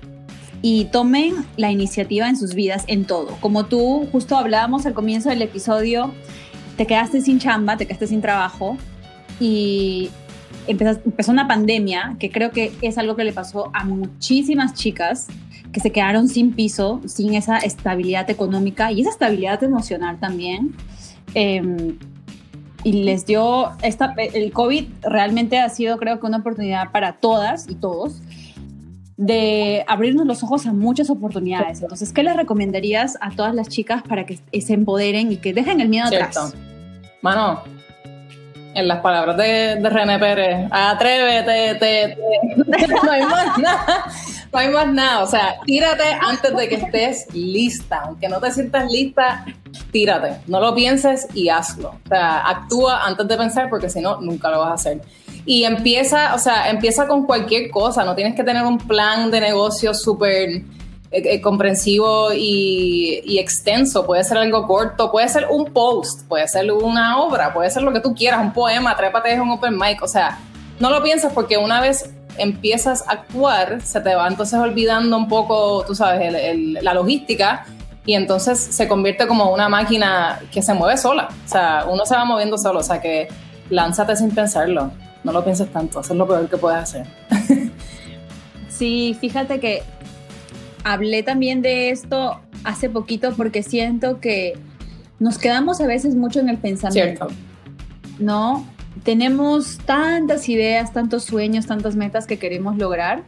y 0.62 0.84
tomen 0.86 1.34
la 1.56 1.72
iniciativa 1.72 2.28
en 2.28 2.36
sus 2.36 2.54
vidas 2.54 2.84
en 2.86 3.06
todo? 3.06 3.36
Como 3.40 3.66
tú 3.66 4.06
justo 4.12 4.36
hablábamos 4.36 4.86
al 4.86 4.94
comienzo 4.94 5.30
del 5.30 5.42
episodio, 5.42 6.14
te 6.76 6.86
quedaste 6.86 7.22
sin 7.22 7.40
chamba, 7.40 7.76
te 7.76 7.86
quedaste 7.86 8.06
sin 8.06 8.20
trabajo 8.20 8.76
y 9.40 10.10
empezó, 10.68 11.00
empezó 11.04 11.32
una 11.32 11.48
pandemia, 11.48 12.14
que 12.20 12.30
creo 12.30 12.52
que 12.52 12.72
es 12.82 12.98
algo 12.98 13.16
que 13.16 13.24
le 13.24 13.32
pasó 13.32 13.72
a 13.74 13.84
muchísimas 13.84 14.74
chicas 14.74 15.26
que 15.72 15.80
se 15.80 15.90
quedaron 15.90 16.28
sin 16.28 16.52
piso, 16.52 17.00
sin 17.06 17.34
esa 17.34 17.58
estabilidad 17.58 18.30
económica 18.30 18.92
y 18.92 19.00
esa 19.00 19.10
estabilidad 19.10 19.62
emocional 19.64 20.20
también. 20.20 20.76
Em, 21.34 21.98
y 22.84 23.04
les 23.04 23.26
dio, 23.26 23.72
esta, 23.82 24.14
el 24.16 24.52
COVID 24.52 24.86
realmente 25.02 25.58
ha 25.58 25.68
sido 25.68 25.98
creo 25.98 26.20
que 26.20 26.26
una 26.26 26.38
oportunidad 26.38 26.90
para 26.92 27.14
todas 27.14 27.68
y 27.68 27.74
todos. 27.74 28.20
de 29.16 29.84
abrirnos 29.88 30.28
los 30.28 30.44
ojos 30.44 30.64
a 30.66 30.72
muchas 30.72 31.10
oportunidades. 31.10 31.82
Entonces, 31.82 32.12
¿qué 32.12 32.22
les 32.22 32.36
recomendarías 32.36 33.18
a 33.20 33.32
todas 33.32 33.52
las 33.52 33.68
chicas 33.68 34.04
para 34.04 34.24
que 34.24 34.38
se 34.60 34.74
empoderen 34.74 35.32
y 35.32 35.38
que 35.38 35.52
dejen 35.52 35.80
el 35.80 35.88
miedo 35.88 36.06
atrás? 36.06 36.54
Mano, 37.20 37.64
en 38.78 38.86
las 38.86 39.00
palabras 39.00 39.36
de, 39.36 39.80
René 39.82 40.18
Pérez, 40.20 40.68
atrévete, 40.70 42.16
no 43.04 43.10
hay 43.10 43.22
más 43.22 43.58
nada, 43.58 44.04
no 44.52 44.58
hay 44.58 44.68
más 44.68 44.92
nada, 44.92 45.22
o 45.22 45.26
sea, 45.26 45.56
tírate 45.64 46.04
antes 46.20 46.56
de 46.56 46.68
que 46.68 46.74
estés 46.76 47.26
lista, 47.34 48.02
aunque 48.04 48.28
no 48.28 48.40
te 48.40 48.50
sientas 48.50 48.90
lista, 48.90 49.44
tírate, 49.92 50.40
no 50.46 50.60
lo 50.60 50.74
pienses 50.74 51.26
y 51.34 51.48
hazlo, 51.48 51.90
o 52.04 52.08
sea, 52.08 52.48
actúa 52.48 53.04
antes 53.06 53.28
de 53.28 53.36
pensar 53.36 53.68
porque 53.68 53.90
si 53.90 54.00
no, 54.00 54.20
nunca 54.20 54.50
lo 54.50 54.60
vas 54.60 54.70
a 54.70 54.74
hacer. 54.74 55.02
Y 55.44 55.64
empieza, 55.64 56.34
o 56.34 56.38
sea, 56.38 56.68
empieza 56.68 57.06
con 57.06 57.24
cualquier 57.24 57.70
cosa, 57.70 58.04
no 58.04 58.14
tienes 58.14 58.34
que 58.34 58.44
tener 58.44 58.64
un 58.64 58.78
plan 58.78 59.30
de 59.30 59.40
negocio 59.40 59.94
súper 59.94 60.62
eh, 61.10 61.22
eh, 61.24 61.40
comprensivo 61.40 62.34
y, 62.34 63.38
extenso, 63.38 64.04
puede 64.04 64.24
ser 64.24 64.36
algo 64.36 64.66
corto, 64.66 65.10
puede 65.10 65.28
ser 65.28 65.46
un 65.50 65.72
post, 65.72 66.28
puede 66.28 66.46
ser 66.48 66.70
una 66.70 67.20
obra, 67.22 67.54
puede 67.54 67.70
ser 67.70 67.82
lo 67.82 67.92
que 67.92 68.00
tú 68.00 68.14
quieras, 68.14 68.40
un 68.42 68.52
poema, 68.52 68.94
trépate 68.94 69.32
es 69.32 69.40
un 69.40 69.50
open 69.50 69.78
mic, 69.78 70.02
o 70.02 70.08
sea, 70.08 70.38
no 70.80 70.90
lo 70.90 71.02
pienses 71.02 71.32
porque 71.32 71.56
una 71.56 71.80
vez 71.80 72.10
empiezas 72.38 73.06
a 73.08 73.12
actuar, 73.12 73.80
se 73.82 74.00
te 74.00 74.14
va 74.14 74.28
entonces 74.28 74.58
olvidando 74.58 75.16
un 75.16 75.28
poco, 75.28 75.84
tú 75.86 75.94
sabes, 75.94 76.32
la 76.82 76.94
logística 76.94 77.66
y 78.06 78.14
entonces 78.14 78.58
se 78.58 78.88
convierte 78.88 79.26
como 79.26 79.52
una 79.52 79.68
máquina 79.68 80.40
que 80.50 80.62
se 80.62 80.72
mueve 80.74 80.96
sola, 80.96 81.28
o 81.44 81.48
sea, 81.48 81.84
uno 81.88 82.06
se 82.06 82.14
va 82.14 82.24
moviendo 82.24 82.56
solo, 82.56 82.80
o 82.80 82.82
sea 82.82 83.00
que 83.00 83.28
lánzate 83.70 84.16
sin 84.16 84.30
pensarlo, 84.30 84.90
no 85.24 85.32
lo 85.32 85.44
pienses 85.44 85.70
tanto, 85.72 86.00
eso 86.00 86.12
es 86.12 86.18
lo 86.18 86.26
peor 86.26 86.48
que 86.48 86.56
puedes 86.56 86.80
hacer. 86.80 87.06
Sí, 88.78 89.16
fíjate 89.20 89.58
que 89.58 89.82
hablé 90.84 91.24
también 91.24 91.62
de 91.62 91.90
esto 91.90 92.38
hace 92.62 92.88
poquito 92.88 93.32
porque 93.36 93.64
siento 93.64 94.20
que 94.20 94.56
nos 95.18 95.38
quedamos 95.38 95.80
a 95.80 95.86
veces 95.88 96.14
mucho 96.14 96.38
en 96.38 96.48
el 96.48 96.58
pensamiento. 96.58 97.26
¿No? 98.20 98.64
Tenemos 99.04 99.78
tantas 99.78 100.48
ideas, 100.48 100.92
tantos 100.92 101.24
sueños, 101.24 101.66
tantas 101.66 101.96
metas 101.96 102.26
que 102.26 102.38
queremos 102.38 102.76
lograr 102.76 103.24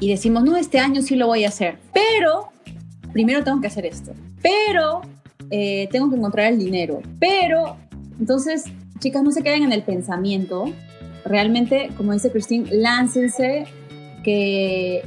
y 0.00 0.10
decimos, 0.10 0.44
no, 0.44 0.56
este 0.56 0.78
año 0.78 1.02
sí 1.02 1.16
lo 1.16 1.26
voy 1.26 1.44
a 1.44 1.48
hacer, 1.48 1.78
pero 1.92 2.48
primero 3.12 3.42
tengo 3.44 3.60
que 3.60 3.68
hacer 3.68 3.86
esto, 3.86 4.12
pero 4.42 5.02
eh, 5.50 5.88
tengo 5.90 6.10
que 6.10 6.16
encontrar 6.16 6.52
el 6.52 6.58
dinero, 6.58 7.00
pero 7.18 7.76
entonces, 8.18 8.64
chicas, 8.98 9.22
no 9.22 9.30
se 9.30 9.42
queden 9.42 9.62
en 9.62 9.72
el 9.72 9.82
pensamiento, 9.82 10.72
realmente, 11.24 11.90
como 11.96 12.12
dice 12.12 12.30
Christine, 12.30 12.68
láncense, 12.70 13.66
que 14.22 15.02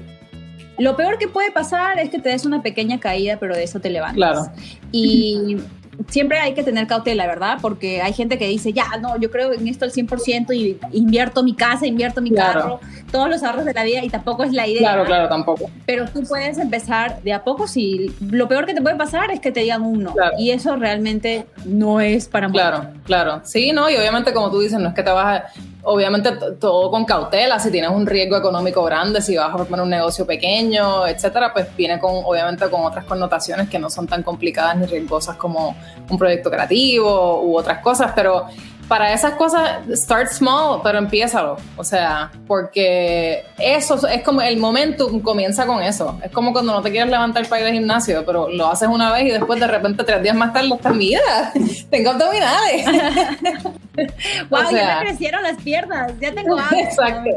lo 0.78 0.96
peor 0.96 1.18
que 1.18 1.28
puede 1.28 1.52
pasar 1.52 2.00
es 2.00 2.10
que 2.10 2.20
te 2.20 2.30
des 2.30 2.46
una 2.46 2.62
pequeña 2.62 3.00
caída, 3.00 3.38
pero 3.40 3.56
de 3.56 3.64
eso 3.64 3.80
te 3.80 3.90
levantas. 3.90 4.16
Claro. 4.16 4.52
Y 4.92 5.58
siempre 6.10 6.40
hay 6.40 6.54
que 6.54 6.64
tener 6.64 6.88
cautela, 6.88 7.28
¿verdad? 7.28 7.58
Porque 7.62 8.02
hay 8.02 8.14
gente 8.14 8.38
que 8.38 8.48
dice, 8.48 8.74
ya, 8.74 8.86
no, 9.02 9.18
yo 9.18 9.32
creo 9.32 9.54
en 9.54 9.68
esto 9.68 9.86
al 9.86 9.92
100% 9.92 10.56
y 10.56 10.78
invierto 10.92 11.44
mi 11.44 11.54
casa, 11.54 11.86
invierto 11.86 12.22
mi 12.22 12.32
carro, 12.32 12.80
todos 13.12 13.30
los 13.30 13.44
ahorros 13.44 13.66
de 13.66 13.74
la 13.74 13.84
vida 13.84 14.04
y 14.04 14.10
tampoco 14.10 14.44
es 14.44 14.54
la 14.54 14.68
idea. 14.68 14.80
Claro, 14.80 15.06
claro, 15.06 15.30
tampoco. 15.30 15.70
Pero 15.86 16.06
tú 16.06 16.24
puedes 16.24 16.58
empezar 16.58 17.22
de 17.24 17.34
a 17.34 17.44
poco 17.44 17.68
si 17.68 18.14
lo 18.20 18.48
peor 18.48 18.66
que 18.66 18.74
te 18.74 18.82
puede 18.82 18.96
pasar 18.96 19.32
es 19.32 19.40
que 19.40 19.52
te 19.52 19.62
digan 19.62 19.84
uno. 19.84 20.14
Y 20.38 20.52
eso 20.52 20.76
realmente 20.76 21.46
no 21.66 22.00
es 22.00 22.28
para 22.28 22.48
Claro, 22.50 22.88
claro. 23.04 23.42
Sí, 23.44 23.72
no, 23.72 23.90
y 23.90 23.96
obviamente 23.96 24.34
como 24.34 24.50
tú 24.50 24.60
dices, 24.60 24.80
no 24.80 24.90
es 24.90 24.96
que 24.96 25.04
te 25.04 25.12
vas 25.12 25.42
a 25.42 25.46
obviamente 25.90 26.32
todo 26.60 26.92
con 26.92 27.06
cautela, 27.06 27.60
si 27.60 27.72
tienes 27.72 27.92
un 27.92 28.06
riesgo 28.06 28.36
económico 28.36 28.84
grande, 28.84 29.22
si 29.22 29.38
vas 29.38 29.54
a 29.54 29.58
formar 29.58 29.82
un 29.82 29.90
negocio 29.90 30.26
pequeño, 30.26 31.08
etcétera, 31.08 31.54
pues 31.54 31.74
viene 31.78 31.98
con 31.98 32.12
obviamente 32.26 32.70
con 32.70 32.84
otras 32.84 33.06
connotaciones 33.06 33.70
que 33.70 33.80
no 33.80 33.90
son 33.90 34.06
tan 34.06 34.22
complicadas 34.22 34.76
ni 34.76 34.86
riesgosas 34.86 35.38
como 35.38 35.78
un 36.10 36.18
proyecto 36.18 36.52
creativo 36.52 37.42
u 37.42 37.58
otras 37.58 37.80
cosas, 37.80 38.12
pero 38.14 38.48
para 38.88 39.14
esas 39.14 39.34
cosas, 39.34 39.82
start 39.94 40.30
small, 40.30 40.82
pero 40.84 40.98
empiézalo. 40.98 41.58
O 41.76 41.84
sea, 41.84 42.32
porque 42.48 43.44
eso 43.58 44.08
es 44.08 44.24
como 44.24 44.42
el 44.42 44.58
momento 44.58 45.22
comienza 45.22 45.66
con 45.66 45.82
eso. 45.82 46.20
Es 46.24 46.32
como 46.32 46.54
cuando 46.54 46.74
no 46.74 46.82
te 46.82 46.92
quieres 46.92 47.10
levantar 47.10 47.48
para 47.48 47.62
ir 47.62 47.68
al 47.68 47.74
gimnasio, 47.74 48.26
pero 48.26 48.50
lo 48.50 48.68
haces 48.68 48.88
una 48.88 49.12
vez 49.12 49.26
y 49.26 49.32
después 49.32 49.60
de 49.60 49.68
repente 49.68 50.04
tres 50.04 50.24
días 50.24 50.36
más 50.36 50.54
tarde 50.54 50.70
estás, 50.74 50.96
mira, 50.96 51.22
tengo 51.90 52.12
abdominales. 52.12 52.86
wow, 54.50 54.72
ya 54.72 55.00
me 55.00 55.08
crecieron 55.08 55.44
las 55.44 55.62
piernas, 55.62 56.14
ya 56.20 56.34
tengo 56.34 56.58
hambre. 56.60 56.82
Exacto, 56.82 57.30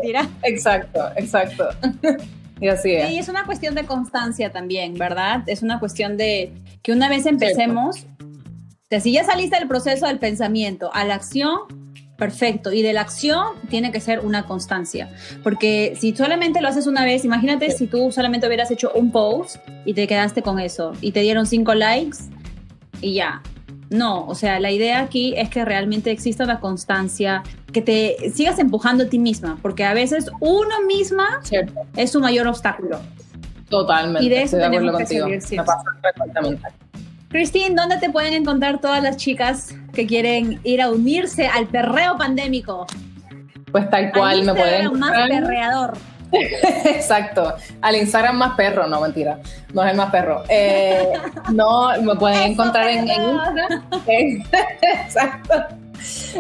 exacto, 0.43 1.01
exacto. 1.17 1.69
Y 2.61 2.69
así 2.69 2.93
es. 2.93 3.11
Y 3.11 3.19
es 3.19 3.29
una 3.29 3.45
cuestión 3.45 3.75
de 3.75 3.85
constancia 3.85 4.51
también, 4.53 4.95
¿verdad? 4.95 5.43
Es 5.47 5.63
una 5.63 5.81
cuestión 5.81 6.17
de 6.17 6.53
que 6.83 6.93
una 6.93 7.09
vez 7.09 7.27
empecemos, 7.27 8.07
si 8.99 9.13
ya 9.13 9.23
saliste 9.23 9.57
del 9.57 9.69
proceso 9.69 10.07
del 10.07 10.19
pensamiento 10.19 10.91
a 10.93 11.05
la 11.05 11.15
acción, 11.15 11.61
perfecto. 12.21 12.73
Y 12.73 12.83
de 12.83 12.93
la 12.93 13.03
acción 13.03 13.55
tiene 13.69 13.93
que 13.93 14.01
ser 14.01 14.21
una 14.21 14.47
constancia. 14.47 15.09
Porque 15.43 15.97
si 15.99 16.15
solamente 16.17 16.61
lo 16.61 16.69
haces 16.69 16.87
una 16.89 17.05
vez, 17.05 17.25
imagínate 17.25 17.71
si 17.71 17.87
tú 17.87 18.11
solamente 18.11 18.47
hubieras 18.49 18.71
hecho 18.71 18.91
un 18.95 19.13
post 19.13 19.57
y 19.85 19.95
te 19.95 20.07
quedaste 20.07 20.43
con 20.43 20.59
eso 20.59 20.93
y 21.01 21.13
te 21.13 21.21
dieron 21.21 21.47
cinco 21.47 21.75
likes 21.75 22.19
y 23.01 23.15
ya. 23.15 23.43
No, 23.91 24.27
o 24.27 24.37
sea, 24.37 24.61
la 24.61 24.71
idea 24.71 25.01
aquí 25.01 25.35
es 25.37 25.51
que 25.51 25.65
realmente 25.65 26.13
exista 26.13 26.45
una 26.45 26.61
constancia, 26.61 27.43
que 27.73 27.83
te 27.83 28.31
sigas 28.33 28.61
empujando 28.61 29.05
a 29.05 29.07
ti 29.09 29.19
misma, 29.19 29.59
porque 29.63 29.85
a 29.85 29.95
veces 29.95 30.31
uno 30.39 30.83
misma 30.87 31.41
es 31.97 32.13
su 32.13 32.21
mayor 32.21 32.47
obstáculo. 32.47 33.01
Totalmente. 33.69 34.25
Y 34.25 34.29
de 34.29 34.43
eso 34.43 34.59
tenemos 34.59 34.97
que 34.97 35.07
salir, 35.07 35.43
sí. 35.43 35.57
Christine, 37.31 37.77
¿dónde 37.77 37.97
te 37.99 38.11
pueden 38.11 38.35
encontrar 38.35 38.81
todas 38.81 39.01
las 39.05 39.17
chicas 39.17 39.73
que 39.95 40.05
quieren 40.05 40.61
ir 40.65 40.83
a 40.83 40.91
unirse 40.91 41.47
al 41.47 41.69
perreo 41.69 42.17
pandémico? 42.19 42.89
Pues 43.71 43.89
tal 43.89 44.11
cual, 44.11 44.43
me 44.45 44.53
pueden. 44.53 44.99
más 44.99 45.13
perreador. 45.29 45.97
Exacto, 46.33 47.55
al 47.83 47.97
Instagram 47.97 48.37
más 48.37 48.57
perro, 48.57 48.89
no 48.89 49.01
mentira, 49.01 49.39
no 49.73 49.85
es 49.85 49.93
el 49.93 49.97
más 49.97 50.11
perro. 50.11 50.43
Eh, 50.49 51.13
no, 51.53 51.91
me 52.03 52.17
pueden 52.17 52.51
encontrar 52.51 52.89
en, 52.89 53.07
Instagram. 53.07 53.85
Exacto, 55.05 55.55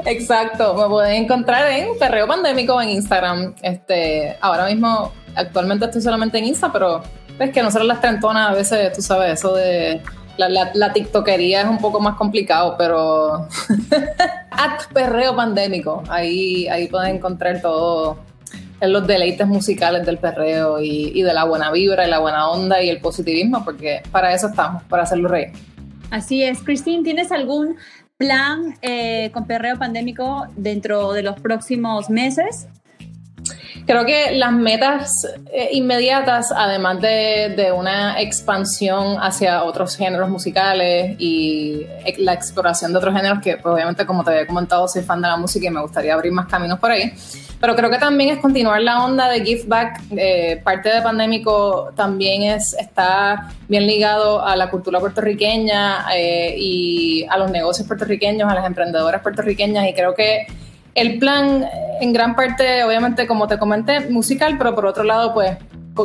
exacto, 0.07 0.75
me 0.75 0.89
pueden 0.89 1.23
encontrar 1.25 1.71
en 1.71 1.97
Perreo 2.01 2.27
Pandémico 2.27 2.81
en 2.83 2.91
Instagram. 2.91 3.55
Este, 3.63 4.37
ahora 4.41 4.67
mismo, 4.67 5.13
actualmente 5.37 5.85
estoy 5.85 6.03
solamente 6.03 6.39
en 6.39 6.47
Insta, 6.47 6.73
pero 6.73 7.03
es 7.39 7.51
que 7.51 7.63
nosotros 7.63 7.87
las 7.87 8.01
trentonas 8.01 8.51
a 8.51 8.55
veces, 8.55 8.93
tú 8.93 9.03
sabes, 9.03 9.35
eso 9.35 9.55
de 9.55 10.03
la, 10.37 10.71
la, 10.73 10.93
tiktokería 10.93 11.63
es 11.63 11.69
un 11.69 11.79
poco 11.79 12.01
más 12.01 12.17
complicado, 12.17 12.77
pero 12.79 13.49
at 14.51 14.87
perreo 14.93 15.37
pandémico, 15.37 16.03
ahí, 16.09 16.67
ahí 16.69 16.89
pueden 16.89 17.17
encontrar 17.17 17.61
todo 17.61 18.19
en 18.81 18.93
los 18.93 19.07
deleites 19.07 19.47
musicales 19.47 20.07
del 20.07 20.19
perreo 20.19 20.81
y, 20.81 21.23
de 21.23 21.35
la 21.35 21.45
buena 21.45 21.71
vibra 21.71 22.07
y 22.07 22.11
la 22.11 22.19
buena 22.19 22.49
onda 22.49 22.83
y 22.83 22.89
el 22.89 23.01
positivismo, 23.01 23.65
porque 23.65 24.03
para 24.11 24.35
eso 24.35 24.49
estamos, 24.49 24.83
para 24.85 25.03
hacerlo 25.03 25.29
reír. 25.29 25.53
Así 26.11 26.43
es. 26.43 26.63
Cristín, 26.63 27.05
¿tienes 27.05 27.31
algún 27.31 27.77
plan 28.17 28.75
eh, 28.83 29.31
con 29.33 29.47
perreo 29.47 29.79
pandémico 29.79 30.47
dentro 30.57 31.13
de 31.13 31.23
los 31.23 31.39
próximos 31.41 32.11
meses? 32.11 32.67
Creo 33.91 34.07
que 34.07 34.31
las 34.37 34.53
metas 34.53 35.27
eh, 35.53 35.71
inmediatas, 35.73 36.53
además 36.53 37.01
de, 37.01 37.73
una 37.77 38.21
expansión 38.21 39.17
hacia 39.21 39.65
otros 39.65 39.97
géneros 39.97 40.31
musicales 40.31 41.17
y 41.19 41.89
la 42.19 42.35
exploración 42.35 42.93
de 42.93 42.99
otros 42.99 43.13
géneros, 43.17 43.41
que 43.43 43.57
pues, 43.57 43.75
obviamente 43.75 44.07
como 44.07 44.23
te 44.23 44.31
había 44.31 44.47
comentado 44.47 44.87
soy 44.87 45.03
fan 45.03 45.21
de 45.21 45.27
la 45.27 45.37
música 45.37 45.67
y 45.67 45.71
me 45.71 45.81
gustaría 45.81 46.15
abrir 46.15 46.31
más 46.31 46.47
caminos 46.47 46.79
por 46.79 46.93
ahí, 46.93 47.13
pero 47.61 47.75
creo 47.75 47.91
que 47.91 47.99
también 47.99 48.31
es 48.31 48.39
continuar 48.39 48.81
la 48.81 49.05
onda 49.05 49.29
de 49.29 49.45
Give 49.45 49.65
Back. 49.67 50.03
Eh, 50.17 50.61
parte 50.63 50.89
de 50.89 51.03
Pandémico 51.03 51.91
también 51.97 52.45
es, 52.45 52.75
está 52.75 53.51
bien 53.67 53.89
ligado 53.89 54.47
a 54.47 54.55
la 54.55 54.71
cultura 54.71 55.01
puertorriqueña 55.01 56.07
eh, 56.15 56.55
y 56.57 57.27
a 57.29 57.37
los 57.39 57.51
negocios 57.51 57.89
puertorriqueños, 57.89 58.49
a 58.49 58.55
las 58.55 58.67
emprendedoras 58.67 59.21
puertorriqueñas 59.21 59.89
y 59.89 59.95
creo 59.95 60.15
que 60.15 60.47
el 60.95 61.19
plan, 61.19 61.67
en 62.01 62.13
gran 62.13 62.35
parte, 62.35 62.85
obviamente, 62.85 63.27
como 63.27 63.47
te 63.47 63.59
comenté, 63.59 64.01
musical, 64.09 64.57
pero 64.59 64.75
por 64.75 64.87
otro 64.87 65.05
lado, 65.05 65.35
pues 65.35 65.57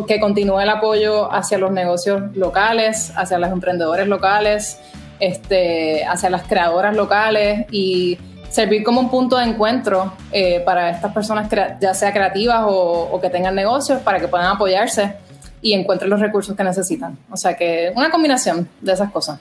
que 0.07 0.19
continúe 0.19 0.59
el 0.59 0.69
apoyo 0.69 1.31
hacia 1.31 1.57
los 1.57 1.71
negocios 1.71 2.35
locales, 2.35 3.13
hacia 3.15 3.37
los 3.37 3.51
emprendedores 3.51 4.07
locales, 4.07 4.79
este, 5.19 6.03
hacia 6.05 6.29
las 6.29 6.43
creadoras 6.43 6.95
locales 6.95 7.65
y 7.71 8.17
servir 8.49 8.83
como 8.83 8.99
un 8.99 9.09
punto 9.09 9.37
de 9.37 9.45
encuentro 9.45 10.13
eh, 10.31 10.61
para 10.65 10.89
estas 10.89 11.13
personas, 11.13 11.49
ya 11.79 11.93
sea 11.93 12.11
creativas 12.11 12.63
o, 12.65 13.09
o, 13.11 13.21
que 13.21 13.29
tengan 13.29 13.55
negocios, 13.55 14.01
para 14.01 14.19
que 14.19 14.27
puedan 14.27 14.47
apoyarse 14.47 15.13
y 15.61 15.73
encuentren 15.73 16.09
los 16.09 16.19
recursos 16.19 16.55
que 16.55 16.63
necesitan. 16.63 17.17
O 17.31 17.37
sea 17.37 17.55
que 17.55 17.91
una 17.95 18.09
combinación 18.09 18.67
de 18.81 18.93
esas 18.93 19.11
cosas. 19.11 19.39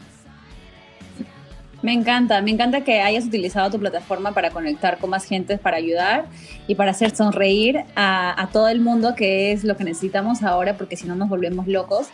Me 1.84 1.92
encanta, 1.92 2.40
me 2.40 2.50
encanta 2.50 2.80
que 2.80 3.02
hayas 3.02 3.26
utilizado 3.26 3.70
tu 3.70 3.78
plataforma 3.78 4.32
para 4.32 4.48
conectar 4.48 4.96
con 4.96 5.10
más 5.10 5.26
gente, 5.26 5.58
para 5.58 5.76
ayudar 5.76 6.24
y 6.66 6.76
para 6.76 6.92
hacer 6.92 7.14
sonreír 7.14 7.84
a, 7.94 8.48
todo 8.54 8.68
el 8.68 8.80
mundo, 8.80 9.14
que 9.14 9.52
es 9.52 9.64
lo 9.64 9.76
que 9.76 9.84
necesitamos 9.84 10.42
ahora, 10.42 10.78
porque 10.78 10.96
si 10.96 11.06
no 11.06 11.14
nos 11.14 11.28
volvemos 11.28 11.66
locos. 11.66 12.06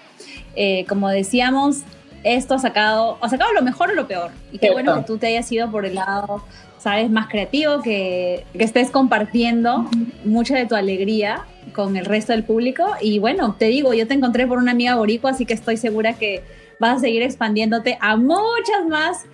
Eh, 0.56 0.84
como 0.88 1.08
decíamos, 1.08 1.84
esto 2.24 2.54
ha 2.54 2.58
sacado, 2.58 3.18
ha 3.20 3.28
sacado 3.28 3.52
lo 3.52 3.62
mejor 3.62 3.90
o 3.90 3.94
lo 3.94 4.08
peor. 4.08 4.32
Y 4.50 4.58
qué 4.58 4.72
bueno 4.72 4.92
que 4.96 5.02
tú 5.02 5.18
te 5.18 5.28
hayas 5.28 5.52
ido 5.52 5.70
por 5.70 5.86
el 5.86 5.94
lado, 5.94 6.42
sabes, 6.78 7.08
más 7.08 7.28
creativo, 7.28 7.80
que, 7.80 8.44
que 8.52 8.64
estés 8.64 8.90
compartiendo 8.90 9.88
mucha 10.24 10.56
de 10.56 10.66
tu 10.66 10.74
alegría 10.74 11.44
con 11.76 11.96
el 11.96 12.06
resto 12.06 12.32
del 12.32 12.42
público. 12.42 12.86
Y 13.00 13.20
bueno, 13.20 13.54
te 13.56 13.66
digo, 13.66 13.94
yo 13.94 14.08
te 14.08 14.14
encontré 14.14 14.48
por 14.48 14.58
una 14.58 14.72
amiga 14.72 14.96
boricua, 14.96 15.30
así 15.30 15.46
que 15.46 15.54
estoy 15.54 15.76
segura 15.76 16.14
que 16.14 16.42
vas 16.80 16.96
a 16.96 16.98
seguir 16.98 17.22
expandiéndote 17.22 17.98
a 18.00 18.16
muchas 18.16 18.84
más 18.88 19.26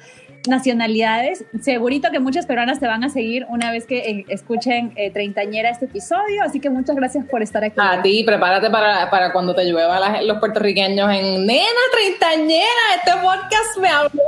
nacionalidades. 0.48 1.44
Segurito 1.60 2.10
que 2.10 2.20
muchas 2.20 2.46
peruanas 2.46 2.80
te 2.80 2.86
van 2.86 3.04
a 3.04 3.08
seguir 3.08 3.46
una 3.48 3.70
vez 3.70 3.86
que 3.86 3.98
eh, 3.98 4.24
escuchen 4.28 4.92
eh, 4.96 5.10
Treintañera 5.10 5.70
este 5.70 5.86
episodio, 5.86 6.42
así 6.44 6.60
que 6.60 6.70
muchas 6.70 6.96
gracias 6.96 7.24
por 7.26 7.42
estar 7.42 7.64
aquí. 7.64 7.76
A 7.78 8.02
ti, 8.02 8.24
prepárate 8.24 8.70
para, 8.70 9.10
para 9.10 9.32
cuando 9.32 9.54
te 9.54 9.64
llueva 9.64 10.20
los 10.22 10.38
puertorriqueños 10.38 11.10
en 11.12 11.46
Nena 11.46 11.66
Treintañera, 11.92 12.66
este 12.96 13.12
podcast 13.20 13.78
me 13.80 13.88
habló. 13.88 14.22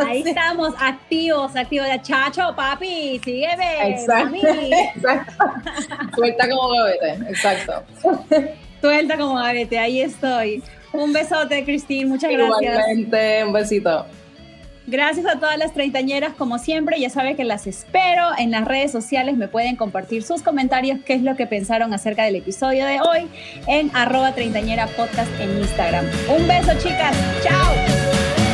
Ahí 0.06 0.22
estamos, 0.26 0.74
activos, 0.80 1.56
activos. 1.56 1.88
De 1.88 2.02
chacho, 2.02 2.54
papi, 2.54 3.20
sígueme. 3.24 3.90
Exacto. 3.90 4.36
exacto. 4.96 5.44
Suelta 6.14 6.48
como 6.48 6.68
gavete, 6.70 7.12
exacto. 7.28 7.82
Suelta 8.80 9.16
como 9.16 9.34
gavete, 9.36 9.78
ahí 9.78 10.00
estoy. 10.00 10.62
Un 10.92 11.12
besote, 11.12 11.64
Cristín, 11.64 12.08
muchas 12.08 12.30
gracias. 12.30 12.62
Igualmente, 12.62 13.44
un 13.44 13.52
besito. 13.52 14.06
Gracias 14.86 15.26
a 15.26 15.40
todas 15.40 15.58
las 15.58 15.72
treintañeras, 15.72 16.34
como 16.34 16.58
siempre, 16.58 17.00
ya 17.00 17.10
saben 17.10 17.36
que 17.36 17.42
las 17.42 17.66
espero 17.66 18.28
en 18.38 18.52
las 18.52 18.64
redes 18.64 18.92
sociales, 18.92 19.36
me 19.36 19.48
pueden 19.48 19.74
compartir 19.74 20.22
sus 20.22 20.42
comentarios, 20.42 21.00
qué 21.04 21.14
es 21.14 21.22
lo 21.22 21.34
que 21.34 21.46
pensaron 21.46 21.92
acerca 21.92 22.22
del 22.22 22.36
episodio 22.36 22.86
de 22.86 23.00
hoy 23.00 23.28
en 23.66 23.90
arroba 23.94 24.32
treintañera 24.32 24.86
podcast 24.86 25.30
en 25.40 25.58
Instagram. 25.58 26.06
Un 26.28 26.46
beso 26.46 26.72
chicas, 26.78 27.16
chao. 27.42 28.45